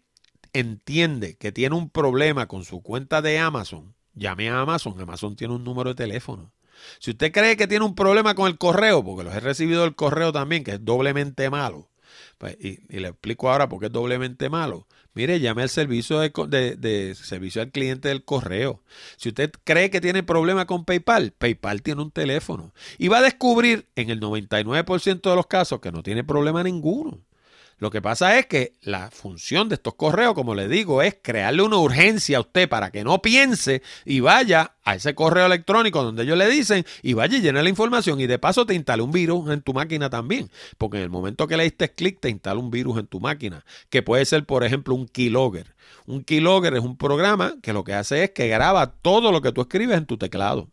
entiende 0.54 1.36
que 1.36 1.52
tiene 1.52 1.76
un 1.76 1.90
problema 1.90 2.48
con 2.48 2.64
su 2.64 2.82
cuenta 2.82 3.22
de 3.22 3.40
Amazon, 3.40 3.94
llame 4.14 4.50
a 4.50 4.62
Amazon. 4.62 5.00
Amazon 5.02 5.36
tiene 5.36 5.54
un 5.54 5.66
número 5.66 5.90
de 5.90 5.96
teléfono. 5.96 6.54
Si 7.00 7.12
usted 7.12 7.34
cree 7.34 7.58
que 7.58 7.68
tiene 7.68 7.84
un 7.84 7.96
problema 7.96 8.36
con 8.36 8.48
el 8.48 8.58
correo, 8.58 9.04
porque 9.04 9.26
los 9.26 9.36
he 9.36 9.42
recibido 9.42 9.84
el 9.84 9.96
correo 9.96 10.32
también, 10.32 10.64
que 10.64 10.72
es 10.72 10.86
doblemente 10.86 11.50
malo, 11.50 11.90
pues, 12.38 12.56
y, 12.60 12.80
y, 12.90 13.00
le 13.00 13.10
explico 13.10 13.52
ahora 13.52 13.68
por 13.68 13.80
qué 13.80 13.88
es 13.88 13.92
doblemente 13.92 14.50
malo. 14.50 14.88
Mire, 15.18 15.40
llame 15.40 15.64
al 15.64 15.70
servicio 15.70 16.20
de, 16.20 17.16
servicio 17.16 17.64
al 17.64 17.72
cliente 17.72 18.10
del 18.10 18.24
correo. 18.24 18.84
Si 19.16 19.30
usted 19.30 19.52
cree 19.64 19.90
que 19.90 20.00
tiene 20.00 20.22
problema 20.22 20.68
con 20.68 20.86
PayPal, 20.86 21.32
PayPal 21.32 21.82
tiene 21.82 22.04
un 22.04 22.12
teléfono. 22.12 22.72
Y 23.00 23.08
va 23.08 23.18
a 23.18 23.24
descubrir 23.24 23.88
en 23.96 24.12
el 24.12 24.20
99% 24.20 25.28
de 25.28 25.36
los 25.36 25.48
casos 25.48 25.80
que 25.80 25.92
no 25.92 26.04
tiene 26.04 26.24
problema 26.24 26.62
ninguno. 26.62 27.18
Lo 27.80 27.92
que 27.92 28.02
pasa 28.02 28.40
es 28.40 28.48
que 28.48 28.74
la 28.82 29.12
función 29.12 29.70
de 29.70 29.76
estos 29.76 29.94
correos, 29.94 30.34
como 30.34 30.56
le 30.56 30.68
digo, 30.68 31.04
es 31.04 31.18
crearle 31.22 31.62
una 31.62 31.78
urgencia 31.78 32.38
a 32.38 32.42
usted 32.42 32.68
para 32.68 32.90
que 32.90 33.04
no 33.04 33.22
piense 33.22 33.84
y 34.04 34.20
vaya 34.20 34.74
a 34.84 34.96
ese 34.96 35.14
correo 35.14 35.46
electrónico 35.46 36.02
donde 36.02 36.24
ellos 36.24 36.40
le 36.40 36.50
dicen 36.50 36.86
y 37.04 37.14
vaya 37.14 37.38
y 37.38 37.42
llene 37.42 37.62
la 37.62 37.70
información 37.70 38.20
y 38.20 38.26
de 38.26 38.40
paso 38.40 38.66
te 38.66 38.74
instale 38.74 39.04
un 39.04 39.12
virus 39.12 39.52
en 39.52 39.62
tu 39.62 39.74
máquina 39.74 40.10
también. 40.10 40.50
Porque 40.80 40.98
en 40.98 41.04
el 41.04 41.12
momento 41.12 41.48
que 41.48 41.56
le 41.56 41.66
diste 41.66 41.94
clic 41.94 42.20
te 42.20 42.30
instala 42.30 42.60
un 42.60 42.72
virus 42.72 42.98
en 42.98 43.06
tu 43.06 43.20
máquina, 43.20 43.64
que 43.92 44.02
puede 44.02 44.26
ser 44.26 44.46
por 44.46 44.64
ejemplo 44.64 44.96
un 44.96 45.08
keylogger. 45.08 45.76
Un 46.08 46.24
keylogger 46.24 46.74
es 46.74 46.84
un 46.84 46.98
programa 46.98 47.58
que 47.62 47.74
lo 47.74 47.84
que 47.84 47.94
hace 47.94 48.24
es 48.24 48.32
que 48.32 48.48
graba 48.48 48.92
todo 48.92 49.32
lo 49.32 49.42
que 49.42 49.52
tú 49.52 49.62
escribes 49.62 50.00
en 50.00 50.08
tu 50.08 50.18
teclado. 50.18 50.68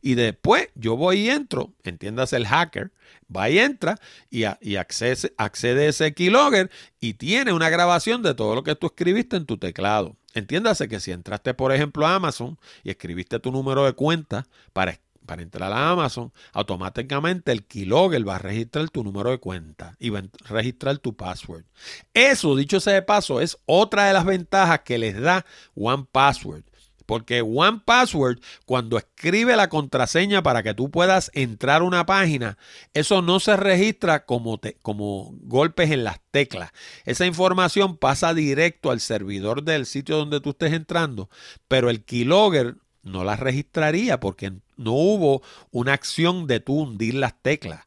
Y 0.00 0.14
después 0.14 0.68
yo 0.74 0.96
voy 0.96 1.20
y 1.20 1.30
entro, 1.30 1.72
entiendas 1.82 2.32
el 2.32 2.46
hacker, 2.46 2.92
va 3.34 3.50
y 3.50 3.58
entra 3.58 3.98
y, 4.30 4.44
accede, 4.76 5.32
accede 5.36 5.86
a 5.86 5.88
ese 5.88 6.14
keylogger 6.14 6.70
y 7.00 7.14
tiene 7.14 7.52
una 7.52 7.70
grabación 7.70 8.22
de 8.22 8.34
todo 8.34 8.54
lo 8.54 8.62
que 8.64 8.74
tú 8.74 8.86
escribiste 8.86 9.36
en 9.36 9.46
tu 9.46 9.58
teclado. 9.58 10.16
Entiéndase 10.34 10.88
que 10.88 11.00
si 11.00 11.12
entraste, 11.12 11.54
por 11.54 11.72
ejemplo, 11.72 12.06
a 12.06 12.16
Amazon 12.16 12.58
y 12.82 12.90
escribiste 12.90 13.38
tu 13.38 13.52
número 13.52 13.84
de 13.84 13.92
cuenta 13.92 14.46
para, 14.72 14.98
para 15.24 15.42
entrar 15.42 15.72
a 15.72 15.90
Amazon, 15.90 16.32
automáticamente 16.52 17.52
el 17.52 17.64
keylogger 17.64 18.26
va 18.28 18.36
a 18.36 18.38
registrar 18.40 18.88
tu 18.90 19.04
número 19.04 19.30
de 19.30 19.38
cuenta 19.38 19.94
y 20.00 20.10
va 20.10 20.18
a 20.18 20.52
registrar 20.52 20.98
tu 20.98 21.14
password. 21.14 21.64
Eso, 22.12 22.56
dicho 22.56 22.80
sea 22.80 22.94
de 22.94 23.02
paso, 23.02 23.40
es 23.40 23.58
otra 23.64 24.06
de 24.06 24.12
las 24.12 24.24
ventajas 24.24 24.80
que 24.80 24.98
les 24.98 25.20
da 25.20 25.46
One 25.76 26.06
Password. 26.10 26.64
Porque 27.06 27.42
One 27.42 27.82
Password, 27.84 28.38
cuando 28.66 28.98
escribe 28.98 29.56
la 29.56 29.68
contraseña 29.68 30.42
para 30.42 30.62
que 30.62 30.74
tú 30.74 30.90
puedas 30.90 31.30
entrar 31.34 31.82
a 31.82 31.84
una 31.84 32.06
página, 32.06 32.58
eso 32.94 33.22
no 33.22 33.40
se 33.40 33.56
registra 33.56 34.24
como, 34.24 34.60
como 34.82 35.34
golpes 35.42 35.90
en 35.90 36.04
las 36.04 36.20
teclas. 36.30 36.72
Esa 37.04 37.26
información 37.26 37.96
pasa 37.96 38.34
directo 38.34 38.90
al 38.90 39.00
servidor 39.00 39.62
del 39.62 39.86
sitio 39.86 40.16
donde 40.16 40.40
tú 40.40 40.50
estés 40.50 40.72
entrando, 40.72 41.28
pero 41.68 41.90
el 41.90 42.04
keylogger 42.04 42.76
no 43.02 43.22
la 43.22 43.36
registraría 43.36 44.18
porque 44.18 44.52
no 44.76 44.92
hubo 44.92 45.42
una 45.70 45.92
acción 45.92 46.46
de 46.46 46.60
tú 46.60 46.80
hundir 46.80 47.14
las 47.14 47.40
teclas. 47.40 47.84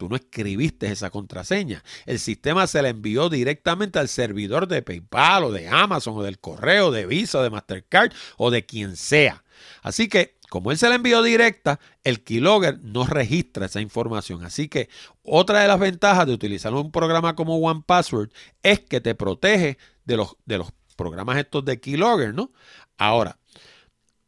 Tú 0.00 0.08
no 0.08 0.16
escribiste 0.16 0.90
esa 0.90 1.10
contraseña. 1.10 1.84
El 2.06 2.18
sistema 2.18 2.66
se 2.66 2.80
la 2.80 2.88
envió 2.88 3.28
directamente 3.28 3.98
al 3.98 4.08
servidor 4.08 4.66
de 4.66 4.80
PayPal 4.80 5.44
o 5.44 5.52
de 5.52 5.68
Amazon 5.68 6.16
o 6.16 6.22
del 6.22 6.38
correo, 6.38 6.90
de 6.90 7.04
Visa, 7.04 7.42
de 7.42 7.50
Mastercard 7.50 8.10
o 8.38 8.50
de 8.50 8.64
quien 8.64 8.96
sea. 8.96 9.44
Así 9.82 10.08
que 10.08 10.38
como 10.48 10.70
él 10.70 10.78
se 10.78 10.88
la 10.88 10.94
envió 10.94 11.22
directa, 11.22 11.80
el 12.02 12.24
keylogger 12.24 12.80
no 12.80 13.04
registra 13.04 13.66
esa 13.66 13.82
información. 13.82 14.42
Así 14.42 14.68
que 14.68 14.88
otra 15.22 15.60
de 15.60 15.68
las 15.68 15.78
ventajas 15.78 16.26
de 16.26 16.32
utilizar 16.32 16.72
un 16.72 16.90
programa 16.90 17.36
como 17.36 17.58
OnePassword 17.58 18.30
es 18.62 18.80
que 18.80 19.02
te 19.02 19.14
protege 19.14 19.76
de 20.06 20.16
los, 20.16 20.34
de 20.46 20.56
los 20.56 20.72
programas 20.96 21.36
estos 21.36 21.62
de 21.66 21.78
keylogger, 21.78 22.32
¿no? 22.32 22.52
Ahora, 22.96 23.38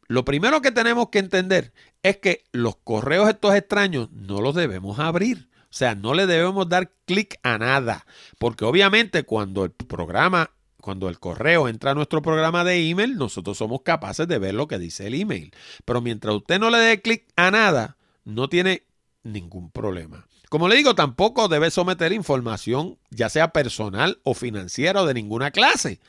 lo 0.07 0.23
primero 0.23 0.61
que 0.61 0.71
tenemos 0.71 1.09
que 1.09 1.17
entender 1.17 1.73
es 2.03 2.17
que 2.17 2.43
los 2.51 2.75
correos 2.75 3.27
estos 3.27 3.55
extraños 3.55 4.11
no 4.11 4.39
los 4.39 4.53
debemos 4.53 4.99
abrir. 4.99 5.49
O 5.73 5.75
sea, 5.75 5.95
no 5.95 6.13
le 6.13 6.27
debemos 6.27 6.69
dar 6.69 6.91
clic 7.05 7.39
a 7.41 7.57
nada. 7.57 8.05
Porque 8.37 8.63
obviamente 8.63 9.23
cuando 9.23 9.65
el 9.65 9.71
programa, 9.71 10.51
cuando 10.79 11.09
el 11.09 11.19
correo 11.19 11.67
entra 11.67 11.91
a 11.91 11.95
nuestro 11.95 12.21
programa 12.21 12.63
de 12.63 12.87
email, 12.87 13.15
nosotros 13.15 13.57
somos 13.57 13.81
capaces 13.81 14.27
de 14.27 14.37
ver 14.37 14.53
lo 14.53 14.67
que 14.67 14.77
dice 14.77 15.07
el 15.07 15.15
email. 15.15 15.51
Pero 15.83 15.99
mientras 15.99 16.35
usted 16.35 16.59
no 16.59 16.69
le 16.69 16.77
dé 16.77 17.01
clic 17.01 17.25
a 17.35 17.49
nada, 17.49 17.97
no 18.23 18.49
tiene 18.49 18.83
ningún 19.23 19.71
problema. 19.71 20.27
Como 20.47 20.67
le 20.67 20.75
digo, 20.75 20.93
tampoco 20.93 21.47
debe 21.47 21.71
someter 21.71 22.13
información, 22.13 22.99
ya 23.09 23.29
sea 23.29 23.47
personal 23.51 24.19
o 24.21 24.35
financiera 24.35 25.01
o 25.01 25.07
de 25.07 25.15
ninguna 25.15 25.49
clase. 25.49 25.99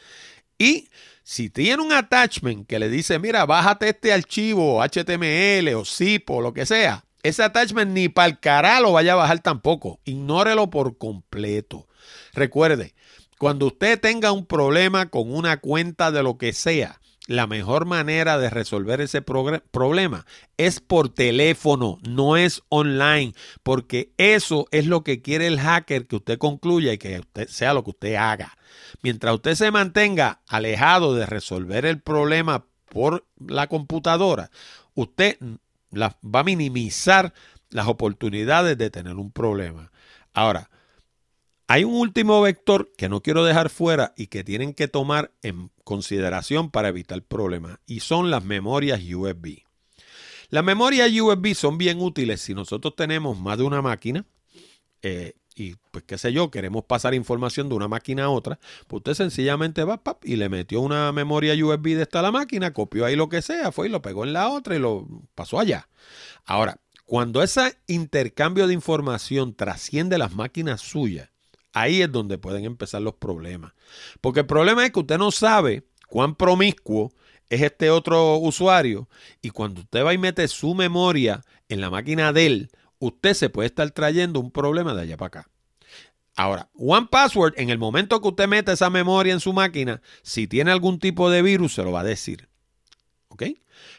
Y 0.58 0.90
si 1.22 1.48
tiene 1.48 1.82
un 1.82 1.92
attachment 1.92 2.66
que 2.66 2.78
le 2.78 2.90
dice, 2.90 3.18
mira, 3.18 3.46
bájate 3.46 3.88
este 3.88 4.12
archivo 4.12 4.82
HTML 4.82 5.74
o 5.74 5.86
zip 5.86 6.28
o 6.28 6.42
lo 6.42 6.52
que 6.52 6.66
sea, 6.66 7.06
ese 7.24 7.42
attachment 7.42 7.90
ni 7.90 8.08
para 8.08 8.28
el 8.28 8.38
cara 8.38 8.78
lo 8.80 8.92
vaya 8.92 9.14
a 9.14 9.16
bajar 9.16 9.40
tampoco. 9.40 9.98
Ignórelo 10.04 10.70
por 10.70 10.98
completo. 10.98 11.88
Recuerde, 12.34 12.94
cuando 13.38 13.66
usted 13.66 13.98
tenga 13.98 14.30
un 14.30 14.46
problema 14.46 15.10
con 15.10 15.34
una 15.34 15.56
cuenta 15.56 16.12
de 16.12 16.22
lo 16.22 16.38
que 16.38 16.52
sea, 16.52 17.00
la 17.26 17.46
mejor 17.46 17.86
manera 17.86 18.36
de 18.36 18.50
resolver 18.50 19.00
ese 19.00 19.22
problema 19.22 20.26
es 20.58 20.80
por 20.80 21.08
teléfono, 21.08 21.98
no 22.06 22.36
es 22.36 22.62
online, 22.68 23.32
porque 23.62 24.12
eso 24.18 24.66
es 24.70 24.86
lo 24.86 25.02
que 25.02 25.22
quiere 25.22 25.46
el 25.46 25.58
hacker 25.58 26.06
que 26.06 26.16
usted 26.16 26.36
concluya 26.36 26.92
y 26.92 26.98
que 26.98 27.20
usted 27.20 27.48
sea 27.48 27.72
lo 27.72 27.82
que 27.82 27.90
usted 27.90 28.14
haga. 28.16 28.58
Mientras 29.02 29.34
usted 29.34 29.54
se 29.54 29.70
mantenga 29.70 30.42
alejado 30.46 31.14
de 31.14 31.24
resolver 31.24 31.86
el 31.86 32.02
problema 32.02 32.66
por 32.90 33.26
la 33.38 33.66
computadora, 33.68 34.50
usted 34.94 35.38
va 36.00 36.40
a 36.40 36.44
minimizar 36.44 37.32
las 37.70 37.88
oportunidades 37.88 38.78
de 38.78 38.90
tener 38.90 39.16
un 39.16 39.30
problema. 39.32 39.90
Ahora, 40.32 40.70
hay 41.66 41.84
un 41.84 41.94
último 41.94 42.42
vector 42.42 42.92
que 42.96 43.08
no 43.08 43.22
quiero 43.22 43.44
dejar 43.44 43.70
fuera 43.70 44.12
y 44.16 44.26
que 44.26 44.44
tienen 44.44 44.74
que 44.74 44.88
tomar 44.88 45.32
en 45.42 45.70
consideración 45.82 46.70
para 46.70 46.88
evitar 46.88 47.22
problemas 47.22 47.78
y 47.86 48.00
son 48.00 48.30
las 48.30 48.44
memorias 48.44 49.00
USB. 49.02 49.62
Las 50.50 50.62
memorias 50.62 51.10
USB 51.10 51.54
son 51.54 51.78
bien 51.78 52.00
útiles 52.00 52.42
si 52.42 52.54
nosotros 52.54 52.94
tenemos 52.96 53.38
más 53.38 53.58
de 53.58 53.64
una 53.64 53.82
máquina 53.82 54.26
eh, 55.02 55.34
y 55.54 55.76
pues 55.90 56.04
qué 56.04 56.18
sé 56.18 56.32
yo, 56.32 56.50
queremos 56.50 56.84
pasar 56.84 57.14
información 57.14 57.68
de 57.68 57.76
una 57.76 57.88
máquina 57.88 58.24
a 58.24 58.30
otra, 58.30 58.58
pues 58.86 59.00
usted 59.00 59.14
sencillamente 59.14 59.84
va 59.84 60.02
pap, 60.02 60.24
y 60.24 60.36
le 60.36 60.48
metió 60.48 60.80
una 60.80 61.12
memoria 61.12 61.54
USB 61.54 61.94
de 61.94 62.02
esta 62.02 62.22
la 62.22 62.32
máquina, 62.32 62.72
copió 62.72 63.04
ahí 63.04 63.16
lo 63.16 63.28
que 63.28 63.42
sea, 63.42 63.72
fue 63.72 63.86
y 63.86 63.90
lo 63.90 64.02
pegó 64.02 64.24
en 64.24 64.32
la 64.32 64.48
otra 64.48 64.74
y 64.76 64.78
lo 64.78 65.06
pasó 65.34 65.60
allá. 65.60 65.88
Ahora, 66.44 66.78
cuando 67.06 67.42
ese 67.42 67.76
intercambio 67.86 68.66
de 68.66 68.74
información 68.74 69.54
trasciende 69.54 70.18
las 70.18 70.34
máquinas 70.34 70.80
suyas, 70.80 71.28
ahí 71.72 72.02
es 72.02 72.10
donde 72.10 72.38
pueden 72.38 72.64
empezar 72.64 73.02
los 73.02 73.14
problemas. 73.14 73.72
Porque 74.20 74.40
el 74.40 74.46
problema 74.46 74.84
es 74.84 74.92
que 74.92 75.00
usted 75.00 75.18
no 75.18 75.30
sabe 75.30 75.84
cuán 76.08 76.34
promiscuo 76.34 77.12
es 77.50 77.60
este 77.62 77.90
otro 77.90 78.38
usuario 78.38 79.08
y 79.42 79.50
cuando 79.50 79.82
usted 79.82 80.04
va 80.04 80.14
y 80.14 80.18
mete 80.18 80.48
su 80.48 80.74
memoria 80.74 81.44
en 81.68 81.80
la 81.80 81.90
máquina 81.90 82.32
de 82.32 82.46
él, 82.46 82.70
usted 83.06 83.34
se 83.34 83.50
puede 83.50 83.68
estar 83.68 83.90
trayendo 83.90 84.40
un 84.40 84.50
problema 84.50 84.94
de 84.94 85.02
allá 85.02 85.16
para 85.16 85.26
acá. 85.28 85.50
Ahora, 86.36 86.68
One 86.74 87.08
Password, 87.10 87.54
en 87.56 87.70
el 87.70 87.78
momento 87.78 88.20
que 88.20 88.28
usted 88.28 88.48
mete 88.48 88.72
esa 88.72 88.90
memoria 88.90 89.32
en 89.32 89.40
su 89.40 89.52
máquina, 89.52 90.02
si 90.22 90.48
tiene 90.48 90.72
algún 90.72 90.98
tipo 90.98 91.30
de 91.30 91.42
virus, 91.42 91.74
se 91.74 91.84
lo 91.84 91.92
va 91.92 92.00
a 92.00 92.04
decir. 92.04 92.48
¿Ok? 93.28 93.44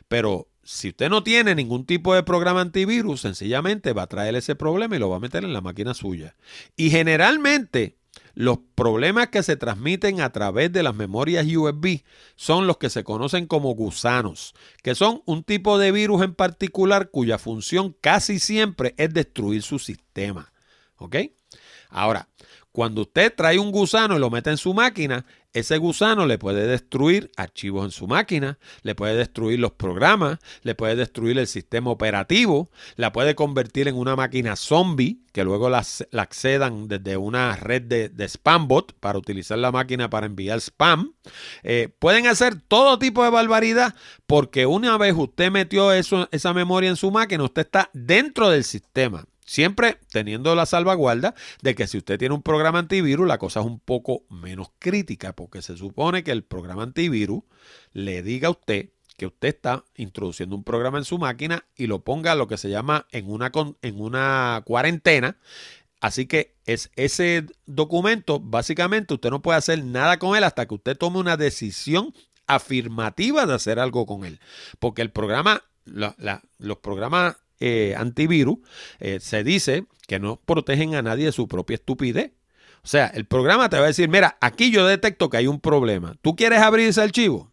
Pero 0.08 0.50
si 0.64 0.90
usted 0.90 1.10
no 1.10 1.24
tiene 1.24 1.56
ningún 1.56 1.86
tipo 1.86 2.14
de 2.14 2.24
programa 2.24 2.62
antivirus, 2.62 3.22
sencillamente 3.22 3.94
va 3.94 4.04
a 4.04 4.08
traer 4.08 4.36
ese 4.36 4.56
problema 4.56 4.96
y 4.96 5.00
lo 5.00 5.10
va 5.10 5.18
a 5.18 5.22
meter 5.22 5.44
en 5.44 5.54
la 5.54 5.62
máquina 5.62 5.94
suya. 5.94 6.36
Y 6.76 6.90
generalmente, 6.90 7.98
los 8.36 8.60
problemas 8.76 9.30
que 9.30 9.42
se 9.44 9.56
transmiten 9.56 10.22
a 10.22 10.32
través 10.32 10.72
de 10.72 10.84
las 10.84 10.94
memorias 10.94 11.48
USB 11.48 12.04
son 12.36 12.68
los 12.68 12.78
que 12.78 12.90
se 12.90 13.04
conocen 13.04 13.48
como 13.48 13.74
gusanos, 13.74 14.54
que 14.84 14.94
son 14.94 15.24
un 15.26 15.44
tipo 15.44 15.80
de 15.80 15.92
virus 15.92 16.22
en 16.22 16.36
particular 16.36 17.10
cuya 17.10 17.38
función 17.38 17.96
casi 18.00 18.40
siempre 18.40 18.94
es 18.98 19.14
destruir 19.14 19.64
su 19.64 19.80
sistema. 19.80 20.52
¿Ok? 20.98 21.16
Ahora, 21.90 22.30
cuando 22.72 23.04
usted 23.04 23.34
trae 23.34 23.58
un 23.58 23.72
gusano 23.72 24.18
y 24.18 24.20
lo 24.20 24.30
mete 24.30 24.50
en 24.50 24.58
su 24.58 24.74
máquina, 24.74 25.26
ese 25.56 25.78
gusano 25.78 26.26
le 26.26 26.38
puede 26.38 26.68
destruir 26.68 27.32
archivos 27.38 27.86
en 27.86 27.92
su 27.92 28.08
máquina, 28.08 28.60
le 28.84 28.94
puede 28.94 29.16
destruir 29.16 29.58
los 29.58 29.72
programas, 29.72 30.40
le 30.64 30.76
puede 30.76 30.98
destruir 30.98 31.40
el 31.40 31.48
sistema 31.48 31.92
operativo, 31.92 32.70
la 32.98 33.14
puede 33.14 33.36
convertir 33.36 33.88
en 33.88 33.96
una 33.96 34.18
máquina 34.18 34.58
zombie 34.58 35.20
que 35.32 35.46
luego 35.46 35.70
la, 35.70 35.86
accedan 36.18 36.90
desde 36.90 37.16
una 37.16 37.56
red 37.56 37.84
de, 37.84 38.10
de, 38.10 38.26
spam 38.28 38.68
bot 38.68 38.94
para 39.00 39.18
utilizar 39.18 39.58
la 39.58 39.72
máquina 39.72 40.10
para 40.10 40.26
enviar 40.26 40.60
spam. 40.60 41.14
Eh, 41.64 41.88
pueden 42.00 42.28
hacer 42.28 42.56
todo 42.68 43.00
tipo 43.00 43.24
de 43.24 43.30
barbaridad 43.30 43.96
porque 44.28 44.66
una 44.66 44.98
vez 44.98 45.14
usted 45.16 45.52
metió 45.52 45.94
eso, 45.94 46.28
esa 46.32 46.54
memoria 46.54 46.90
en 46.90 46.98
su 46.98 47.12
máquina, 47.12 47.46
usted 47.46 47.62
está 47.62 47.90
dentro 47.94 48.50
del 48.50 48.66
sistema. 48.66 49.26
Siempre 49.46 50.00
teniendo 50.12 50.56
la 50.56 50.66
salvaguarda 50.66 51.36
de 51.62 51.76
que 51.76 51.86
si 51.88 52.00
usted 52.00 52.18
tiene 52.18 52.34
un 52.34 52.42
programa 52.42 52.80
antivirus, 52.80 53.28
la 53.28 53.38
cosa 53.38 53.60
es 53.60 53.66
un 53.66 53.80
poco 53.80 54.24
menos 54.30 54.72
crítica, 54.80 55.34
porque 55.34 55.62
se 55.62 55.78
supone 55.78 56.24
que 56.24 56.32
el 56.32 56.44
programa 56.44 56.84
antivirus 56.84 57.44
le 57.94 58.24
diga 58.24 58.48
a 58.48 58.52
usted 58.52 58.90
que 59.18 59.28
usted 59.28 59.50
está 59.50 59.86
introduciendo 59.96 60.56
un 60.56 60.64
programa 60.64 60.98
en 60.98 61.06
su 61.06 61.18
máquina 61.18 61.66
y 61.76 61.88
lo 61.88 62.04
ponga 62.04 62.36
lo 62.36 62.48
que 62.48 62.58
se 62.58 62.70
llama 62.70 63.08
en 63.12 63.30
una, 63.30 63.52
en 63.82 64.02
una 64.02 64.62
cuarentena. 64.66 65.38
Así 66.02 66.26
que 66.26 66.56
es 66.66 66.92
ese 66.96 67.46
documento, 67.66 68.40
básicamente 68.40 69.14
usted 69.14 69.30
no 69.30 69.42
puede 69.42 69.58
hacer 69.58 69.84
nada 69.84 70.20
con 70.20 70.36
él 70.36 70.44
hasta 70.44 70.66
que 70.66 70.76
usted 70.76 70.98
tome 70.98 71.20
una 71.20 71.38
decisión 71.38 72.14
afirmativa 72.48 73.46
de 73.46 73.54
hacer 73.54 73.80
algo 73.80 74.06
con 74.06 74.26
él. 74.26 74.40
Porque 74.80 75.02
el 75.02 75.12
programa, 75.12 75.64
los 75.86 76.78
programas 76.80 77.38
eh, 77.60 77.96
antivirus, 77.98 78.58
eh, 79.00 79.20
se 79.20 79.44
dice 79.44 79.86
que 80.08 80.20
no 80.20 80.42
protegen 80.46 80.96
a 80.96 81.02
nadie 81.02 81.26
de 81.26 81.32
su 81.32 81.48
propia 81.48 81.76
estupidez. 81.76 82.32
O 82.84 82.88
sea, 82.88 83.08
el 83.08 83.26
programa 83.26 83.70
te 83.70 83.78
va 83.78 83.86
a 83.86 83.88
decir, 83.88 84.10
mira, 84.10 84.38
aquí 84.42 84.72
yo 84.72 84.86
detecto 84.86 85.30
que 85.30 85.38
hay 85.38 85.48
un 85.48 85.60
problema. 85.60 86.16
¿Tú 86.22 86.36
quieres 86.36 86.60
abrir 86.60 86.88
ese 86.88 87.02
archivo? 87.02 87.52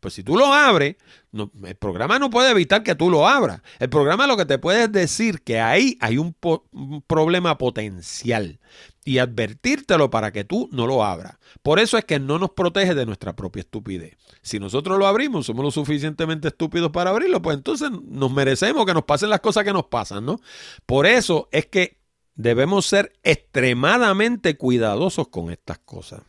Pues 0.00 0.14
si 0.14 0.22
tú 0.22 0.36
lo 0.36 0.52
abres, 0.52 0.96
el 1.32 1.76
programa 1.76 2.18
no 2.18 2.30
puede 2.30 2.50
evitar 2.50 2.82
que 2.82 2.94
tú 2.94 3.10
lo 3.10 3.28
abras. 3.28 3.60
El 3.78 3.90
programa 3.90 4.26
lo 4.26 4.36
que 4.36 4.46
te 4.46 4.58
puede 4.58 4.88
decir 4.88 5.42
que 5.42 5.60
ahí 5.60 5.98
hay 6.00 6.18
un, 6.18 6.34
un, 6.72 7.02
problema 7.02 7.58
potencial 7.58 8.58
y 9.04 9.18
advertírtelo 9.18 10.10
para 10.10 10.32
que 10.32 10.44
tú 10.44 10.68
no 10.72 10.86
lo 10.86 11.04
abras. 11.04 11.38
Por 11.62 11.78
eso 11.78 11.98
es 11.98 12.04
que 12.04 12.18
no 12.18 12.38
nos 12.38 12.50
protege 12.50 12.94
de 12.94 13.06
nuestra 13.06 13.36
propia 13.36 13.60
estupidez. 13.60 14.16
Si 14.42 14.58
nosotros 14.58 14.98
lo 14.98 15.06
abrimos, 15.06 15.46
somos 15.46 15.64
lo 15.64 15.70
suficientemente 15.70 16.48
estúpidos 16.48 16.90
para 16.90 17.10
abrirlo, 17.10 17.42
pues 17.42 17.56
entonces 17.56 17.90
nos 17.90 18.32
merecemos 18.32 18.86
que 18.86 18.94
nos 18.94 19.04
pasen 19.04 19.30
las 19.30 19.40
cosas 19.40 19.64
que 19.64 19.72
nos 19.72 19.86
pasan, 19.86 20.24
¿no? 20.24 20.40
Por 20.86 21.06
eso 21.06 21.48
es 21.52 21.66
que 21.66 21.98
debemos 22.34 22.86
ser 22.86 23.12
extremadamente 23.22 24.56
cuidadosos 24.56 25.28
con 25.28 25.50
estas 25.50 25.78
cosas. 25.78 26.22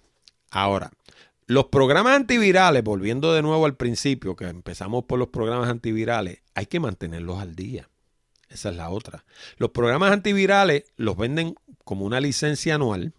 Ahora, 0.52 0.92
los 1.50 1.66
programas 1.66 2.16
antivirales, 2.16 2.84
volviendo 2.84 3.34
de 3.34 3.42
nuevo 3.42 3.66
al 3.66 3.76
principio, 3.76 4.36
que 4.36 4.46
empezamos 4.46 5.06
por 5.06 5.18
los 5.18 5.30
programas 5.30 5.68
antivirales, 5.68 6.44
hay 6.54 6.68
que 6.68 6.80
mantenerlos 6.80 7.40
al 7.40 7.56
día. 7.56 7.90
Esa 8.50 8.70
es 8.70 8.76
la 8.76 8.92
otra. 8.92 9.26
Los 9.58 9.72
programas 9.72 10.12
antivirales 10.12 10.84
los 10.96 11.18
venden 11.18 11.56
como 11.84 12.06
una 12.06 12.20
licencia 12.20 12.76
anual. 12.76 13.14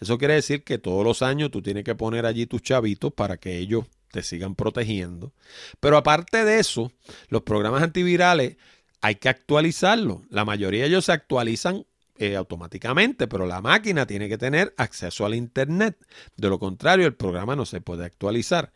Eso 0.00 0.18
quiere 0.18 0.34
decir 0.34 0.64
que 0.64 0.78
todos 0.78 1.04
los 1.04 1.22
años 1.22 1.52
tú 1.52 1.62
tienes 1.62 1.84
que 1.84 1.94
poner 1.94 2.26
allí 2.26 2.46
tus 2.46 2.60
chavitos 2.60 3.12
para 3.12 3.36
que 3.36 3.56
ellos 3.58 3.84
te 4.10 4.24
sigan 4.24 4.56
protegiendo. 4.56 5.32
Pero 5.78 5.96
aparte 5.96 6.44
de 6.44 6.58
eso, 6.58 6.90
los 7.28 7.42
programas 7.42 7.84
antivirales 7.84 8.56
hay 9.00 9.14
que 9.14 9.28
actualizarlos. 9.28 10.22
La 10.28 10.44
mayoría 10.44 10.82
de 10.82 10.88
ellos 10.88 11.04
se 11.04 11.12
actualizan 11.12 11.86
eh, 12.18 12.36
automáticamente, 12.36 13.26
pero 13.28 13.46
la 13.46 13.60
máquina 13.60 14.06
tiene 14.06 14.28
que 14.28 14.38
tener 14.38 14.74
acceso 14.76 15.24
al 15.26 15.34
Internet. 15.34 15.98
De 16.36 16.48
lo 16.48 16.58
contrario, 16.58 17.06
el 17.06 17.14
programa 17.14 17.56
no 17.56 17.66
se 17.66 17.80
puede 17.80 18.04
actualizar. 18.04 18.72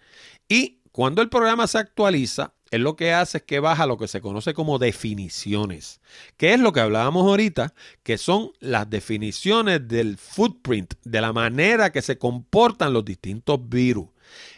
Y 0.48 0.80
cuando 0.92 1.22
el 1.22 1.28
programa 1.28 1.66
se 1.66 1.78
actualiza, 1.78 2.54
es 2.70 2.80
lo 2.80 2.94
que 2.94 3.12
hace 3.12 3.38
es 3.38 3.44
que 3.44 3.60
baja 3.60 3.86
lo 3.86 3.98
que 3.98 4.08
se 4.08 4.20
conoce 4.20 4.54
como 4.54 4.78
definiciones, 4.78 6.00
que 6.36 6.54
es 6.54 6.60
lo 6.60 6.72
que 6.72 6.80
hablábamos 6.80 7.26
ahorita, 7.26 7.74
que 8.02 8.16
son 8.16 8.52
las 8.60 8.88
definiciones 8.88 9.86
del 9.88 10.16
footprint, 10.18 10.94
de 11.04 11.20
la 11.20 11.32
manera 11.32 11.90
que 11.90 12.02
se 12.02 12.18
comportan 12.18 12.92
los 12.92 13.04
distintos 13.04 13.68
virus. 13.68 14.08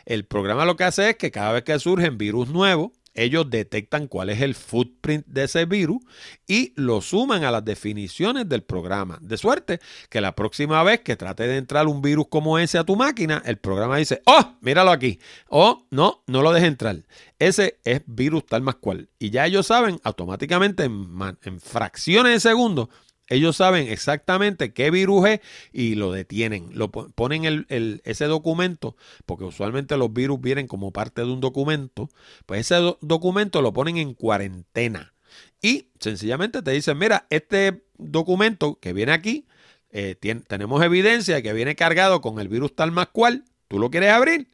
El 0.05 0.27
programa 0.27 0.67
lo 0.67 0.77
que 0.77 0.85
hace 0.85 1.11
es 1.11 1.17
que 1.17 1.31
cada 1.31 1.53
vez 1.53 1.65
que 1.65 1.79
surgen 1.79 2.19
virus 2.19 2.49
nuevos, 2.49 2.91
ellos 3.15 3.49
detectan 3.51 4.07
cuál 4.07 4.31
es 4.31 4.41
el 4.41 4.55
footprint 4.55 5.27
de 5.27 5.45
ese 5.45 5.65
virus 5.65 6.03
y 6.47 6.73
lo 6.77 7.01
suman 7.01 7.45
a 7.45 7.51
las 7.51 7.65
definiciones 7.65 8.49
del 8.49 8.63
programa. 8.63 9.19
De 9.21 9.37
suerte 9.37 9.81
que 10.09 10.21
la 10.21 10.35
próxima 10.35 10.83
vez 10.83 11.01
que 11.01 11.17
trate 11.17 11.47
de 11.47 11.57
entrar 11.57 11.87
un 11.87 12.03
virus 12.03 12.27
como 12.29 12.59
ese 12.59 12.79
a 12.79 12.85
tu 12.85 12.97
máquina, 12.97 13.43
el 13.45 13.59
programa 13.59 13.97
dice, 13.97 14.23
oh, 14.27 14.57
míralo 14.61 14.91
aquí. 14.91 15.19
Oh, 15.49 15.87
no, 15.91 16.23
no 16.27 16.43
lo 16.43 16.53
deje 16.53 16.67
entrar. 16.67 17.05
Ese 17.39 17.79
es 17.85 18.03
virus 18.07 18.47
tal 18.47 18.63
más 18.63 18.77
cual. 18.77 19.09
Y 19.19 19.31
ya 19.31 19.47
ellos 19.47 19.67
saben 19.67 20.01
automáticamente 20.05 20.85
en, 20.85 21.09
en 21.43 21.61
fracciones 21.61 22.33
de 22.33 22.41
segundos 22.41 22.89
ellos 23.29 23.57
saben 23.57 23.89
exactamente 23.89 24.73
qué 24.73 24.91
virus 24.91 25.27
es 25.27 25.41
y 25.73 25.95
lo 25.95 26.13
detienen. 26.13 26.71
Lo 26.75 26.91
ponen 26.91 27.45
el, 27.45 28.03
ese 28.05 28.27
documento, 28.27 28.97
porque 29.27 29.45
usualmente 29.45 29.97
los 29.97 30.13
virus 30.13 30.41
vienen 30.41 30.67
como 30.67 30.93
parte 30.93 31.23
de 31.23 31.31
un 31.31 31.41
documento. 31.41 32.11
Pues 32.47 32.61
ese 32.61 32.77
documento 33.01 33.63
lo 33.63 33.73
ponen 33.73 33.97
en 33.97 34.15
cuarentena. 34.15 35.15
Y 35.63 35.89
sencillamente 35.99 36.63
te 36.63 36.73
dicen, 36.73 36.99
mira, 36.99 37.27
este 37.31 37.85
documento 37.97 38.79
que 38.81 38.93
viene 38.93 39.13
aquí, 39.13 39.47
eh, 39.91 40.17
tenemos 40.47 40.83
evidencia 40.83 41.37
de 41.37 41.43
que 41.43 41.53
viene 41.53 41.77
cargado 41.77 42.21
con 42.21 42.39
el 42.39 42.49
virus 42.49 42.75
tal 42.75 42.93
más 42.93 43.09
cual. 43.09 43.45
¿Tú 43.69 43.79
lo 43.79 43.91
quieres 43.91 44.11
abrir? 44.11 44.49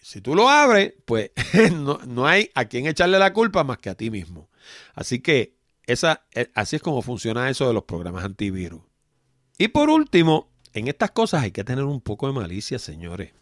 Si 0.00 0.20
tú 0.20 0.36
lo 0.36 0.48
abres, 0.48 0.94
pues 1.04 1.32
no, 1.72 1.98
no 2.06 2.26
hay 2.26 2.50
a 2.54 2.66
quien 2.66 2.86
echarle 2.86 3.18
la 3.18 3.32
culpa 3.32 3.64
más 3.64 3.78
que 3.78 3.90
a 3.90 3.96
ti 3.96 4.10
mismo. 4.10 4.48
Así 4.94 5.20
que 5.20 5.55
esa, 5.86 6.26
eh, 6.34 6.50
así 6.54 6.76
es 6.76 6.82
como 6.82 7.02
funciona 7.02 7.48
eso 7.48 7.66
de 7.66 7.74
los 7.74 7.84
programas 7.84 8.24
antivirus. 8.24 8.82
Y 9.58 9.68
por 9.68 9.88
último, 9.88 10.50
en 10.72 10.88
estas 10.88 11.12
cosas 11.12 11.42
hay 11.42 11.52
que 11.52 11.64
tener 11.64 11.84
un 11.84 12.00
poco 12.00 12.26
de 12.26 12.34
malicia, 12.34 12.78
señores. 12.78 13.32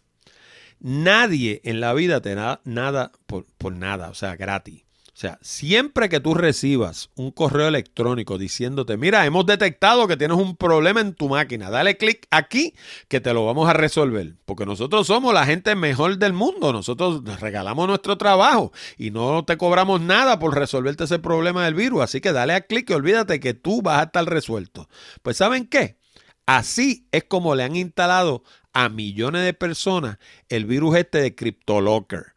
Nadie 0.79 1.61
en 1.63 1.79
la 1.79 1.93
vida 1.93 2.21
te 2.21 2.35
da 2.35 2.61
nada 2.63 3.11
por, 3.25 3.45
por 3.57 3.73
nada, 3.73 4.09
o 4.09 4.13
sea, 4.13 4.35
gratis. 4.35 4.84
O 5.15 5.17
sea, 5.17 5.39
siempre 5.41 6.09
que 6.09 6.19
tú 6.19 6.33
recibas 6.33 7.09
un 7.15 7.31
correo 7.31 7.69
electrónico 7.69 8.37
diciéndote, 8.37 8.97
mira, 8.97 9.25
hemos 9.25 9.45
detectado 9.45 10.09
que 10.09 10.17
tienes 10.17 10.35
un 10.35 10.57
problema 10.57 10.99
en 10.99 11.13
tu 11.13 11.29
máquina, 11.29 11.69
dale 11.69 11.95
clic 11.95 12.27
aquí 12.31 12.73
que 13.07 13.21
te 13.21 13.33
lo 13.33 13.45
vamos 13.45 13.69
a 13.69 13.73
resolver. 13.73 14.35
Porque 14.43 14.65
nosotros 14.65 15.07
somos 15.07 15.33
la 15.33 15.45
gente 15.45 15.73
mejor 15.75 16.17
del 16.17 16.33
mundo, 16.33 16.73
nosotros 16.73 17.23
regalamos 17.39 17.87
nuestro 17.87 18.17
trabajo 18.17 18.73
y 18.97 19.11
no 19.11 19.45
te 19.45 19.55
cobramos 19.55 20.01
nada 20.01 20.37
por 20.37 20.53
resolverte 20.53 21.05
ese 21.05 21.17
problema 21.17 21.63
del 21.63 21.75
virus. 21.75 22.01
Así 22.01 22.19
que 22.19 22.33
dale 22.33 22.51
a 22.51 22.67
clic 22.67 22.89
y 22.89 22.93
olvídate 22.93 23.39
que 23.39 23.53
tú 23.53 23.81
vas 23.81 23.99
a 23.99 24.03
estar 24.03 24.25
resuelto. 24.25 24.89
Pues 25.21 25.37
¿saben 25.37 25.65
qué? 25.67 25.97
Así 26.45 27.07
es 27.13 27.23
como 27.23 27.55
le 27.55 27.63
han 27.63 27.77
instalado 27.77 28.43
a 28.73 28.89
millones 28.89 29.45
de 29.45 29.53
personas 29.53 30.17
el 30.49 30.65
virus 30.65 30.97
este 30.97 31.19
de 31.19 31.35
CryptoLocker. 31.35 32.34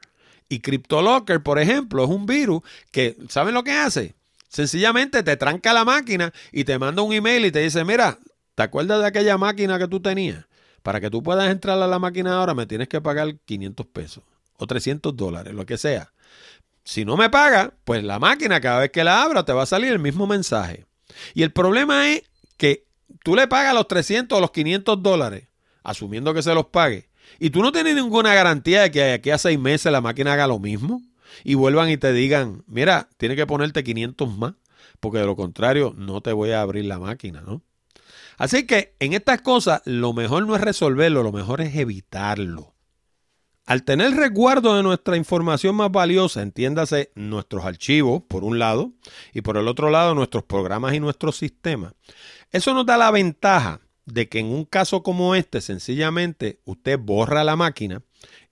Y 0.49 0.61
CryptoLocker, 0.61 1.42
por 1.42 1.59
ejemplo, 1.59 2.05
es 2.05 2.11
un 2.11 2.26
virus 2.26 2.62
que, 2.90 3.16
¿saben 3.28 3.55
lo 3.55 3.64
que 3.64 3.72
hace? 3.72 4.14
Sencillamente 4.49 5.22
te 5.22 5.36
tranca 5.36 5.72
la 5.72 5.84
máquina 5.84 6.32
y 6.53 6.64
te 6.64 6.78
manda 6.78 7.03
un 7.03 7.12
email 7.12 7.44
y 7.44 7.53
te 7.53 7.61
dice, 7.61 7.84
mira, 7.84 8.18
¿te 8.55 8.62
acuerdas 8.62 9.01
de 9.01 9.07
aquella 9.07 9.36
máquina 9.36 9.78
que 9.78 9.88
tú 9.88 10.01
tenías? 10.01 10.46
Para 10.82 11.01
que 11.01 11.11
tú 11.11 11.22
puedas 11.22 11.51
entrar 11.51 11.80
a 11.80 11.86
la 11.86 11.99
máquina 11.99 12.38
ahora 12.38 12.55
me 12.55 12.66
tienes 12.66 12.88
que 12.88 13.01
pagar 13.01 13.36
500 13.44 13.86
pesos 13.86 14.24
o 14.57 14.66
300 14.66 15.14
dólares, 15.14 15.53
lo 15.53 15.66
que 15.66 15.76
sea. 15.76 16.12
Si 16.82 17.05
no 17.05 17.18
me 17.18 17.28
paga, 17.28 17.74
pues 17.84 18.03
la 18.03 18.18
máquina 18.18 18.61
cada 18.62 18.80
vez 18.80 18.90
que 18.90 19.05
la 19.05 19.22
abra 19.22 19.44
te 19.44 19.53
va 19.53 19.64
a 19.64 19.66
salir 19.66 19.92
el 19.92 19.99
mismo 19.99 20.26
mensaje. 20.26 20.86
Y 21.34 21.42
el 21.42 21.53
problema 21.53 22.11
es 22.11 22.22
que 22.57 22.86
tú 23.22 23.36
le 23.36 23.46
pagas 23.46 23.74
los 23.74 23.86
300 23.86 24.38
o 24.38 24.40
los 24.40 24.51
500 24.51 25.03
dólares, 25.03 25.49
asumiendo 25.82 26.32
que 26.32 26.42
se 26.42 26.55
los 26.55 26.66
pague, 26.66 27.09
y 27.39 27.51
tú 27.51 27.62
no 27.62 27.72
tienes 27.72 27.95
ninguna 27.95 28.35
garantía 28.35 28.83
de 28.83 28.91
que 28.91 29.12
aquí 29.12 29.31
a 29.31 29.39
seis 29.39 29.59
meses 29.59 29.91
la 29.93 30.01
máquina 30.01 30.33
haga 30.33 30.47
lo 30.47 30.59
mismo 30.59 31.03
y 31.45 31.55
vuelvan 31.55 31.91
y 31.91 31.97
te 31.97 32.12
digan, 32.12 32.64
mira, 32.66 33.09
tienes 33.16 33.37
que 33.37 33.47
ponerte 33.47 33.85
500 33.85 34.37
más, 34.37 34.55
porque 35.01 35.18
de 35.18 35.26
lo 35.26 35.37
contrario 35.37 35.95
no 35.97 36.20
te 36.20 36.33
voy 36.33 36.51
a 36.51 36.61
abrir 36.61 36.85
la 36.85 36.99
máquina, 36.99 37.41
¿no? 37.41 37.62
Así 38.37 38.66
que 38.66 38.95
en 39.01 39.12
estas 39.12 39.43
cosas 39.43 39.83
lo 39.85 40.12
mejor 40.12 40.47
no 40.47 40.55
es 40.55 40.61
resolverlo, 40.61 41.22
lo 41.22 41.33
mejor 41.33 41.61
es 41.61 41.74
evitarlo. 41.74 42.74
Al 43.66 43.83
tener 43.83 44.12
resguardo 44.12 44.76
de 44.76 44.83
nuestra 44.83 45.16
información 45.16 45.76
más 45.76 45.93
valiosa, 45.93 46.41
entiéndase 46.41 47.11
nuestros 47.14 47.64
archivos, 47.66 48.22
por 48.26 48.43
un 48.43 48.59
lado, 48.59 48.93
y 49.35 49.43
por 49.43 49.59
el 49.59 49.68
otro 49.68 49.91
lado 49.91 50.14
nuestros 50.14 50.45
programas 50.45 50.95
y 50.95 51.01
nuestros 51.01 51.37
sistemas, 51.37 51.93
eso 52.51 52.72
nos 52.72 52.87
da 52.87 52.97
la 52.97 53.11
ventaja 53.11 53.83
de 54.12 54.28
que 54.28 54.40
en 54.40 54.46
un 54.46 54.64
caso 54.64 55.02
como 55.02 55.34
este, 55.34 55.61
sencillamente 55.61 56.61
usted 56.64 56.98
borra 56.98 57.44
la 57.44 57.56
máquina 57.56 58.02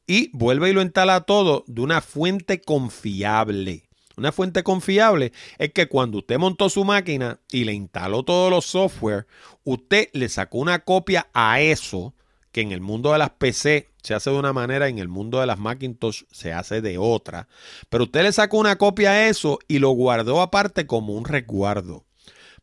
y 0.07 0.31
vuelve 0.33 0.71
y 0.71 0.73
lo 0.73 0.83
instala 0.83 1.23
todo 1.23 1.65
de 1.67 1.81
una 1.81 2.01
fuente 2.01 2.61
confiable. 2.61 3.89
Una 4.17 4.33
fuente 4.33 4.63
confiable 4.63 5.33
es 5.59 5.73
que 5.73 5.89
cuando 5.89 6.19
usted 6.19 6.39
montó 6.39 6.71
su 6.71 6.85
máquina 6.85 7.41
y 7.51 7.65
le 7.65 7.75
instaló 7.75 8.23
todos 8.23 8.51
los 8.51 8.65
software, 8.65 9.27
usted 9.65 10.09
le 10.13 10.29
sacó 10.29 10.59
una 10.59 10.79
copia 10.85 11.29
a 11.35 11.61
eso, 11.61 12.15
que 12.51 12.63
en 12.63 12.73
el 12.73 12.81
mundo 12.81 13.13
de 13.13 13.19
las 13.19 13.31
PC 13.31 13.91
se 14.03 14.15
hace 14.15 14.31
de 14.31 14.39
una 14.39 14.55
manera, 14.55 14.89
en 14.89 14.99
el 14.99 15.09
mundo 15.09 15.41
de 15.41 15.47
las 15.47 15.59
Macintosh 15.59 16.23
se 16.31 16.53
hace 16.55 16.81
de 16.81 16.97
otra. 16.97 17.49
Pero 17.91 18.05
usted 18.05 18.23
le 18.23 18.33
sacó 18.33 18.57
una 18.57 18.79
copia 18.79 19.11
a 19.11 19.29
eso 19.29 19.59
y 19.69 19.81
lo 19.81 19.91
guardó 19.91 20.41
aparte 20.41 20.87
como 20.87 21.13
un 21.13 21.27
resguardo. 21.27 22.07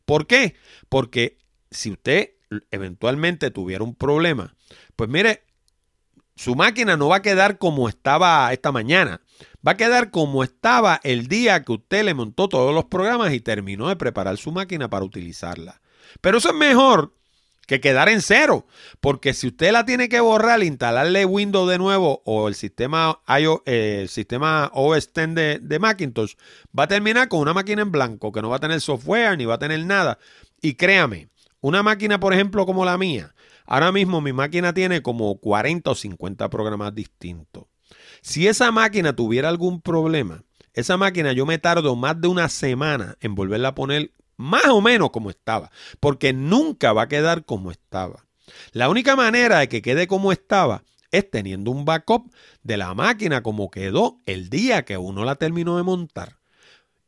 ¿Por 0.04 0.26
qué? 0.26 0.56
Porque 0.88 1.38
si 1.70 1.92
usted 1.92 2.33
eventualmente 2.70 3.50
tuviera 3.50 3.84
un 3.84 3.94
problema, 3.94 4.54
pues 4.96 5.10
mire, 5.10 5.44
su 6.36 6.56
máquina 6.56 6.96
no 6.96 7.08
va 7.08 7.16
a 7.16 7.22
quedar 7.22 7.58
como 7.58 7.88
estaba 7.88 8.52
esta 8.52 8.72
mañana. 8.72 9.20
Va 9.66 9.72
a 9.72 9.76
quedar 9.76 10.10
como 10.10 10.42
estaba 10.42 11.00
el 11.04 11.28
día 11.28 11.62
que 11.62 11.72
usted 11.72 12.04
le 12.04 12.14
montó 12.14 12.48
todos 12.48 12.74
los 12.74 12.86
programas 12.86 13.32
y 13.32 13.40
terminó 13.40 13.88
de 13.88 13.96
preparar 13.96 14.36
su 14.36 14.50
máquina 14.52 14.90
para 14.90 15.04
utilizarla. 15.04 15.80
Pero 16.20 16.38
eso 16.38 16.50
es 16.50 16.54
mejor 16.54 17.14
que 17.66 17.80
quedar 17.80 18.08
en 18.08 18.20
cero. 18.20 18.66
Porque 19.00 19.32
si 19.32 19.48
usted 19.48 19.72
la 19.72 19.84
tiene 19.84 20.08
que 20.08 20.20
borrar, 20.20 20.62
instalarle 20.62 21.24
Windows 21.24 21.70
de 21.70 21.78
nuevo 21.78 22.22
o 22.24 22.48
el 22.48 22.54
sistema, 22.54 23.20
IO, 23.40 23.62
eh, 23.64 24.00
el 24.02 24.08
sistema 24.08 24.70
OS 24.74 25.10
X 25.14 25.34
de, 25.34 25.58
de 25.60 25.78
Macintosh, 25.78 26.34
va 26.76 26.84
a 26.84 26.88
terminar 26.88 27.28
con 27.28 27.40
una 27.40 27.54
máquina 27.54 27.82
en 27.82 27.92
blanco 27.92 28.32
que 28.32 28.42
no 28.42 28.50
va 28.50 28.56
a 28.56 28.60
tener 28.60 28.80
software 28.80 29.38
ni 29.38 29.44
va 29.44 29.54
a 29.54 29.58
tener 29.58 29.84
nada. 29.86 30.18
Y 30.60 30.74
créame, 30.74 31.28
una 31.64 31.82
máquina, 31.82 32.20
por 32.20 32.34
ejemplo, 32.34 32.66
como 32.66 32.84
la 32.84 32.98
mía, 32.98 33.34
ahora 33.64 33.90
mismo 33.90 34.20
mi 34.20 34.34
máquina 34.34 34.74
tiene 34.74 35.00
como 35.00 35.38
40 35.38 35.92
o 35.92 35.94
50 35.94 36.50
programas 36.50 36.94
distintos. 36.94 37.64
Si 38.20 38.46
esa 38.46 38.70
máquina 38.70 39.16
tuviera 39.16 39.48
algún 39.48 39.80
problema, 39.80 40.44
esa 40.74 40.98
máquina 40.98 41.32
yo 41.32 41.46
me 41.46 41.56
tardo 41.56 41.96
más 41.96 42.20
de 42.20 42.28
una 42.28 42.50
semana 42.50 43.16
en 43.22 43.34
volverla 43.34 43.68
a 43.68 43.74
poner 43.74 44.12
más 44.36 44.66
o 44.66 44.82
menos 44.82 45.08
como 45.08 45.30
estaba, 45.30 45.70
porque 46.00 46.34
nunca 46.34 46.92
va 46.92 47.04
a 47.04 47.08
quedar 47.08 47.46
como 47.46 47.70
estaba. 47.70 48.26
La 48.72 48.90
única 48.90 49.16
manera 49.16 49.60
de 49.60 49.70
que 49.70 49.80
quede 49.80 50.06
como 50.06 50.32
estaba 50.32 50.84
es 51.12 51.30
teniendo 51.30 51.70
un 51.70 51.86
backup 51.86 52.30
de 52.62 52.76
la 52.76 52.92
máquina 52.92 53.42
como 53.42 53.70
quedó 53.70 54.20
el 54.26 54.50
día 54.50 54.84
que 54.84 54.98
uno 54.98 55.24
la 55.24 55.36
terminó 55.36 55.78
de 55.78 55.82
montar. 55.82 56.36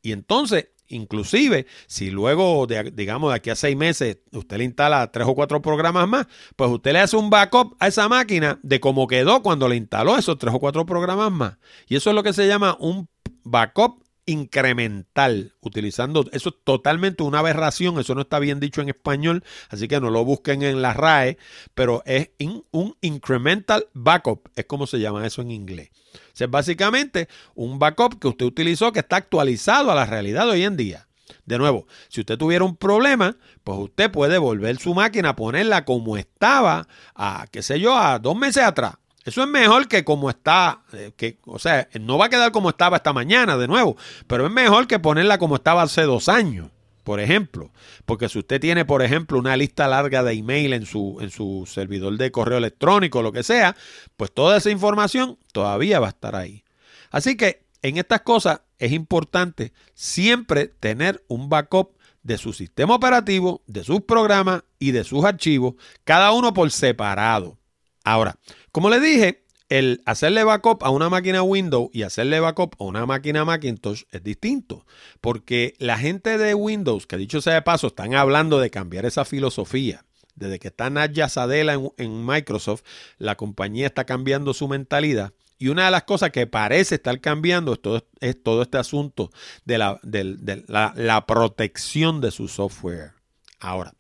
Y 0.01 0.13
entonces 0.13 0.71
Inclusive, 0.89 1.67
si 1.87 2.11
luego, 2.11 2.67
de, 2.67 2.91
digamos, 2.93 3.31
de 3.31 3.37
aquí 3.37 3.51
a 3.51 3.57
seis 3.57 3.77
meses, 3.77 4.19
usted 4.33 4.59
le 4.59 4.65
instala 4.65 5.11
tres 5.11 5.27
o 5.27 5.35
cuatro 5.35 5.61
programas 5.61 6.09
más, 6.09 6.27
pues 6.55 6.71
usted 6.71 6.93
le 6.93 7.01
hace 7.01 7.17
un 7.17 7.31
backup 7.31 7.77
a 7.81 7.89
esa 7.89 8.09
máquina 8.09 8.59
de 8.63 8.81
cómo 8.81 9.07
quedó 9.07 9.43
cuando 9.43 9.69
le 9.69 9.77
instaló 9.77 10.17
esos 10.17 10.39
tres 10.39 10.55
o 10.55 10.61
cuatro 10.61 10.87
programas 10.87 11.33
más. 11.33 11.59
Y 11.89 11.97
eso 11.97 12.11
es 12.11 12.17
lo 12.17 12.23
que 12.23 12.33
se 12.33 12.47
llama 12.47 12.77
un 12.79 13.09
backup 13.43 14.06
incremental, 14.27 15.55
utilizando, 15.61 16.25
eso 16.33 16.49
es 16.51 16.57
totalmente 16.65 17.23
una 17.23 17.39
aberración, 17.39 17.99
eso 17.99 18.15
no 18.15 18.23
está 18.23 18.39
bien 18.41 18.61
dicho 18.61 18.83
en 18.83 18.89
español, 18.89 19.45
así 19.71 19.89
que 19.89 20.01
no 20.01 20.11
lo 20.11 20.25
busquen 20.25 20.63
en 20.63 20.83
la 20.83 20.93
RAE, 20.93 21.39
pero 21.75 22.03
es 22.05 22.31
un 22.73 22.97
incremental 23.01 23.87
backup, 23.95 24.49
es 24.57 24.67
como 24.67 24.87
se 24.87 24.99
llama 24.99 25.27
eso 25.27 25.43
en 25.43 25.53
inglés. 25.53 25.91
es 26.37 26.51
básicamente 26.51 27.29
un 27.55 27.79
backup 27.79 28.19
que 28.19 28.29
usted 28.29 28.45
utilizó 28.45 28.93
que 28.93 29.01
está 29.01 29.17
actualizado 29.17 29.93
a 29.93 29.95
la 29.95 30.07
realidad 30.07 30.45
de 30.47 30.53
hoy 30.53 30.65
en 30.65 30.77
día. 30.77 31.07
De 31.45 31.59
nuevo, 31.59 31.87
si 32.09 32.21
usted 32.21 32.37
tuviera 32.37 32.65
un 32.65 32.77
problema, 32.77 33.37
pues 33.63 33.79
usted 33.79 34.11
puede 34.11 34.39
volver 34.39 34.79
su 34.79 34.95
máquina, 34.95 35.37
ponerla 35.37 35.85
como 35.85 36.17
estaba, 36.17 36.89
a, 37.15 37.47
qué 37.53 37.63
sé 37.63 37.79
yo, 37.79 37.97
a 37.97 38.19
dos 38.19 38.37
meses 38.37 38.65
atrás 38.65 38.95
eso 39.27 39.43
es 39.43 39.49
mejor 39.49 39.89
que 39.89 40.05
como 40.05 40.31
está, 40.31 40.83
eh, 40.93 41.11
que, 41.17 41.39
o 41.47 41.59
sea, 41.59 41.89
no 42.01 42.17
va 42.17 42.27
a 42.27 42.29
quedar 42.29 42.53
como 42.53 42.71
estaba 42.71 42.99
esta 42.99 43.13
mañana 43.13 43.57
de 43.57 43.67
nuevo, 43.67 43.97
pero 44.29 44.47
es 44.47 44.53
mejor 44.53 44.87
que 44.87 45.01
ponerla 45.01 45.39
como 45.39 45.57
estaba 45.57 45.83
hace 45.83 46.03
dos 46.03 46.29
años, 46.29 46.71
por 47.03 47.19
ejemplo. 47.19 47.73
Porque 48.05 48.29
si 48.29 48.39
usted 48.39 48.61
tiene, 48.61 48.85
por 48.85 49.03
ejemplo, 49.03 49.37
una 49.37 49.57
lista 49.57 49.89
larga 49.89 50.23
de 50.23 50.35
email 50.35 50.75
en 50.75 50.87
su, 50.87 51.19
en 51.21 51.31
su 51.31 51.65
servidor 51.67 52.17
de 52.17 52.31
correo 52.31 52.59
electrónico, 52.59 53.21
lo 53.21 53.33
que 53.33 53.43
sea, 53.43 53.75
pues 54.17 54.33
toda 54.33 54.59
esa 54.59 54.71
información 54.71 55.37
todavía 55.51 55.99
va 55.99 56.07
a 56.07 56.11
estar 56.11 56.37
ahí. 56.37 56.63
Así 57.11 57.37
que 57.37 57.67
en 57.83 57.97
estas 57.97 58.21
cosas 58.21 58.61
es 58.79 58.93
importante 58.93 59.73
siempre 59.95 60.69
tener 60.69 61.25
un 61.27 61.49
backup 61.49 61.97
de 62.23 62.39
su 62.39 62.53
sistema 62.53 62.95
operativo, 62.95 63.65
de 63.67 63.83
sus 63.83 64.03
programas 64.03 64.63
y 64.79 64.93
de 64.93 65.03
sus 65.03 65.25
archivos, 65.25 65.75
cada 66.05 66.31
uno 66.31 66.55
por 66.55 66.71
separado. 66.71 67.59
Ahora, 68.07 68.37
como 68.77 68.91
le 68.91 69.01
dije, 69.01 69.43
el 69.71 70.03
hacerle 70.05 70.45
backup 70.45 70.85
a 70.85 70.91
una 70.91 71.09
máquina 71.09 71.43
Windows 71.43 71.89
y 71.95 72.03
hacerle 72.03 72.41
backup 72.41 72.77
a 72.79 72.85
una 72.85 73.07
máquina 73.07 73.43
Macintosh 73.43 74.03
es 74.11 74.23
distinto. 74.23 74.85
Porque 75.23 75.73
la 75.79 75.97
gente 75.97 76.37
de 76.37 76.53
Windows, 76.53 77.07
que 77.07 77.17
dicho 77.17 77.41
sea 77.41 77.55
de 77.55 77.63
paso, 77.63 77.87
están 77.87 78.15
hablando 78.15 78.61
de 78.61 78.69
cambiar 78.69 79.07
esa 79.07 79.25
filosofía. 79.25 80.05
Desde 80.35 80.59
que 80.59 80.69
está 80.69 80.91
Nadia 80.91 81.31
Sadela 81.31 81.73
en, 81.73 81.91
en 81.97 82.27
Microsoft, 82.27 82.83
la 83.17 83.35
compañía 83.37 83.87
está 83.87 84.05
cambiando 84.05 84.53
su 84.53 84.69
mentalidad. 84.69 85.33
Y 85.57 85.69
una 85.69 85.87
de 85.87 85.91
las 85.91 86.03
cosas 86.03 86.29
que 86.29 86.47
parece 86.47 86.97
estar 86.97 87.19
cambiando 87.23 87.73
es 87.73 87.81
todo, 87.81 88.07
es 88.21 88.43
todo 88.43 88.61
este 88.61 88.77
asunto 88.77 89.31
de, 89.65 89.79
la, 89.79 89.99
de 90.03 90.65
la 90.67 91.25
protección 91.25 92.21
de 92.21 92.31
su 92.31 92.47
software. 92.49 93.13
Ahora, 93.59 93.95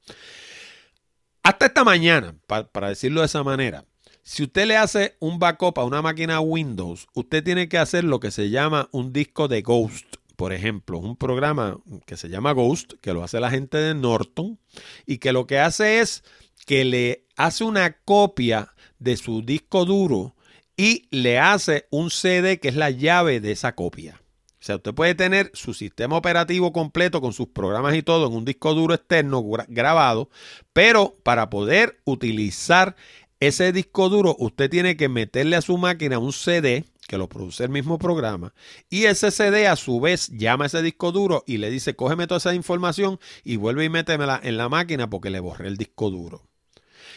hasta 1.43 1.65
esta 1.65 1.83
mañana, 1.83 2.37
para 2.47 2.91
decirlo 2.91 3.21
de 3.23 3.27
esa 3.27 3.43
manera, 3.43 3.87
si 4.27 4.43
usted 4.43 4.67
le 4.67 4.77
hace 4.77 5.15
un 5.21 5.39
backup 5.39 5.79
a 5.79 5.85
una 5.85 6.03
máquina 6.03 6.41
Windows, 6.41 7.07
usted 7.15 7.45
tiene 7.45 7.69
que 7.69 7.79
hacer 7.79 8.03
lo 8.03 8.19
que 8.19 8.33
se 8.33 8.51
llama 8.51 8.89
un 8.91 9.13
disco 9.13 9.47
de 9.47 9.63
Ghost. 9.63 10.17
Por 10.35 10.53
ejemplo, 10.53 10.99
un 10.99 11.15
programa 11.15 11.79
que 12.07 12.17
se 12.17 12.29
llama 12.29 12.51
Ghost, 12.51 12.95
que 13.01 13.13
lo 13.13 13.23
hace 13.23 13.39
la 13.39 13.51
gente 13.51 13.79
de 13.79 13.95
Norton, 13.95 14.59
y 15.07 15.19
que 15.19 15.33
lo 15.33 15.47
que 15.47 15.61
hace 15.61 16.01
es 16.01 16.25
que 16.67 16.85
le 16.85 17.25
hace 17.37 17.63
una 17.63 17.99
copia 17.99 18.75
de 18.99 19.17
su 19.17 19.43
disco 19.43 19.85
duro 19.85 20.35
y 20.77 21.07
le 21.13 21.39
hace 21.39 21.87
un 21.91 22.11
CD 22.11 22.59
que 22.59 22.67
es 22.67 22.75
la 22.75 22.91
llave 22.91 23.39
de 23.39 23.53
esa 23.53 23.77
copia. 23.77 24.21
O 24.61 24.65
sea, 24.67 24.77
usted 24.77 24.93
puede 24.93 25.15
tener 25.15 25.53
su 25.55 25.73
sistema 25.73 26.17
operativo 26.17 26.73
completo 26.73 27.21
con 27.21 27.33
sus 27.33 27.47
programas 27.47 27.95
y 27.95 28.03
todo 28.03 28.27
en 28.27 28.33
un 28.33 28.45
disco 28.45 28.75
duro 28.75 28.95
externo 28.95 29.45
grabado, 29.69 30.31
pero 30.73 31.17
para 31.23 31.49
poder 31.49 32.01
utilizar 32.05 32.97
ese 33.41 33.73
disco 33.73 34.09
duro, 34.09 34.35
usted 34.39 34.71
tiene 34.71 34.97
que 34.97 35.09
meterle 35.09 35.57
a 35.57 35.63
su 35.63 35.77
máquina 35.77 36.19
un 36.19 36.33
CD 36.33 36.85
que 37.07 37.19
lo 37.19 37.29
produce 37.29 37.65
el 37.65 37.71
mismo 37.71 37.99
programa. 37.99 38.55
Y 38.91 39.05
ese 39.05 39.31
CD 39.31 39.69
a 39.69 39.77
su 39.77 40.01
vez 40.01 40.29
llama 40.29 40.65
a 40.65 40.67
ese 40.67 40.83
disco 40.83 41.13
duro 41.13 41.45
y 41.47 41.59
le 41.59 41.71
dice, 41.71 41.95
cógeme 41.95 42.27
toda 42.27 42.39
esa 42.39 42.55
información 42.55 43.21
y 43.45 43.57
vuelve 43.57 43.85
y 43.85 43.89
métemela 43.89 44.41
en 44.43 44.57
la 44.57 44.69
máquina 44.69 45.09
porque 45.09 45.31
le 45.31 45.41
borré 45.41 45.69
el 45.69 45.77
disco 45.77 46.11
duro. 46.11 46.49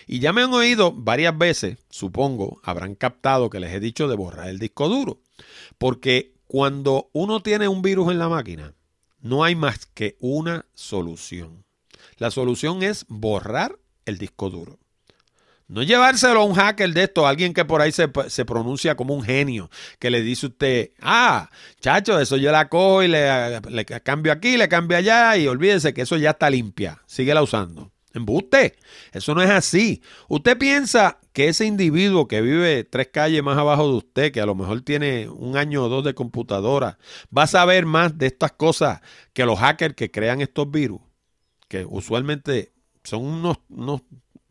Y 0.08 0.20
ya 0.20 0.34
me 0.34 0.42
han 0.42 0.54
oído 0.54 0.92
varias 0.92 1.38
veces, 1.38 1.78
supongo, 1.90 2.60
habrán 2.64 2.96
captado 2.96 3.50
que 3.50 3.60
les 3.60 3.74
he 3.74 3.80
dicho 3.80 4.08
de 4.08 4.16
borrar 4.16 4.50
el 4.50 4.60
disco 4.60 4.90
duro. 4.90 5.22
Porque 5.78 6.34
cuando 6.48 7.10
uno 7.14 7.42
tiene 7.42 7.68
un 7.68 7.82
virus 7.82 8.12
en 8.12 8.20
la 8.20 8.30
máquina, 8.30 8.74
no 9.22 9.44
hay 9.44 9.56
más 9.56 9.86
que 9.86 10.18
una 10.20 10.66
solución. 10.74 11.66
La 12.18 12.32
solución 12.32 12.84
es 12.84 13.06
borrar 13.08 13.80
el 14.06 14.18
disco 14.18 14.50
duro. 14.50 14.80
No 15.70 15.84
llevárselo 15.84 16.42
a 16.42 16.46
un 16.46 16.56
hacker 16.56 16.92
de 16.94 17.04
esto, 17.04 17.28
alguien 17.28 17.54
que 17.54 17.64
por 17.64 17.80
ahí 17.80 17.92
se, 17.92 18.08
pronuncia 18.44 18.96
como 18.96 19.14
un 19.14 19.22
genio, 19.22 19.70
que 20.00 20.10
le 20.10 20.24
dice 20.24 20.48
usted, 20.48 20.92
ah, 21.00 21.52
chacho, 21.80 22.20
eso 22.20 22.38
yo 22.38 22.52
la 22.52 22.70
cojo 22.70 23.04
y 23.04 23.08
le, 23.08 23.62
le 23.62 23.86
cambio 23.86 24.32
aquí, 24.32 24.58
le 24.58 24.68
cambio 24.68 24.98
allá 24.98 25.38
y 25.38 25.48
olvídese 25.48 25.94
que 25.94 26.02
eso 26.02 26.18
ya 26.18 26.32
está 26.32 26.50
limpia, 26.50 27.04
síguela 27.06 27.44
usando. 27.44 27.92
Embuste, 28.16 28.78
eso 29.12 29.36
no 29.36 29.44
es 29.44 29.52
así. 29.52 30.02
Usted 30.28 30.58
piensa 30.58 31.20
que 31.34 31.48
ese 31.50 31.66
individuo 31.66 32.28
que 32.28 32.42
vive 32.42 32.84
tres 32.84 33.10
calles 33.14 33.44
más 33.44 33.58
abajo 33.58 33.88
de 33.88 33.98
usted, 33.98 34.32
que 34.32 34.42
a 34.42 34.48
lo 34.48 34.56
mejor 34.56 34.82
tiene 34.82 35.30
un 35.30 35.56
año 35.56 35.84
o 35.84 35.90
dos 35.90 36.04
de 36.04 36.16
computadora, 36.16 36.98
va 37.36 37.44
a 37.44 37.48
saber 37.48 37.86
más 37.86 38.18
de 38.18 38.26
estas 38.26 38.54
cosas 38.54 39.02
que 39.34 39.46
los 39.46 39.60
hackers 39.60 39.94
que 39.94 40.10
crean 40.10 40.42
estos 40.42 40.72
virus, 40.72 41.02
que 41.68 41.86
usualmente 41.88 42.74
son 43.04 43.24
unos, 43.24 43.60
unos 43.70 44.02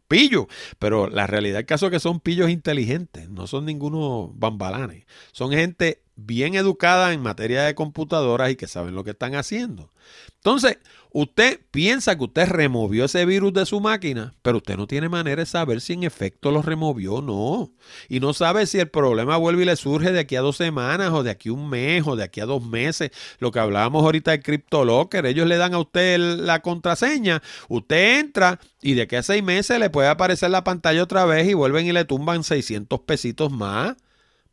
pillos, 0.09 0.47
pero 0.79 1.09
la 1.09 1.27
realidad 1.27 1.59
del 1.59 1.67
caso 1.67 1.87
es 1.87 1.93
que 1.93 2.01
son 2.01 2.21
pillos 2.21 2.51
inteligentes, 2.51 3.29
no 3.29 3.47
son 3.47 3.67
ningunos 3.67 4.31
bambalanes. 4.35 5.05
Son 5.33 5.51
gente 5.53 6.03
bien 6.21 6.57
educada 6.57 7.13
en 7.13 7.23
materia 7.23 7.63
de 7.63 7.77
computadoras 7.77 8.51
y 8.51 8.57
que 8.57 8.67
saben 8.67 8.97
lo 8.97 9.05
que 9.05 9.13
están 9.13 9.37
haciendo. 9.37 9.93
Entonces, 10.35 10.79
usted 11.13 11.61
piensa 11.71 12.17
que 12.17 12.25
usted 12.25 12.49
removió 12.49 13.05
ese 13.05 13.25
virus 13.25 13.53
de 13.53 13.67
su 13.67 13.81
máquina, 13.81 14.35
pero 14.43 14.57
usted 14.57 14.77
no 14.77 14.89
tiene 14.89 15.09
manera 15.09 15.43
de 15.43 15.47
saber 15.47 15.81
si 15.81 15.93
en 15.93 16.03
efecto 16.03 16.51
lo 16.51 16.61
removió 16.61 17.15
o 17.15 17.23
no. 17.23 17.71
Y 18.09 18.19
no 18.19 18.33
sabe 18.33 18.67
si 18.67 18.81
el 18.81 18.89
problema 18.89 19.37
vuelve 19.37 19.63
y 19.63 19.67
le 19.67 19.77
surge 19.77 20.11
de 20.11 20.19
aquí 20.19 20.35
a 20.35 20.41
dos 20.41 20.57
semanas 20.57 21.13
o 21.13 21.23
de 21.23 21.31
aquí 21.31 21.51
a 21.51 21.53
un 21.53 21.71
mes 21.71 22.03
o 22.05 22.17
de 22.17 22.25
aquí 22.25 22.41
a 22.41 22.47
dos 22.47 22.65
meses. 22.65 23.11
Lo 23.39 23.53
que 23.53 23.61
hablábamos 23.61 24.03
ahorita 24.03 24.33
de 24.33 24.41
CryptoLocker, 24.41 25.25
ellos 25.25 25.47
le 25.47 25.57
dan 25.57 25.75
a 25.75 25.79
usted 25.79 26.19
la 26.19 26.63
contraseña, 26.63 27.43
usted 27.69 28.19
entra 28.19 28.59
y 28.83 28.95
de 28.95 29.03
aquí 29.03 29.15
a 29.15 29.23
seis 29.23 29.43
meses 29.45 29.79
le 29.79 29.91
puede 29.91 30.09
aparecer 30.09 30.51
la 30.51 30.65
pantalla 30.65 31.03
otra 31.03 31.25
vez 31.27 31.49
y 31.49 31.55
vuelven 31.55 31.87
y 31.87 31.93
le 31.93 32.05
tumban 32.05 32.43
600 32.43 33.01
pesitos 33.01 33.53
más. 33.53 33.95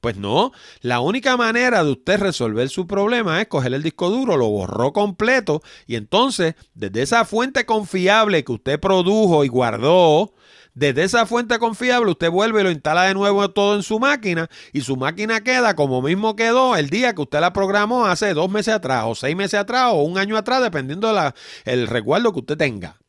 Pues 0.05 0.17
no, 0.17 0.51
la 0.81 0.99
única 0.99 1.35
manera 1.35 1.83
de 1.83 1.89
usted 1.89 2.19
resolver 2.19 2.69
su 2.69 2.85
problema 2.85 3.41
es 3.41 3.47
coger 3.47 3.73
el 3.73 3.81
disco 3.81 4.11
duro, 4.11 4.37
lo 4.37 4.47
borró 4.47 4.93
completo 4.93 5.63
y 5.87 5.95
entonces 5.95 6.53
desde 6.75 7.01
esa 7.01 7.25
fuente 7.25 7.65
confiable 7.65 8.43
que 8.43 8.51
usted 8.51 8.79
produjo 8.79 9.43
y 9.43 9.47
guardó, 9.47 10.35
desde 10.75 11.05
esa 11.05 11.25
fuente 11.25 11.57
confiable 11.57 12.11
usted 12.11 12.29
vuelve 12.29 12.61
y 12.61 12.65
lo 12.65 12.69
instala 12.69 13.05
de 13.05 13.15
nuevo 13.15 13.49
todo 13.49 13.75
en 13.75 13.81
su 13.81 13.97
máquina 13.97 14.47
y 14.73 14.81
su 14.81 14.95
máquina 14.95 15.41
queda 15.41 15.75
como 15.75 16.03
mismo 16.03 16.35
quedó 16.35 16.75
el 16.75 16.91
día 16.91 17.15
que 17.15 17.23
usted 17.23 17.39
la 17.39 17.51
programó 17.51 18.05
hace 18.05 18.35
dos 18.35 18.51
meses 18.51 18.75
atrás 18.75 19.05
o 19.07 19.15
seis 19.15 19.35
meses 19.35 19.59
atrás 19.59 19.89
o 19.91 20.03
un 20.03 20.19
año 20.19 20.37
atrás 20.37 20.61
dependiendo 20.61 21.11
del 21.11 21.33
el 21.65 21.87
recuerdo 21.87 22.31
que 22.31 22.41
usted 22.41 22.57
tenga. 22.57 22.99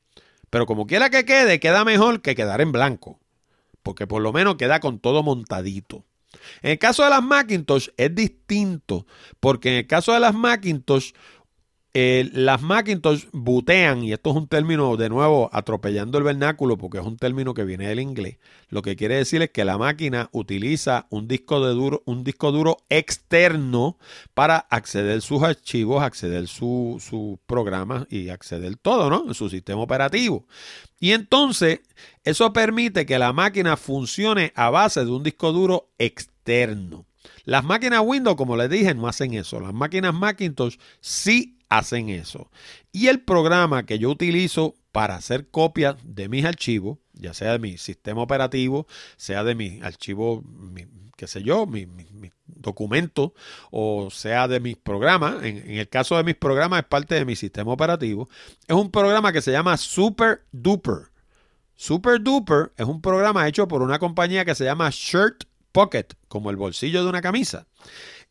Pero 0.49 0.65
como 0.65 0.87
quiera 0.87 1.11
que 1.11 1.27
quede, 1.27 1.61
queda 1.61 1.85
mejor 1.85 2.23
que 2.23 2.35
quedar 2.35 2.63
en 2.63 2.73
blanco. 2.73 3.21
Porque 3.83 4.07
por 4.07 4.23
lo 4.23 4.33
menos 4.33 4.55
queda 4.55 4.81
con 4.81 4.99
todo 4.99 5.23
montadito. 5.23 6.07
En 6.63 6.73
el 6.73 6.79
caso 6.79 7.05
de 7.05 7.11
las 7.11 7.23
Macintosh 7.23 7.89
es 7.97 8.15
distinto, 8.15 9.07
porque 9.41 9.71
en 9.71 9.75
el 9.77 9.87
caso 9.87 10.13
de 10.13 10.21
las 10.21 10.35
Macintosh, 10.35 11.13
eh, 11.99 12.29
las 12.35 12.61
Macintosh 12.61 13.25
butean, 13.33 14.05
y 14.05 14.13
esto 14.13 14.29
es 14.29 14.37
un 14.37 14.49
término 14.49 14.99
de 14.99 15.09
nuevo 15.09 15.49
atropellando 15.51 16.19
el 16.19 16.25
vernáculo 16.25 16.77
porque 16.77 16.99
es 16.99 17.07
un 17.07 17.17
término 17.17 17.55
que 17.55 17.65
viene 17.65 17.89
del 17.89 18.01
inglés. 18.01 18.37
Lo 18.69 18.83
que 18.83 18.97
quiere 18.97 19.15
decir 19.15 19.41
es 19.41 19.49
que 19.49 19.65
la 19.65 19.79
máquina 19.79 20.29
utiliza 20.33 21.07
un 21.09 21.27
disco, 21.27 21.67
de 21.67 21.73
duro, 21.73 22.03
un 22.05 22.23
disco 22.23 22.53
duro 22.53 22.77
externo 22.91 23.97
para 24.35 24.59
acceder 24.59 25.23
sus 25.23 25.43
archivos, 25.43 26.03
acceder 26.03 26.49
sus 26.49 27.03
su 27.03 27.41
programas 27.47 28.07
y 28.11 28.29
acceder 28.29 28.77
todo, 28.77 29.09
¿no? 29.09 29.33
Su 29.33 29.49
sistema 29.49 29.81
operativo. 29.81 30.45
Y 31.01 31.13
entonces, 31.13 31.81
eso 32.25 32.53
permite 32.53 33.07
que 33.07 33.19
la 33.19 33.33
máquina 33.33 33.79
funcione 33.79 34.53
a 34.55 34.69
base 34.69 35.03
de 35.03 35.11
un 35.11 35.23
disco 35.23 35.51
duro 35.51 35.89
externo. 35.97 37.07
Las 37.47 37.65
máquinas 37.65 38.03
Windows, 38.05 38.37
como 38.37 38.55
les 38.55 38.69
dije, 38.69 38.95
no 38.95 39.09
hacen 39.09 39.33
eso. 39.33 39.61
Las 39.61 39.73
máquinas 39.73 40.13
Macintosh 40.13 40.77
sí 41.01 41.56
hacen 41.69 42.09
eso. 42.09 42.51
Y 42.93 43.09
el 43.09 43.21
programa 43.21 43.85
que 43.87 43.99
yo 43.99 44.11
utilizo 44.11 44.75
para 44.93 45.17
hacer 45.17 45.49
copias 45.49 45.97
de 46.05 46.29
mis 46.29 46.45
archivos, 46.45 46.99
ya 47.13 47.35
sea 47.35 47.53
de 47.53 47.59
mi 47.59 47.77
sistema 47.79 48.23
operativo, 48.23 48.87
sea 49.17 49.45
de 49.45 49.55
mis 49.55 49.83
archivos, 49.83 50.43
qué 51.17 51.27
sé 51.27 51.43
yo, 51.43 51.67
mi, 51.67 51.87
documento, 52.47 53.35
o 53.71 54.09
sea 54.11 54.49
de 54.49 54.61
mis 54.61 54.77
programas, 54.77 55.45
en, 55.45 55.59
en, 55.59 55.79
el 55.79 55.89
caso 55.89 56.17
de 56.17 56.25
mis 56.25 56.35
programas 56.35 56.81
es 56.81 56.87
parte 56.87 57.15
de 57.15 57.25
mi 57.25 57.37
sistema 57.37 57.73
operativo, 57.73 58.29
es 58.67 58.75
un 58.75 58.91
programa 58.91 59.33
que 59.33 59.43
se 59.43 59.53
llama 59.53 59.77
Super 59.77 60.43
Duper. 60.53 61.11
Super 61.75 62.21
Duper 62.21 62.73
es 62.79 62.87
un 62.87 63.03
programa 63.03 63.47
hecho 63.47 63.69
por 63.69 63.83
una 63.83 63.99
compañía 63.99 64.45
que 64.47 64.55
se 64.55 64.65
llama 64.65 64.89
Shirt 64.91 65.45
Pocket, 65.73 66.07
como 66.29 66.49
el 66.49 66.57
bolsillo 66.57 67.03
de 67.03 67.11
una 67.11 67.21
camisa. 67.21 67.67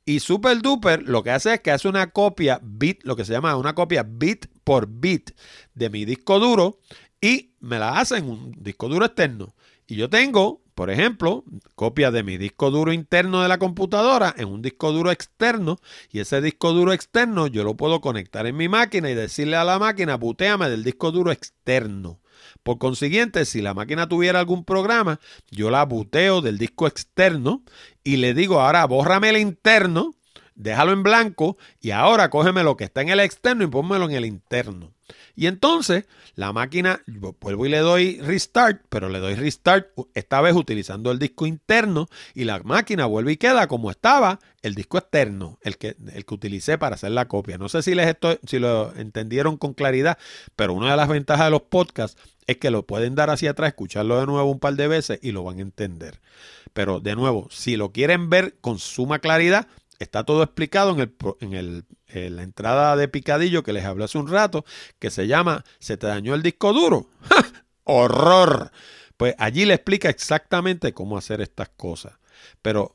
Y 0.06 0.20
Super 0.20 0.62
Duper 0.62 1.02
lo 1.04 1.24
que 1.24 1.32
hace 1.32 1.56
es 1.56 1.62
que 1.62 1.72
hace 1.72 1.88
una 1.88 2.12
copia 2.12 2.60
bit, 2.62 3.04
lo 3.04 3.16
que 3.16 3.26
se 3.26 3.34
llama 3.34 3.56
una 3.58 3.74
copia 3.74 4.04
bit 4.04 4.46
por 4.64 4.88
bit 4.88 5.32
de 5.74 5.90
mi 5.90 6.06
disco 6.06 6.40
duro 6.40 6.80
y 7.20 7.56
me 7.60 7.80
la 7.80 8.00
hace 8.00 8.18
en 8.18 8.30
un 8.30 8.52
disco 8.60 8.88
duro 8.88 9.06
externo. 9.08 9.56
Y 9.88 9.96
yo 9.96 10.08
tengo, 10.08 10.62
por 10.76 10.92
ejemplo, 10.92 11.44
copia 11.74 12.12
de 12.12 12.22
mi 12.22 12.38
disco 12.38 12.70
duro 12.70 12.94
interno 12.94 13.42
de 13.42 13.48
la 13.48 13.58
computadora 13.58 14.36
en 14.38 14.48
un 14.48 14.62
disco 14.62 14.92
duro 14.92 15.10
externo 15.10 15.80
y 16.12 16.20
ese 16.20 16.40
disco 16.40 16.72
duro 16.74 16.94
externo 16.94 17.48
yo 17.48 17.64
lo 17.64 17.76
puedo 17.76 18.00
conectar 18.00 18.46
en 18.46 18.58
mi 18.58 18.70
máquina 18.70 19.10
y 19.10 19.16
decirle 19.16 19.56
a 19.56 19.64
la 19.64 19.80
máquina, 19.80 20.18
buteame 20.18 20.70
del 20.70 20.84
disco 20.84 21.12
duro 21.12 21.32
externo. 21.32 22.20
Por 22.66 22.80
consiguiente, 22.80 23.46
si 23.46 23.62
la 23.62 23.76
máquina 23.76 24.10
tuviera 24.10 24.40
algún 24.40 24.66
programa, 24.66 25.20
yo 25.52 25.70
la 25.70 25.86
buteo 25.86 26.42
del 26.42 26.58
disco 26.58 26.88
externo 26.88 27.64
y 28.04 28.18
le 28.18 28.34
digo, 28.34 28.60
ahora 28.60 28.84
bórrame 28.86 29.30
el 29.30 29.38
interno 29.38 30.16
déjalo 30.56 30.94
en 30.94 31.04
blanco 31.04 31.58
y 31.80 31.92
ahora 31.92 32.32
cógeme 32.32 32.64
lo 32.64 32.76
que 32.76 32.86
está 32.86 33.02
en 33.02 33.10
el 33.10 33.20
externo 33.20 33.64
y 33.64 33.68
pónmelo 33.68 34.06
en 34.06 34.16
el 34.16 34.26
interno. 34.26 34.95
Y 35.36 35.48
entonces 35.48 36.06
la 36.36 36.52
máquina, 36.54 37.02
vuelvo 37.40 37.66
y 37.66 37.70
le 37.70 37.80
doy 37.80 38.20
restart, 38.20 38.82
pero 38.90 39.10
le 39.10 39.20
doy 39.20 39.36
restart 39.36 39.88
esta 40.14 40.42
vez 40.42 40.54
utilizando 40.54 41.12
el 41.12 41.20
disco 41.20 41.46
interno 41.46 42.08
y 42.34 42.44
la 42.44 42.60
máquina 42.64 43.06
vuelve 43.06 43.34
y 43.34 43.38
queda 43.38 43.68
como 43.68 43.92
estaba 43.92 44.40
el 44.62 44.76
disco 44.76 44.98
externo, 44.98 45.60
el 45.62 45.78
que, 45.78 45.96
el 46.14 46.26
que 46.26 46.34
utilicé 46.34 46.78
para 46.78 46.96
hacer 46.96 47.12
la 47.12 47.28
copia. 47.28 47.58
No 47.58 47.70
sé 47.70 47.82
si, 47.84 47.96
les 47.96 48.08
estoy, 48.08 48.40
si 48.46 48.60
lo 48.60 48.94
entendieron 48.96 49.58
con 49.58 49.74
claridad, 49.74 50.18
pero 50.56 50.74
una 50.74 50.92
de 50.92 50.98
las 50.98 51.08
ventajas 51.08 51.46
de 51.46 51.52
los 51.52 51.62
podcasts 51.62 52.22
es 52.48 52.58
que 52.58 52.72
lo 52.72 52.86
pueden 52.86 53.16
dar 53.16 53.30
hacia 53.30 53.52
atrás, 53.52 53.70
escucharlo 53.70 54.20
de 54.20 54.26
nuevo 54.26 54.50
un 54.50 54.60
par 54.60 54.76
de 54.76 54.88
veces 54.88 55.20
y 55.22 55.32
lo 55.32 55.44
van 55.44 55.60
a 55.60 55.62
entender. 55.62 56.20
Pero 56.74 57.00
de 57.00 57.16
nuevo, 57.16 57.48
si 57.52 57.78
lo 57.78 57.92
quieren 57.92 58.30
ver 58.30 58.56
con 58.62 58.80
suma 58.80 59.20
claridad, 59.20 59.68
está 60.00 60.24
todo 60.24 60.44
explicado 60.44 60.92
en, 60.92 61.00
el, 61.00 61.16
en, 61.40 61.54
el, 61.54 61.86
en 62.16 62.36
la 62.36 62.44
entrada 62.44 62.96
de 62.96 63.08
picadillo 63.08 63.64
que 63.64 63.74
les 63.74 63.86
hablé 63.86 64.06
hace 64.06 64.18
un 64.18 64.28
rato, 64.28 64.66
que 65.00 65.10
se 65.10 65.28
llama 65.28 65.64
¿Se 65.80 65.98
te 65.98 66.08
dañó 66.08 66.34
el 66.34 66.42
disco 66.42 66.74
duro? 66.74 67.10
¡Horror! 67.84 68.72
Pues 69.18 69.36
allí 69.38 69.66
le 69.66 69.76
explica 69.76 70.10
exactamente 70.10 70.94
cómo 70.94 71.18
hacer 71.18 71.42
estas 71.42 71.70
cosas. 71.70 72.14
Pero 72.62 72.94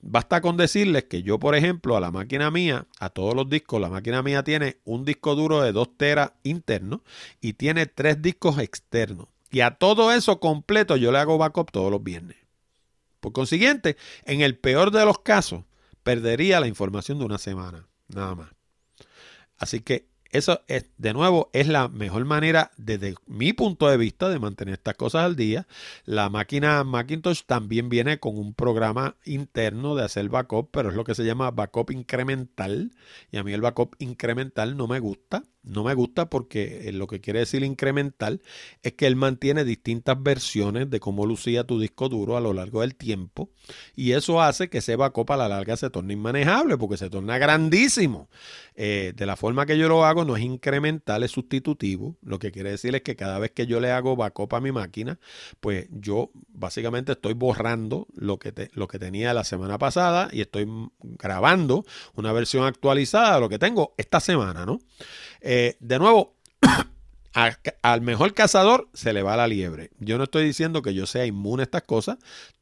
Basta 0.00 0.40
con 0.40 0.56
decirles 0.56 1.04
que 1.04 1.22
yo, 1.22 1.38
por 1.38 1.54
ejemplo, 1.54 1.96
a 1.96 2.00
la 2.00 2.10
máquina 2.10 2.50
mía, 2.50 2.86
a 2.98 3.08
todos 3.10 3.34
los 3.34 3.48
discos, 3.48 3.80
la 3.80 3.88
máquina 3.88 4.22
mía 4.22 4.42
tiene 4.42 4.78
un 4.84 5.04
disco 5.04 5.36
duro 5.36 5.62
de 5.62 5.72
2 5.72 5.96
teras 5.96 6.32
interno 6.42 7.02
y 7.40 7.52
tiene 7.52 7.86
tres 7.86 8.20
discos 8.20 8.58
externos. 8.58 9.28
Y 9.50 9.60
a 9.60 9.76
todo 9.76 10.12
eso 10.12 10.40
completo 10.40 10.96
yo 10.96 11.12
le 11.12 11.18
hago 11.18 11.38
backup 11.38 11.70
todos 11.70 11.90
los 11.90 12.02
viernes. 12.02 12.36
Por 13.20 13.32
consiguiente, 13.32 13.96
en 14.24 14.40
el 14.40 14.58
peor 14.58 14.90
de 14.90 15.04
los 15.04 15.20
casos, 15.20 15.62
perdería 16.02 16.58
la 16.58 16.66
información 16.66 17.20
de 17.20 17.24
una 17.24 17.38
semana, 17.38 17.86
nada 18.14 18.34
más. 18.34 18.48
Así 19.58 19.80
que 19.80 20.12
eso 20.32 20.62
es, 20.66 20.86
de 20.96 21.12
nuevo, 21.12 21.50
es 21.52 21.68
la 21.68 21.88
mejor 21.88 22.24
manera 22.24 22.70
desde 22.78 23.14
mi 23.26 23.52
punto 23.52 23.88
de 23.88 23.98
vista 23.98 24.30
de 24.30 24.38
mantener 24.38 24.72
estas 24.72 24.94
cosas 24.94 25.24
al 25.24 25.36
día. 25.36 25.66
La 26.06 26.30
máquina 26.30 26.82
Macintosh 26.84 27.42
también 27.44 27.90
viene 27.90 28.18
con 28.18 28.38
un 28.38 28.54
programa 28.54 29.16
interno 29.26 29.94
de 29.94 30.04
hacer 30.04 30.30
backup, 30.30 30.70
pero 30.72 30.88
es 30.88 30.96
lo 30.96 31.04
que 31.04 31.14
se 31.14 31.24
llama 31.24 31.50
backup 31.50 31.90
incremental. 31.90 32.92
Y 33.30 33.36
a 33.36 33.44
mí 33.44 33.52
el 33.52 33.60
backup 33.60 33.94
incremental 33.98 34.74
no 34.74 34.88
me 34.88 35.00
gusta. 35.00 35.42
No 35.62 35.84
me 35.84 35.94
gusta 35.94 36.28
porque 36.28 36.88
eh, 36.88 36.92
lo 36.92 37.06
que 37.06 37.20
quiere 37.20 37.38
decir 37.38 37.62
incremental 37.62 38.42
es 38.82 38.94
que 38.94 39.06
él 39.06 39.14
mantiene 39.14 39.64
distintas 39.64 40.20
versiones 40.20 40.90
de 40.90 40.98
cómo 40.98 41.24
lucía 41.24 41.64
tu 41.64 41.78
disco 41.78 42.08
duro 42.08 42.36
a 42.36 42.40
lo 42.40 42.52
largo 42.52 42.80
del 42.80 42.96
tiempo 42.96 43.50
y 43.94 44.12
eso 44.12 44.42
hace 44.42 44.68
que 44.68 44.78
ese 44.78 44.96
backup 44.96 45.30
a 45.30 45.36
la 45.36 45.48
larga 45.48 45.76
se 45.76 45.88
torne 45.88 46.14
inmanejable 46.14 46.76
porque 46.78 46.96
se 46.96 47.10
torna 47.10 47.38
grandísimo. 47.38 48.28
Eh, 48.74 49.12
de 49.14 49.26
la 49.26 49.36
forma 49.36 49.66
que 49.66 49.76
yo 49.76 49.88
lo 49.88 50.04
hago 50.04 50.24
no 50.24 50.36
es 50.36 50.42
incremental, 50.42 51.22
es 51.22 51.30
sustitutivo. 51.30 52.16
Lo 52.22 52.38
que 52.38 52.50
quiere 52.50 52.70
decir 52.70 52.94
es 52.94 53.02
que 53.02 53.16
cada 53.16 53.38
vez 53.38 53.52
que 53.52 53.66
yo 53.66 53.80
le 53.80 53.90
hago 53.90 54.16
backup 54.16 54.54
a 54.54 54.60
mi 54.60 54.72
máquina, 54.72 55.18
pues 55.60 55.86
yo 55.90 56.30
básicamente 56.48 57.12
estoy 57.12 57.34
borrando 57.34 58.06
lo 58.14 58.38
que, 58.38 58.70
lo 58.72 58.88
que 58.88 58.98
tenía 58.98 59.34
la 59.34 59.44
semana 59.44 59.78
pasada 59.78 60.28
y 60.32 60.40
estoy 60.40 60.66
grabando 61.00 61.84
una 62.14 62.32
versión 62.32 62.64
actualizada 62.64 63.34
de 63.34 63.40
lo 63.40 63.48
que 63.48 63.58
tengo 63.58 63.94
esta 63.96 64.20
semana, 64.20 64.66
¿no? 64.66 64.80
Eh, 65.42 65.76
de 65.80 65.98
nuevo, 65.98 66.34
al 67.82 68.00
mejor 68.00 68.34
cazador 68.34 68.88
se 68.94 69.12
le 69.12 69.22
va 69.22 69.36
la 69.36 69.48
liebre. 69.48 69.90
Yo 69.98 70.18
no 70.18 70.24
estoy 70.24 70.44
diciendo 70.44 70.82
que 70.82 70.94
yo 70.94 71.06
sea 71.06 71.26
inmune 71.26 71.62
a 71.62 71.64
estas 71.64 71.82
cosas. 71.82 72.18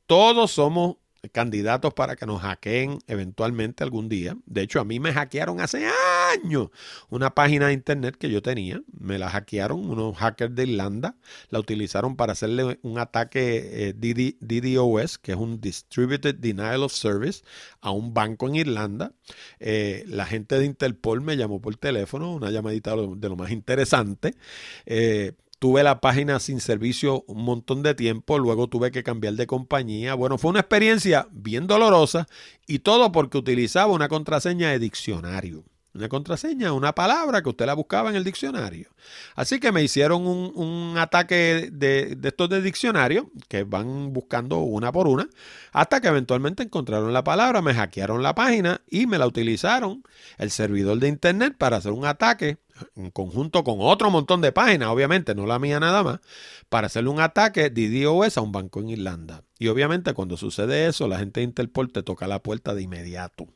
Todos 0.06 0.50
somos 0.50 0.96
candidatos 1.32 1.94
para 1.94 2.16
que 2.16 2.26
nos 2.26 2.42
hackeen 2.42 2.98
eventualmente 3.06 3.84
algún 3.84 4.08
día. 4.08 4.36
De 4.46 4.62
hecho, 4.62 4.80
a 4.80 4.84
mí 4.84 5.00
me 5.00 5.12
hackearon 5.12 5.60
hace 5.60 5.86
años 6.34 6.68
una 7.08 7.34
página 7.34 7.68
de 7.68 7.74
internet 7.74 8.16
que 8.16 8.30
yo 8.30 8.42
tenía. 8.42 8.82
Me 8.98 9.18
la 9.18 9.28
hackearon 9.28 9.88
unos 9.88 10.16
hackers 10.16 10.54
de 10.54 10.64
Irlanda. 10.64 11.16
La 11.50 11.58
utilizaron 11.58 12.16
para 12.16 12.32
hacerle 12.32 12.78
un 12.82 12.98
ataque 12.98 13.90
eh, 13.90 14.36
DDoS, 14.40 15.18
que 15.18 15.32
es 15.32 15.38
un 15.38 15.60
Distributed 15.60 16.34
Denial 16.36 16.82
of 16.82 16.92
Service, 16.92 17.42
a 17.80 17.90
un 17.90 18.14
banco 18.14 18.48
en 18.48 18.56
Irlanda. 18.56 19.12
Eh, 19.58 20.04
la 20.06 20.26
gente 20.26 20.58
de 20.58 20.64
Interpol 20.64 21.20
me 21.20 21.36
llamó 21.36 21.60
por 21.60 21.76
teléfono, 21.76 22.32
una 22.32 22.50
llamadita 22.50 22.96
de 22.96 23.28
lo, 23.28 23.36
más 23.36 23.50
interesante. 23.50 24.34
Eh, 24.86 25.32
Tuve 25.60 25.82
la 25.82 26.00
página 26.00 26.40
sin 26.40 26.58
servicio 26.58 27.22
un 27.26 27.44
montón 27.44 27.82
de 27.82 27.94
tiempo, 27.94 28.38
luego 28.38 28.68
tuve 28.68 28.90
que 28.90 29.02
cambiar 29.02 29.34
de 29.34 29.46
compañía. 29.46 30.14
Bueno, 30.14 30.38
fue 30.38 30.48
una 30.50 30.60
experiencia 30.60 31.28
bien 31.32 31.66
dolorosa 31.66 32.28
y 32.66 32.78
todo 32.78 33.12
porque 33.12 33.36
utilizaba 33.36 33.92
una 33.92 34.08
contraseña 34.08 34.70
de 34.70 34.78
diccionario. 34.78 35.64
Una 35.92 36.08
contraseña, 36.08 36.72
una 36.72 36.94
palabra 36.94 37.42
que 37.42 37.48
usted 37.48 37.66
la 37.66 37.74
buscaba 37.74 38.10
en 38.10 38.16
el 38.16 38.22
diccionario. 38.22 38.90
Así 39.34 39.58
que 39.58 39.72
me 39.72 39.82
hicieron 39.82 40.24
un, 40.24 40.94
ataque 40.98 41.68
de, 41.72 42.14
de, 42.14 42.28
estos 42.28 42.48
de 42.48 42.62
diccionario, 42.62 43.30
que 43.48 43.64
van 43.64 44.12
buscando 44.12 44.58
una 44.58 44.92
por 44.92 45.08
una, 45.08 45.28
hasta 45.72 46.00
que 46.00 46.08
eventualmente 46.08 46.62
encontraron 46.62 47.12
la 47.12 47.24
palabra, 47.24 47.60
me 47.60 47.74
hackearon 47.74 48.22
la 48.22 48.36
página 48.36 48.82
y 48.88 49.06
me 49.06 49.18
la 49.18 49.26
utilizaron 49.26 50.04
el 50.38 50.50
servidor 50.50 50.98
de 50.98 51.08
internet 51.08 51.56
para 51.58 51.78
hacer 51.78 51.92
un 51.92 52.06
ataque 52.06 52.58
en 52.96 53.10
conjunto 53.10 53.64
con 53.64 53.76
otro 53.80 54.10
montón 54.10 54.40
de 54.40 54.52
páginas, 54.52 54.88
obviamente, 54.88 55.34
no 55.34 55.46
la 55.46 55.58
mía 55.58 55.80
nada 55.80 56.02
más, 56.02 56.20
para 56.68 56.86
hacerle 56.86 57.10
un 57.10 57.20
ataque 57.20 57.70
de 57.70 57.88
DDoS 57.88 58.38
a 58.38 58.40
un 58.40 58.52
banco 58.52 58.80
en 58.80 58.90
Irlanda. 58.90 59.44
Y 59.58 59.68
obviamente 59.68 60.14
cuando 60.14 60.36
sucede 60.36 60.86
eso, 60.86 61.08
la 61.08 61.18
gente 61.18 61.40
de 61.40 61.44
Interpol 61.44 61.92
te 61.92 62.02
toca 62.02 62.26
la 62.26 62.42
puerta 62.42 62.74
de 62.74 62.82
inmediato. 62.82 63.48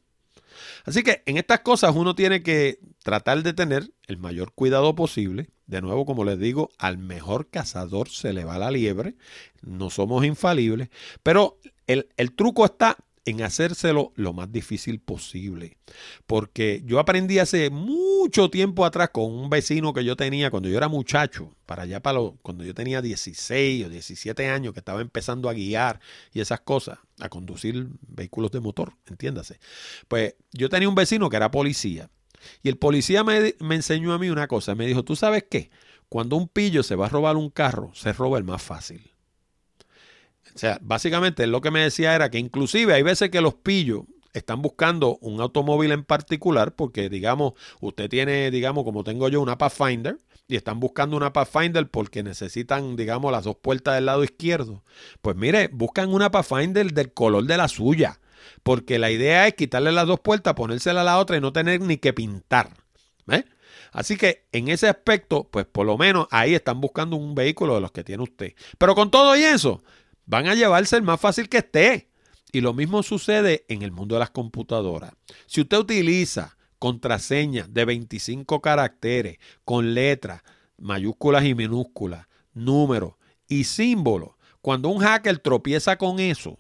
Así 0.85 1.03
que 1.03 1.23
en 1.27 1.37
estas 1.37 1.61
cosas 1.61 1.95
uno 1.95 2.15
tiene 2.15 2.43
que 2.43 2.79
tratar 3.03 3.43
de 3.43 3.53
tener 3.53 3.93
el 4.07 4.19
mayor 4.19 4.53
cuidado 4.53 4.95
posible. 4.95 5.51
De 5.67 5.81
nuevo, 5.81 6.05
como 6.05 6.25
les 6.25 6.39
digo, 6.39 6.71
al 6.79 6.99
mejor 6.99 7.49
cazador 7.49 8.09
se 8.09 8.33
le 8.33 8.45
va 8.45 8.59
la 8.59 8.71
liebre. 8.71 9.17
No 9.63 9.91
somos 9.91 10.25
infalibles. 10.25 10.89
Pero 11.23 11.59
el, 11.87 12.09
el 12.17 12.33
truco 12.33 12.65
está 12.65 12.97
en 13.27 13.43
hacérselo 13.43 14.13
lo 14.17 14.33
más 14.33 14.53
difícil 14.53 15.01
posible. 15.01 15.79
Porque 16.27 16.83
yo 16.85 16.99
aprendí 16.99 17.39
hace 17.39 17.71
mucho 17.71 18.51
tiempo 18.51 18.85
atrás 18.85 19.11
con 19.11 19.33
un 19.33 19.51
vecino 19.51 19.93
que 19.93 20.05
yo 20.05 20.17
tenía 20.17 20.51
cuando 20.51 20.69
yo 20.69 20.77
era 20.77 20.89
muchacho, 20.89 21.55
para 21.67 21.85
allá 21.85 22.01
para 22.01 22.21
cuando 22.43 22.65
yo 22.65 22.75
tenía 22.75 23.01
16 23.01 23.87
o 23.87 23.89
17 23.89 24.49
años, 24.49 24.75
que 24.75 24.81
estaba 24.81 25.01
empezando 25.01 25.49
a 25.49 25.55
guiar 25.55 26.01
y 26.33 26.41
esas 26.41 26.61
cosas, 26.61 26.99
a 27.21 27.29
conducir 27.29 27.89
vehículos 28.07 28.51
de 28.51 28.61
motor, 28.61 28.95
entiéndase. 29.07 29.59
Pues 30.09 30.35
yo 30.53 30.69
tenía 30.69 30.89
un 30.89 30.95
vecino 30.95 31.29
que 31.31 31.37
era 31.37 31.51
policía. 31.51 32.11
Y 32.63 32.69
el 32.69 32.77
policía 32.77 33.25
me, 33.25 33.55
me 33.61 33.75
enseñó 33.75 34.13
a 34.13 34.19
mí 34.19 34.29
una 34.29 34.49
cosa, 34.49 34.75
me 34.75 34.87
dijo, 34.87 35.03
¿tú 35.03 35.17
sabes 35.17 35.45
qué? 35.49 35.71
Cuando 36.11 36.37
un 36.37 36.47
pillo 36.47 36.83
se 36.83 36.95
va 36.95 37.07
a 37.07 37.09
robar 37.09 37.37
un 37.37 37.49
carro, 37.49 37.91
se 37.95 38.13
roba 38.13 38.37
el 38.37 38.45
más 38.45 38.63
fácil. 38.63 39.14
O 40.55 40.59
sea, 40.59 40.79
básicamente 40.83 41.47
lo 41.47 41.61
que 41.61 41.71
me 41.71 41.81
decía 41.81 42.15
era 42.15 42.31
que 42.31 42.39
inclusive 42.39 42.95
hay 42.95 43.03
veces 43.03 43.31
que 43.31 43.41
los 43.41 43.55
pillos 43.55 44.05
están 44.33 44.63
buscando 44.63 45.17
un 45.21 45.41
automóvil 45.41 45.93
en 45.93 46.05
particular 46.05 46.75
porque, 46.75 47.09
digamos, 47.09 47.55
usted 47.81 48.09
tiene, 48.09 48.51
digamos, 48.51 48.85
como 48.85 49.05
tengo 49.05 49.29
yo, 49.29 49.41
una 49.41 49.59
Pathfinder 49.59 50.19
y 50.49 50.57
están 50.57 50.81
buscando 50.81 51.17
una 51.17 51.33
Pathfinder 51.33 51.89
porque 51.89 52.23
necesitan, 52.23 52.97
digamos, 52.97 53.33
las 53.33 53.45
dos 53.45 53.57
puertas 53.57 53.95
del 53.95 54.07
lado 54.07 54.25
izquierdo. 54.25 54.83
Pues 55.23 55.37
mire, 55.37 55.69
buscan 55.73 56.13
una 56.13 56.31
Pathfinder 56.31 56.93
del 56.93 57.13
color 57.13 57.45
de 57.45 57.57
la 57.57 57.69
suya 57.69 58.21
porque 58.63 58.99
la 58.99 59.11
idea 59.11 59.47
es 59.47 59.55
quitarle 59.55 59.93
las 59.93 60.07
dos 60.07 60.21
puertas, 60.21 60.55
ponérsela 60.55 61.03
a 61.03 61.05
la 61.05 61.19
otra 61.19 61.37
y 61.37 61.41
no 61.41 61.53
tener 61.53 61.81
ni 61.81 61.97
que 61.97 62.13
pintar. 62.13 62.71
Así 63.93 64.17
que 64.17 64.47
en 64.51 64.69
ese 64.69 64.89
aspecto, 64.89 65.49
pues 65.51 65.67
por 65.67 65.87
lo 65.87 65.97
menos 65.97 66.27
ahí 66.33 66.55
están 66.55 66.81
buscando 66.81 67.15
un 67.15 67.37
vehículo 67.37 67.77
de 67.77 67.81
los 67.81 67.93
que 67.93 68.03
tiene 68.03 68.25
usted. 68.25 68.55
Pero 68.77 68.97
con 68.97 69.11
todo 69.11 69.37
y 69.37 69.45
eso, 69.45 69.85
van 70.27 70.47
a 70.47 70.55
llevarse 70.55 70.97
el 70.97 71.03
más 71.03 71.21
fácil 71.21 71.49
que 71.49 71.59
esté. 71.59 72.09
Y 72.53 72.61
lo 72.61 72.73
mismo 72.73 73.03
sucede 73.03 73.65
en 73.69 73.83
el 73.83 73.91
mundo 73.91 74.15
de 74.15 74.21
las 74.21 74.31
computadoras. 74.31 75.13
Si 75.47 75.61
usted 75.61 75.79
utiliza 75.79 76.57
contraseñas 76.79 77.73
de 77.73 77.85
25 77.85 78.61
caracteres 78.61 79.39
con 79.65 79.95
letras, 79.95 80.43
mayúsculas 80.79 81.45
y 81.45 81.55
minúsculas, 81.55 82.27
números 82.53 83.15
y 83.49 83.65
símbolos, 83.65 84.31
cuando 84.61 84.89
un 84.89 85.01
hacker 85.01 85.39
tropieza 85.39 85.99
con 85.99 86.21
eso, 86.21 86.59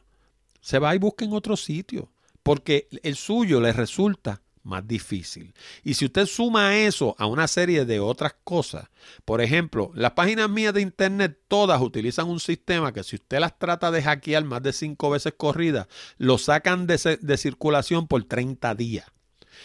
se 0.60 0.78
va 0.78 0.94
y 0.94 0.98
busca 0.98 1.24
en 1.24 1.32
otro 1.32 1.56
sitio, 1.56 2.10
porque 2.42 2.88
el 3.02 3.16
suyo 3.16 3.60
le 3.60 3.72
resulta 3.72 4.42
más 4.64 4.86
difícil. 4.86 5.54
Y 5.82 5.94
si 5.94 6.06
usted 6.06 6.26
suma 6.26 6.76
eso 6.76 7.14
a 7.18 7.26
una 7.26 7.46
serie 7.46 7.84
de 7.84 8.00
otras 8.00 8.34
cosas, 8.44 8.88
por 9.24 9.40
ejemplo, 9.40 9.92
las 9.94 10.12
páginas 10.12 10.50
mías 10.50 10.74
de 10.74 10.80
internet 10.80 11.38
todas 11.48 11.80
utilizan 11.80 12.28
un 12.28 12.40
sistema 12.40 12.92
que 12.92 13.04
si 13.04 13.16
usted 13.16 13.38
las 13.38 13.58
trata 13.58 13.90
de 13.90 14.02
hackear 14.02 14.44
más 14.44 14.62
de 14.62 14.72
cinco 14.72 15.10
veces 15.10 15.34
corridas, 15.36 15.86
lo 16.18 16.38
sacan 16.38 16.86
de, 16.86 17.18
de 17.20 17.36
circulación 17.36 18.08
por 18.08 18.24
30 18.24 18.74
días. 18.74 19.06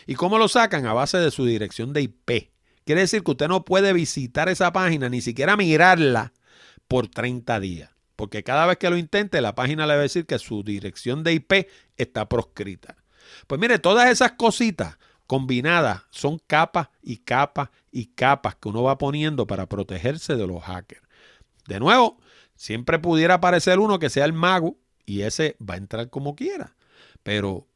¿Y 0.06 0.16
cómo 0.16 0.38
lo 0.38 0.48
sacan? 0.48 0.86
A 0.86 0.94
base 0.94 1.18
de 1.18 1.32
su 1.32 1.46
dirección 1.46 1.94
de 1.94 2.02
IP. 2.02 2.52
Quiere 2.86 3.02
decir 3.02 3.24
que 3.24 3.32
usted 3.32 3.48
no 3.48 3.66
puede 3.66 3.94
visitar 3.94 4.50
esa 4.50 4.74
página, 4.74 5.10
ni 5.10 5.22
siquiera 5.22 5.58
mirarla 5.58 6.34
por 6.88 7.08
30 7.08 7.60
días. 7.60 7.92
Porque 8.16 8.44
cada 8.44 8.66
vez 8.66 8.78
que 8.78 8.90
lo 8.90 8.98
intente, 8.98 9.40
la 9.40 9.56
página 9.56 9.88
le 9.88 9.94
va 9.94 10.00
a 10.00 10.04
decir 10.04 10.26
que 10.26 10.40
su 10.40 10.64
dirección 10.64 11.24
de 11.24 11.34
IP 11.34 11.70
está 11.98 12.28
proscrita. 12.28 12.98
Pues 13.48 13.60
mire, 13.60 13.80
todas 13.80 14.10
esas 14.10 14.34
cositas 14.34 14.98
combinadas 15.28 16.04
son 16.10 16.40
capas 16.40 16.90
y 17.02 17.18
capas 17.18 17.70
y 17.92 18.08
capas 18.08 18.56
que 18.56 18.70
uno 18.70 18.84
va 18.84 18.98
poniendo 18.98 19.46
para 19.46 19.68
protegerse 19.68 20.36
de 20.36 20.48
los 20.48 20.64
hackers. 20.64 21.04
De 21.68 21.80
nuevo, 21.80 22.18
siempre 22.56 23.00
pudiera 23.00 23.36
aparecer 23.36 23.80
uno 23.80 24.00
que 24.00 24.10
sea 24.10 24.26
el 24.26 24.34
mago 24.34 24.78
y 25.06 25.22
ese 25.22 25.56
va 25.62 25.76
a 25.76 25.78
entrar 25.78 26.10
como 26.10 26.36
quiera. 26.36 26.76
Pero 27.24 27.68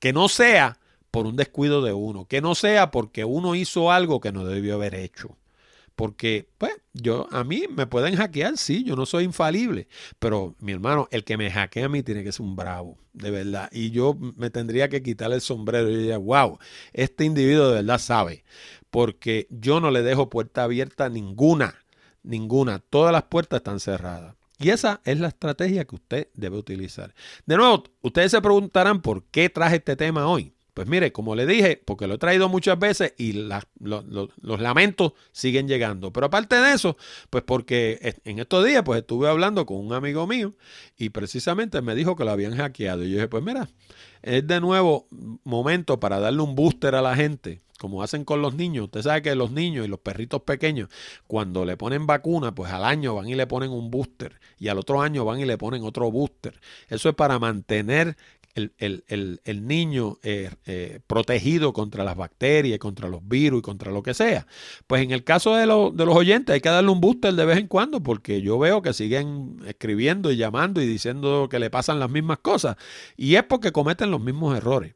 que 0.00 0.12
no 0.12 0.28
sea 0.28 0.78
por 1.10 1.26
un 1.26 1.36
descuido 1.36 1.82
de 1.82 1.92
uno, 1.92 2.26
que 2.26 2.40
no 2.40 2.54
sea 2.54 2.90
porque 2.90 3.24
uno 3.24 3.54
hizo 3.54 3.90
algo 3.90 4.20
que 4.20 4.32
no 4.32 4.44
debió 4.44 4.74
haber 4.74 4.94
hecho. 4.94 5.36
Porque, 5.96 6.48
pues, 6.58 6.72
yo, 6.92 7.28
a 7.30 7.44
mí 7.44 7.64
me 7.70 7.86
pueden 7.86 8.16
hackear, 8.16 8.56
sí, 8.56 8.84
yo 8.84 8.96
no 8.96 9.06
soy 9.06 9.24
infalible. 9.24 9.88
Pero, 10.18 10.54
mi 10.58 10.72
hermano, 10.72 11.08
el 11.10 11.24
que 11.24 11.36
me 11.36 11.50
hackea 11.50 11.86
a 11.86 11.88
mí 11.88 12.02
tiene 12.02 12.24
que 12.24 12.32
ser 12.32 12.46
un 12.46 12.56
bravo, 12.56 12.98
de 13.12 13.30
verdad. 13.30 13.68
Y 13.72 13.90
yo 13.90 14.16
me 14.36 14.50
tendría 14.50 14.88
que 14.88 15.02
quitar 15.02 15.32
el 15.32 15.40
sombrero 15.40 15.90
y 15.90 15.96
diría, 15.96 16.18
wow, 16.18 16.58
este 16.92 17.24
individuo 17.24 17.68
de 17.68 17.74
verdad 17.74 17.98
sabe. 17.98 18.44
Porque 18.90 19.46
yo 19.50 19.80
no 19.80 19.90
le 19.90 20.02
dejo 20.02 20.30
puerta 20.30 20.64
abierta 20.64 21.08
ninguna, 21.08 21.74
ninguna. 22.22 22.78
Todas 22.78 23.12
las 23.12 23.24
puertas 23.24 23.58
están 23.58 23.78
cerradas. 23.78 24.34
Y 24.58 24.70
esa 24.70 25.00
es 25.04 25.18
la 25.18 25.28
estrategia 25.28 25.86
que 25.86 25.94
usted 25.94 26.28
debe 26.34 26.58
utilizar. 26.58 27.14
De 27.46 27.56
nuevo, 27.56 27.84
ustedes 28.02 28.30
se 28.30 28.42
preguntarán 28.42 29.00
por 29.00 29.24
qué 29.24 29.48
traje 29.48 29.76
este 29.76 29.96
tema 29.96 30.26
hoy. 30.26 30.52
Pues 30.80 30.88
mire, 30.88 31.12
como 31.12 31.34
le 31.34 31.44
dije, 31.44 31.78
porque 31.84 32.06
lo 32.06 32.14
he 32.14 32.18
traído 32.18 32.48
muchas 32.48 32.78
veces 32.78 33.12
y 33.18 33.34
los 33.34 34.60
lamentos 34.60 35.12
siguen 35.30 35.68
llegando. 35.68 36.10
Pero 36.10 36.24
aparte 36.24 36.56
de 36.56 36.72
eso, 36.72 36.96
pues 37.28 37.44
porque 37.44 38.16
en 38.24 38.38
estos 38.38 38.64
días 38.64 38.82
pues 38.82 39.02
estuve 39.02 39.28
hablando 39.28 39.66
con 39.66 39.76
un 39.76 39.92
amigo 39.92 40.26
mío 40.26 40.54
y 40.96 41.10
precisamente 41.10 41.82
me 41.82 41.94
dijo 41.94 42.16
que 42.16 42.24
lo 42.24 42.30
habían 42.30 42.56
hackeado. 42.56 43.04
Y 43.04 43.10
yo 43.10 43.16
dije, 43.16 43.28
pues 43.28 43.44
mira, 43.44 43.68
es 44.22 44.46
de 44.46 44.58
nuevo 44.62 45.06
momento 45.44 46.00
para 46.00 46.18
darle 46.18 46.40
un 46.40 46.54
booster 46.54 46.94
a 46.94 47.02
la 47.02 47.14
gente 47.14 47.60
como 47.78 48.02
hacen 48.02 48.24
con 48.24 48.42
los 48.42 48.54
niños. 48.54 48.84
Usted 48.84 49.02
sabe 49.02 49.22
que 49.22 49.34
los 49.34 49.50
niños 49.52 49.86
y 49.86 49.88
los 49.88 50.00
perritos 50.00 50.42
pequeños, 50.42 50.88
cuando 51.26 51.64
le 51.64 51.76
ponen 51.78 52.06
vacuna, 52.06 52.54
pues 52.54 52.70
al 52.72 52.84
año 52.84 53.14
van 53.14 53.28
y 53.28 53.34
le 53.34 53.46
ponen 53.46 53.70
un 53.70 53.90
booster 53.90 54.38
y 54.58 54.68
al 54.68 54.78
otro 54.78 55.00
año 55.00 55.24
van 55.24 55.40
y 55.40 55.46
le 55.46 55.56
ponen 55.56 55.82
otro 55.82 56.10
booster. 56.10 56.58
Eso 56.88 57.08
es 57.10 57.14
para 57.14 57.38
mantener 57.38 58.16
el, 58.54 59.66
niño 59.66 60.18
eh, 60.22 60.50
eh, 60.66 61.00
protegido 61.06 61.72
contra 61.72 62.04
las 62.04 62.16
bacterias, 62.16 62.78
contra 62.78 63.08
los 63.08 63.26
virus 63.26 63.60
y 63.60 63.62
contra 63.62 63.92
lo 63.92 64.02
que 64.02 64.14
sea. 64.14 64.46
Pues 64.86 65.02
en 65.02 65.10
el 65.10 65.24
caso 65.24 65.54
de, 65.54 65.62
de, 65.62 66.06
los 66.06 66.16
oyentes 66.16 66.54
hay 66.54 66.60
que 66.60 66.68
darle 66.68 66.90
un 66.90 67.00
booster 67.00 67.34
de 67.34 67.44
vez 67.44 67.58
en 67.58 67.66
cuando 67.66 68.02
porque 68.02 68.42
yo 68.42 68.58
veo 68.58 68.82
que 68.82 68.92
siguen 68.92 69.60
escribiendo 69.66 70.30
y 70.30 70.36
llamando 70.36 70.82
y 70.82 70.86
diciendo 70.86 71.48
que 71.50 71.58
le 71.58 71.70
pasan 71.70 72.00
las 72.00 72.10
mismas 72.10 72.38
cosas. 72.38 72.76
Y 73.16 73.36
es 73.36 73.44
porque 73.44 73.72
cometen 73.72 74.10
los 74.10 74.20
mismos 74.20 74.56
errores 74.56 74.94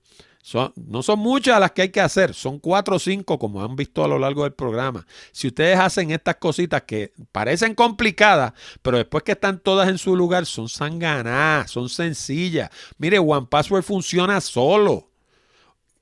no 0.76 1.02
son 1.02 1.18
muchas 1.20 1.58
las 1.58 1.72
que 1.72 1.82
hay 1.82 1.88
que 1.88 2.02
hacer, 2.02 2.34
son 2.34 2.58
cuatro 2.58 2.96
o 2.96 2.98
cinco 2.98 3.38
como 3.38 3.62
han 3.62 3.76
visto 3.76 4.04
a 4.04 4.08
lo 4.08 4.18
largo 4.18 4.42
del 4.42 4.52
programa. 4.52 5.06
Si 5.32 5.48
ustedes 5.48 5.78
hacen 5.78 6.10
estas 6.10 6.36
cositas 6.36 6.82
que 6.82 7.12
parecen 7.32 7.74
complicadas, 7.74 8.52
pero 8.82 8.98
después 8.98 9.24
que 9.24 9.32
están 9.32 9.58
todas 9.58 9.88
en 9.88 9.96
su 9.96 10.14
lugar, 10.14 10.44
son 10.44 10.68
sanganadas, 10.68 11.70
son 11.70 11.88
sencillas. 11.88 12.70
Mire, 12.98 13.18
One 13.18 13.46
Password 13.48 13.84
funciona 13.84 14.40
solo. 14.42 15.08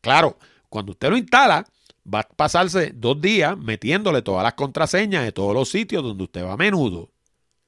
Claro, 0.01 0.37
cuando 0.69 0.93
usted 0.93 1.11
lo 1.11 1.17
instala, 1.17 1.65
va 2.13 2.21
a 2.21 2.29
pasarse 2.29 2.93
dos 2.95 3.21
días 3.21 3.57
metiéndole 3.57 4.23
todas 4.23 4.43
las 4.43 4.55
contraseñas 4.55 5.25
de 5.25 5.31
todos 5.31 5.55
los 5.55 5.69
sitios 5.69 6.03
donde 6.03 6.25
usted 6.25 6.45
va 6.45 6.55
a 6.55 6.57
menudo. 6.57 7.11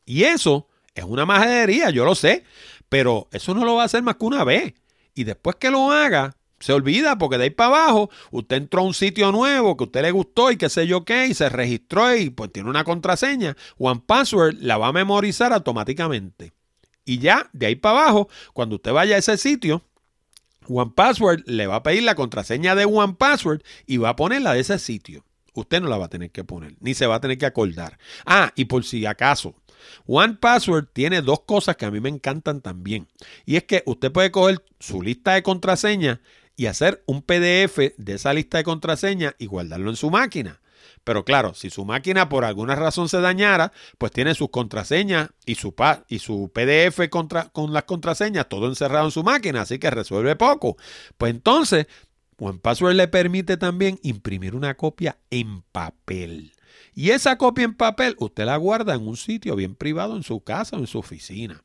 Y 0.05 0.25
eso 0.25 0.69
es 0.93 1.05
una 1.05 1.25
majadería, 1.25 1.91
yo 1.91 2.05
lo 2.05 2.17
sé, 2.17 2.43
pero 2.89 3.29
eso 3.31 3.55
no 3.55 3.65
lo 3.65 3.77
va 3.77 3.83
a 3.83 3.87
hacer 3.87 4.03
más 4.03 4.17
que 4.17 4.25
una 4.25 4.43
vez. 4.43 4.75
Y 5.15 5.23
después 5.23 5.55
que 5.55 5.71
lo 5.71 5.93
haga, 5.93 6.37
se 6.61 6.73
olvida 6.73 7.19
porque 7.19 7.39
de 7.39 7.45
ahí 7.45 7.51
para 7.51 7.69
abajo 7.69 8.11
usted 8.31 8.57
entró 8.57 8.81
a 8.81 8.85
un 8.85 8.95
sitio 8.95 9.33
nuevo 9.33 9.77
que 9.77 9.85
usted 9.85 10.03
le 10.03 10.11
gustó 10.11 10.51
y 10.51 10.57
qué 10.57 10.69
sé 10.69 10.87
yo 10.87 11.05
qué 11.05 11.27
y 11.27 11.35
se 11.35 11.49
registró 11.49 12.15
y 12.17 12.31
pues 12.31 12.53
tiene 12.53 12.71
una 12.71 12.85
contraseña. 12.85 13.57
One 13.79 14.03
Password 14.07 14.57
la 14.61 14.79
va 14.79 14.89
a 14.89 14.93
memorizar 14.93 15.53
automáticamente. 15.53 16.53
Y 17.05 17.19
ya 17.19 17.51
de 17.53 17.67
ahí 17.67 17.75
para 17.75 18.01
abajo, 18.01 18.29
cuando 18.53 18.77
usted 18.77 18.93
vaya 18.93 19.17
a 19.17 19.19
ese 19.19 19.37
sitio, 19.37 19.83
One 20.69 20.93
Password 20.95 21.43
le 21.47 21.67
va 21.67 21.77
a 21.77 21.83
pedir 21.83 22.03
la 22.03 22.15
contraseña 22.15 22.75
de 22.75 22.87
One 22.87 23.17
Password 23.19 23.63
y 23.87 23.99
va 23.99 24.11
a 24.11 24.17
ponerla 24.17 24.55
de 24.55 24.61
ese 24.61 24.79
sitio. 24.79 25.25
Usted 25.53 25.81
no 25.81 25.89
la 25.89 25.99
va 25.99 26.07
a 26.07 26.11
tener 26.11 26.31
que 26.31 26.43
poner, 26.43 26.75
ni 26.81 26.95
se 26.95 27.07
va 27.07 27.17
a 27.17 27.21
tener 27.21 27.39
que 27.39 27.47
acordar. 27.47 27.99
Ah, 28.27 28.53
y 28.57 28.65
por 28.65 28.85
si 28.85 29.07
acaso, 29.07 29.55
One 30.07 30.35
Password 30.41 30.89
tiene 30.93 31.23
dos 31.23 31.41
cosas 31.47 31.77
que 31.77 31.85
a 31.85 31.91
mí 31.91 32.01
me 32.01 32.09
encantan 32.09 32.61
también. 32.61 33.07
Y 33.45 33.57
es 33.57 33.65
que 33.65 33.83
usted 33.87 34.11
puede 34.11 34.31
coger 34.31 34.65
su 34.81 35.03
lista 35.03 35.35
de 35.35 35.43
contraseñas 35.43 36.21
y 36.57 36.67
hacer 36.67 37.03
un 37.07 37.23
PDF 37.23 37.79
de 37.97 38.15
esa 38.15 38.33
lista 38.33 38.59
de 38.59 38.65
contraseñas 38.65 39.35
y 39.39 39.47
guardarlo 39.47 39.91
en 39.91 39.97
su 39.97 40.11
máquina. 40.11 40.61
Pero 41.03 41.25
claro, 41.25 41.55
si 41.55 41.71
su 41.71 41.85
máquina 41.85 42.29
por 42.29 42.45
alguna 42.45 42.75
razón 42.75 43.09
se 43.09 43.21
dañara, 43.21 43.73
pues 43.99 44.11
tiene 44.13 44.35
sus 44.35 44.49
contraseñas 44.49 45.31
y 45.45 45.57
su, 45.57 45.75
y 46.09 46.19
su 46.19 46.51
PDF 46.53 47.09
con 47.11 47.73
las 47.73 47.85
contraseñas 47.85 48.49
todo 48.49 48.69
encerrado 48.69 49.05
en 49.05 49.11
su 49.11 49.23
máquina, 49.23 49.63
así 49.63 49.79
que 49.79 49.91
resuelve 49.91 50.35
poco. 50.37 50.77
Pues 51.19 51.31
entonces, 51.31 51.87
OnePassword 52.39 52.95
le 52.95 53.09
permite 53.09 53.57
también 53.57 53.99
imprimir 54.03 54.55
una 54.55 54.75
copia 54.77 55.19
en 55.31 55.63
papel. 55.73 56.53
Y 56.95 57.11
esa 57.11 57.37
copia 57.37 57.65
en 57.65 57.75
papel 57.75 58.17
usted 58.19 58.45
la 58.45 58.57
guarda 58.57 58.95
en 58.95 59.07
un 59.07 59.17
sitio 59.17 59.57
bien 59.57 59.75
privado 59.75 60.17
en 60.17 60.23
su 60.23 60.41
casa 60.41 60.77
o 60.77 60.81
en 60.81 60.87
su 60.87 60.99
oficina. 60.99 61.64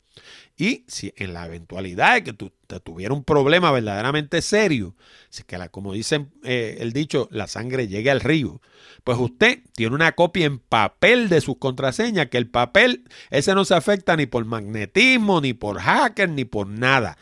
Y 0.57 0.84
si 0.88 1.14
en 1.16 1.34
la 1.34 1.45
eventualidad 1.45 2.16
de 2.16 2.24
que 2.24 2.34
tú 2.34 2.51
te 2.68 2.80
tuviera 2.82 3.14
un 3.14 3.24
problema 3.24 3.72
verdaderamente 3.72 4.41
serio, 4.41 4.93
si 5.30 5.43
que 5.43 5.57
como 5.70 5.93
dicen 5.93 6.32
eh, 6.43 6.78
el 6.82 6.91
dicho, 6.91 7.30
la 7.32 7.47
sangre 7.47 7.88
llegue 7.88 8.12
al 8.12 8.20
río, 8.20 8.62
pues 9.05 9.18
usted 9.18 9.60
tiene 9.74 9.95
una 9.95 10.12
copia 10.12 10.45
en 10.45 10.60
papel 10.60 11.30
de 11.30 11.39
sus 11.39 11.57
contraseñas, 11.57 12.28
que 12.28 12.38
el 12.38 12.49
papel, 12.49 13.05
ese 13.30 13.55
no 13.55 13.64
se 13.64 13.76
afecta 13.76 14.18
ni 14.18 14.26
por 14.26 14.43
magnetismo, 14.43 15.39
ni 15.39 15.53
por 15.53 15.80
hacker, 15.80 16.30
ni 16.30 16.43
por 16.43 16.68
nada. 16.68 17.18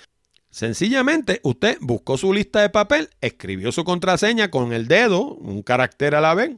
Sencillamente, 0.49 1.39
usted 1.43 1.77
buscó 1.81 2.17
su 2.17 2.33
lista 2.33 2.61
de 2.61 2.71
papel, 2.71 3.11
escribió 3.21 3.71
su 3.71 3.83
contraseña 3.83 4.49
con 4.49 4.73
el 4.73 4.87
dedo, 4.87 5.35
un 5.35 5.61
carácter 5.61 6.15
a 6.15 6.21
la 6.21 6.33
vez, 6.33 6.55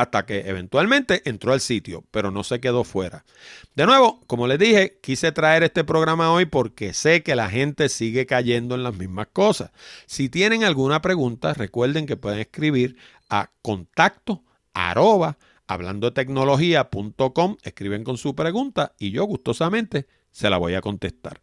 hasta 0.00 0.24
que 0.24 0.48
eventualmente 0.48 1.22
entró 1.28 1.52
al 1.52 1.60
sitio, 1.60 2.04
pero 2.10 2.30
no 2.30 2.42
se 2.42 2.60
quedó 2.60 2.84
fuera. 2.84 3.24
De 3.74 3.86
nuevo, 3.86 4.20
como 4.26 4.46
les 4.46 4.58
dije, 4.58 4.98
quise 5.02 5.32
traer 5.32 5.62
este 5.62 5.84
programa 5.84 6.32
hoy 6.32 6.46
porque 6.46 6.94
sé 6.94 7.22
que 7.22 7.36
la 7.36 7.50
gente 7.50 7.88
sigue 7.88 8.26
cayendo 8.26 8.74
en 8.74 8.82
las 8.82 8.96
mismas 8.96 9.28
cosas. 9.32 9.70
Si 10.06 10.28
tienen 10.28 10.64
alguna 10.64 11.02
pregunta, 11.02 11.54
recuerden 11.54 12.06
que 12.06 12.16
pueden 12.16 12.40
escribir 12.40 12.96
a 13.28 13.50
contacto 13.62 14.42
arroba 14.72 15.36
hablando 15.66 16.12
tecnología.com, 16.12 17.56
escriben 17.62 18.02
con 18.02 18.16
su 18.16 18.34
pregunta 18.34 18.92
y 18.98 19.10
yo 19.10 19.24
gustosamente 19.24 20.06
se 20.30 20.50
la 20.50 20.56
voy 20.56 20.74
a 20.74 20.80
contestar. 20.80 21.40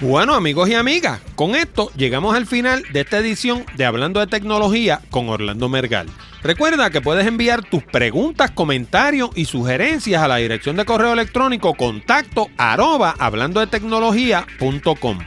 Bueno, 0.00 0.34
amigos 0.34 0.68
y 0.68 0.74
amigas, 0.74 1.20
con 1.34 1.56
esto 1.56 1.90
llegamos 1.96 2.36
al 2.36 2.46
final 2.46 2.84
de 2.92 3.00
esta 3.00 3.18
edición 3.18 3.64
de 3.76 3.84
Hablando 3.84 4.20
de 4.20 4.28
Tecnología 4.28 5.00
con 5.10 5.28
Orlando 5.28 5.68
Mergal. 5.68 6.06
Recuerda 6.42 6.90
que 6.90 7.00
puedes 7.00 7.26
enviar 7.26 7.64
tus 7.64 7.82
preguntas, 7.82 8.52
comentarios 8.52 9.30
y 9.34 9.46
sugerencias 9.46 10.22
a 10.22 10.28
la 10.28 10.36
dirección 10.36 10.76
de 10.76 10.84
correo 10.84 11.12
electrónico 11.12 11.74
contacto 11.74 12.48
arroba 12.56 13.14
hablando 13.18 13.60
de 13.60 13.66
tecnología.com 13.66 15.18